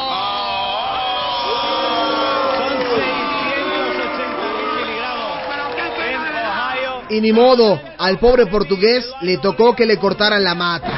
Y 7.11 7.21
ni 7.23 7.33
modo, 7.33 7.81
al 7.97 8.19
pobre 8.19 8.47
portugués 8.47 9.11
le 9.23 9.39
tocó 9.39 9.75
que 9.75 9.87
le 9.87 9.97
cortaran 9.97 10.45
la 10.45 10.55
mata. 10.55 10.93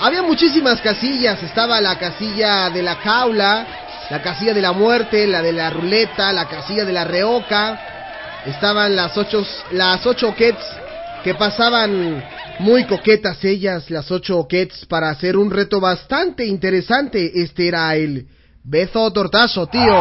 Había 0.00 0.22
muchísimas 0.22 0.80
casillas, 0.80 1.42
estaba 1.42 1.80
la 1.80 1.98
casilla 1.98 2.70
de 2.70 2.82
la 2.82 2.96
jaula, 2.96 3.66
la 4.08 4.22
casilla 4.22 4.54
de 4.54 4.62
la 4.62 4.72
muerte, 4.72 5.26
la 5.26 5.42
de 5.42 5.52
la 5.52 5.68
ruleta, 5.68 6.32
la 6.32 6.46
casilla 6.46 6.84
de 6.86 6.92
la 6.92 7.04
reoca, 7.04 7.78
estaban 8.46 8.96
las 8.96 9.14
ocho, 9.18 9.44
las 9.72 10.06
ocho 10.06 10.34
quets 10.34 10.64
que 11.28 11.34
pasaban 11.34 12.24
muy 12.58 12.86
coquetas 12.86 13.44
ellas, 13.44 13.90
las 13.90 14.10
ocho 14.10 14.46
kets, 14.48 14.86
para 14.86 15.10
hacer 15.10 15.36
un 15.36 15.50
reto 15.50 15.78
bastante 15.78 16.46
interesante. 16.46 17.32
Este 17.42 17.68
era 17.68 17.94
el 17.96 18.26
beso 18.64 19.12
tortazo, 19.12 19.66
tío. 19.66 19.92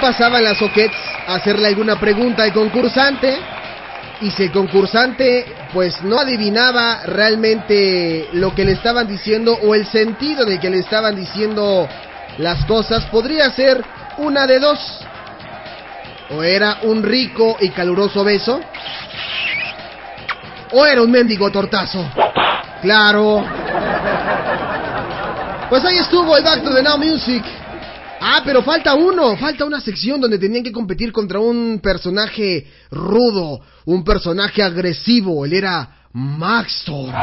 Pasaban 0.00 0.44
las 0.44 0.60
oquets 0.62 0.96
a 1.26 1.34
hacerle 1.34 1.68
alguna 1.68 1.98
pregunta 1.98 2.42
al 2.42 2.52
concursante. 2.52 3.38
Y 4.20 4.30
si 4.30 4.44
el 4.44 4.52
concursante 4.52 5.46
pues 5.72 6.02
no 6.02 6.18
adivinaba 6.18 7.02
realmente 7.04 8.28
lo 8.32 8.54
que 8.54 8.64
le 8.64 8.72
estaban 8.72 9.06
diciendo 9.06 9.56
o 9.62 9.74
el 9.74 9.86
sentido 9.86 10.44
de 10.44 10.58
que 10.58 10.70
le 10.70 10.78
estaban 10.78 11.14
diciendo 11.14 11.88
las 12.38 12.64
cosas, 12.64 13.04
podría 13.06 13.50
ser 13.50 13.84
una 14.18 14.46
de 14.46 14.58
dos. 14.58 14.78
O 16.30 16.42
era 16.42 16.78
un 16.82 17.02
rico 17.02 17.56
y 17.60 17.70
caluroso 17.70 18.24
beso. 18.24 18.60
O 20.72 20.84
era 20.84 21.02
un 21.02 21.10
mendigo 21.10 21.50
tortazo. 21.50 22.04
Claro. 22.82 23.44
Pues 25.68 25.84
ahí 25.84 25.98
estuvo 25.98 26.36
el 26.36 26.44
Back 26.44 26.62
to 26.62 26.74
the 26.74 26.82
Now 26.82 26.98
Music. 26.98 27.44
Ah, 28.20 28.42
pero 28.44 28.62
falta 28.62 28.94
uno, 28.94 29.36
falta 29.36 29.64
una 29.64 29.80
sección 29.80 30.20
donde 30.20 30.38
tenían 30.38 30.64
que 30.64 30.72
competir 30.72 31.12
contra 31.12 31.38
un 31.38 31.80
personaje 31.80 32.66
rudo, 32.90 33.60
un 33.84 34.04
personaje 34.04 34.62
agresivo. 34.62 35.44
Él 35.44 35.52
era 35.52 35.88
Maxtor. 36.12 37.14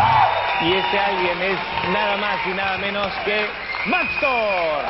Y 0.61 0.73
este 0.73 0.97
alguien 0.97 1.41
es 1.41 1.59
nada 1.91 2.17
más 2.17 2.39
y 2.47 2.55
nada 2.55 2.77
menos 2.77 3.11
que 3.26 3.45
Maxtor. 3.89 4.85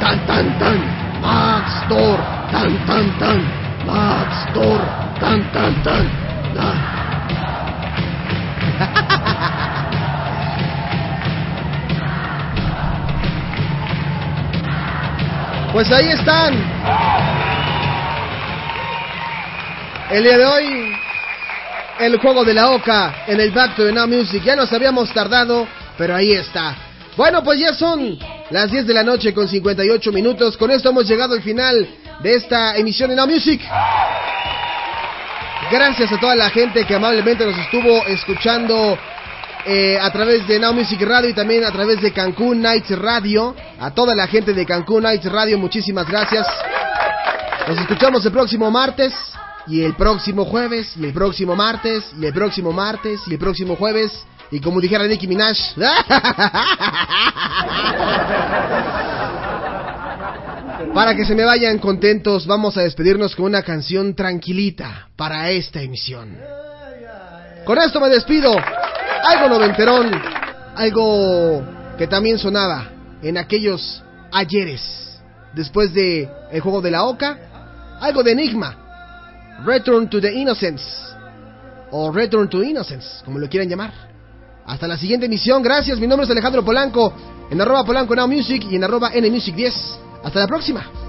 Tan 0.00 0.26
tan 0.26 0.58
tan, 0.58 1.20
Maxtor, 1.22 2.35
tan 2.50 2.86
tan 2.86 3.18
tan, 3.18 3.40
Maxtor, 3.86 4.80
tan 5.20 5.52
tan 5.52 5.82
tan. 5.82 6.04
tan. 6.54 6.76
Pues 15.76 15.92
ahí 15.92 16.08
están. 16.08 16.54
El 20.10 20.24
día 20.24 20.38
de 20.38 20.46
hoy, 20.46 20.96
el 21.98 22.16
juego 22.16 22.44
de 22.46 22.54
la 22.54 22.70
Oca 22.70 23.12
en 23.26 23.40
el 23.40 23.50
Back 23.50 23.76
to 23.76 23.84
the 23.84 23.92
Now 23.92 24.08
Music. 24.08 24.42
Ya 24.42 24.56
nos 24.56 24.72
habíamos 24.72 25.12
tardado, 25.12 25.68
pero 25.98 26.16
ahí 26.16 26.32
está. 26.32 26.85
Bueno, 27.16 27.42
pues 27.42 27.58
ya 27.58 27.72
son 27.72 28.18
las 28.50 28.70
10 28.70 28.86
de 28.86 28.92
la 28.92 29.02
noche 29.02 29.32
con 29.32 29.48
58 29.48 30.12
minutos. 30.12 30.56
Con 30.58 30.70
esto 30.70 30.90
hemos 30.90 31.08
llegado 31.08 31.34
al 31.34 31.42
final 31.42 31.88
de 32.22 32.34
esta 32.34 32.76
emisión 32.76 33.08
de 33.08 33.16
Now 33.16 33.26
Music. 33.26 33.60
Gracias 35.70 36.12
a 36.12 36.20
toda 36.20 36.36
la 36.36 36.50
gente 36.50 36.84
que 36.84 36.94
amablemente 36.94 37.46
nos 37.46 37.56
estuvo 37.58 38.06
escuchando 38.06 38.98
eh, 39.64 39.98
a 39.98 40.10
través 40.12 40.46
de 40.46 40.58
Now 40.58 40.74
Music 40.74 41.00
Radio 41.00 41.30
y 41.30 41.32
también 41.32 41.64
a 41.64 41.72
través 41.72 42.02
de 42.02 42.12
Cancún 42.12 42.60
Nights 42.60 42.96
Radio. 42.98 43.56
A 43.80 43.92
toda 43.92 44.14
la 44.14 44.26
gente 44.26 44.52
de 44.52 44.66
Cancún 44.66 45.04
Nights 45.04 45.24
Radio, 45.32 45.58
muchísimas 45.58 46.06
gracias. 46.06 46.46
Nos 47.66 47.78
escuchamos 47.78 48.26
el 48.26 48.32
próximo 48.32 48.70
martes 48.70 49.14
y 49.66 49.82
el 49.82 49.96
próximo 49.96 50.44
jueves 50.44 50.94
y 50.96 51.06
el 51.06 51.14
próximo 51.14 51.56
martes 51.56 52.04
y 52.20 52.26
el 52.26 52.34
próximo 52.34 52.72
martes 52.72 53.22
y 53.26 53.32
el 53.32 53.38
próximo 53.38 53.74
jueves. 53.74 54.12
Y 54.50 54.60
como 54.60 54.80
dijera 54.80 55.06
Nicki 55.06 55.26
Minaj. 55.26 55.56
Para 60.94 61.14
que 61.14 61.24
se 61.24 61.34
me 61.34 61.44
vayan 61.44 61.78
contentos, 61.78 62.46
vamos 62.46 62.76
a 62.76 62.82
despedirnos 62.82 63.34
con 63.34 63.46
una 63.46 63.62
canción 63.62 64.14
tranquilita 64.14 65.08
para 65.16 65.50
esta 65.50 65.80
emisión. 65.82 66.38
Con 67.64 67.78
esto 67.78 68.00
me 68.00 68.08
despido. 68.08 68.56
Algo 69.24 69.48
noventerón, 69.48 70.10
algo 70.76 71.64
que 71.98 72.06
también 72.06 72.38
sonaba 72.38 72.90
en 73.22 73.38
aquellos 73.38 74.02
ayeres. 74.32 75.20
Después 75.54 75.92
de 75.92 76.28
El 76.52 76.60
juego 76.60 76.80
de 76.80 76.90
la 76.90 77.04
Oca, 77.04 77.38
algo 78.00 78.22
de 78.22 78.32
Enigma. 78.32 78.76
Return 79.64 80.08
to 80.08 80.20
the 80.20 80.32
Innocence. 80.32 80.84
O 81.90 82.12
Return 82.12 82.48
to 82.48 82.62
Innocence, 82.62 83.24
como 83.24 83.38
lo 83.38 83.48
quieran 83.48 83.68
llamar. 83.68 84.15
Hasta 84.66 84.88
la 84.88 84.96
siguiente 84.96 85.26
emisión. 85.26 85.62
Gracias. 85.62 85.98
Mi 85.98 86.06
nombre 86.06 86.24
es 86.24 86.30
Alejandro 86.30 86.64
Polanco. 86.64 87.12
En 87.50 87.60
arroba 87.60 87.84
Polanco 87.84 88.14
Now 88.16 88.26
Music 88.26 88.66
y 88.70 88.76
en 88.76 88.84
arroba 88.84 89.10
NMusic 89.10 89.54
10. 89.54 89.98
Hasta 90.24 90.40
la 90.40 90.46
próxima. 90.46 91.05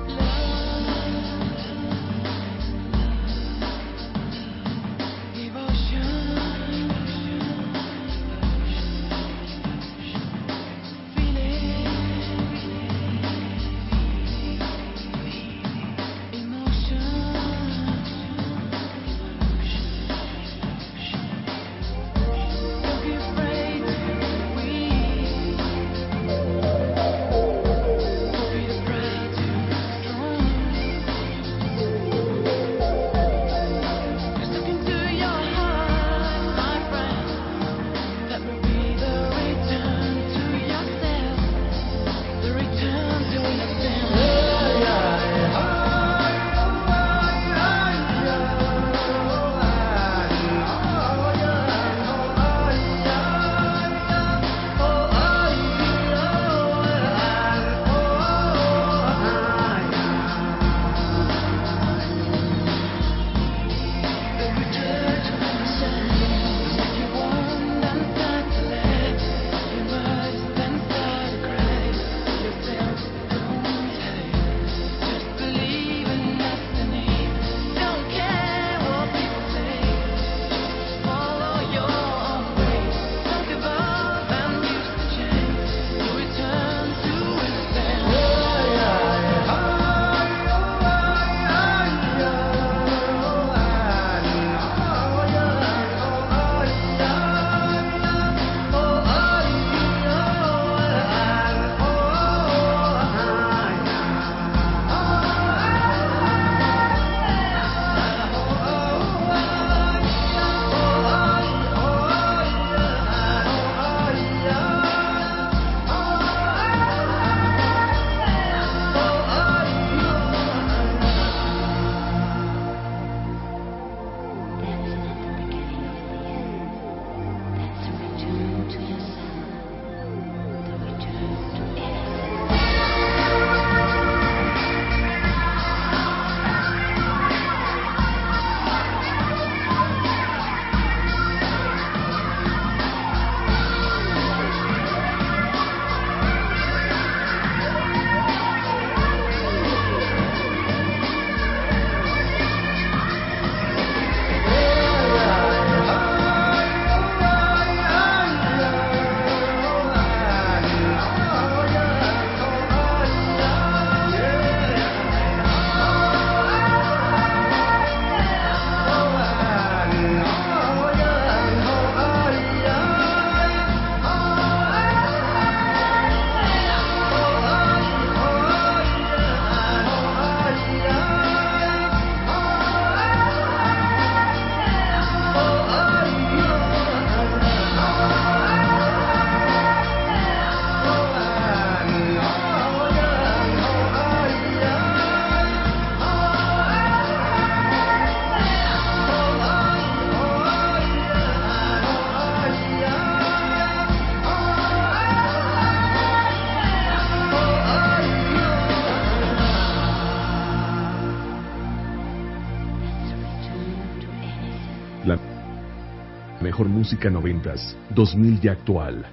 Música 216.88 217.10
noventas, 217.10 217.76
2000 217.90 218.40
y 218.42 218.48
actual. 218.48 219.06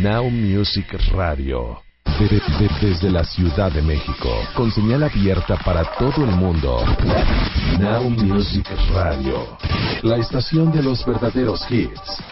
Now 0.00 0.30
Music 0.30 0.86
Radio. 1.12 1.82
De- 2.18 2.26
de- 2.28 2.70
desde 2.80 3.10
la 3.10 3.22
Ciudad 3.22 3.70
de 3.70 3.82
México, 3.82 4.30
con 4.54 4.70
señal 4.72 5.02
abierta 5.02 5.56
para 5.62 5.84
todo 5.98 6.24
el 6.24 6.30
mundo. 6.30 6.82
Now 7.78 8.08
Music 8.08 8.66
Radio. 8.94 9.58
La 10.04 10.16
estación 10.16 10.72
de 10.72 10.82
los 10.82 11.04
verdaderos 11.04 11.70
hits. 11.70 12.22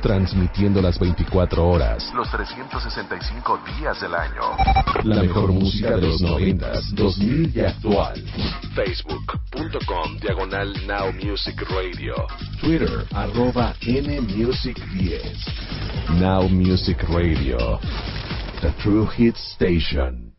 Transmitiendo 0.00 0.80
las 0.80 1.00
24 1.00 1.66
horas. 1.68 2.08
Los 2.14 2.30
365 2.30 3.58
días 3.80 4.00
del 4.00 4.14
año. 4.14 4.42
La 5.02 5.22
mejor 5.22 5.50
música 5.52 5.96
de 5.96 6.02
los 6.02 6.20
90, 6.20 6.70
2000 6.92 7.50
y 7.52 7.60
actual. 7.62 8.22
Facebook.com 9.72 10.18
Diagonal 10.20 10.72
Now 10.86 11.10
Music 11.12 11.58
Radio. 11.70 12.14
Twitter 12.60 13.06
arroba 13.14 13.74
NMusic10. 13.80 16.20
Now 16.20 16.46
Music 16.48 17.02
Radio. 17.08 17.78
The 18.60 18.74
True 18.82 19.06
Hit 19.06 19.36
Station. 19.36 20.31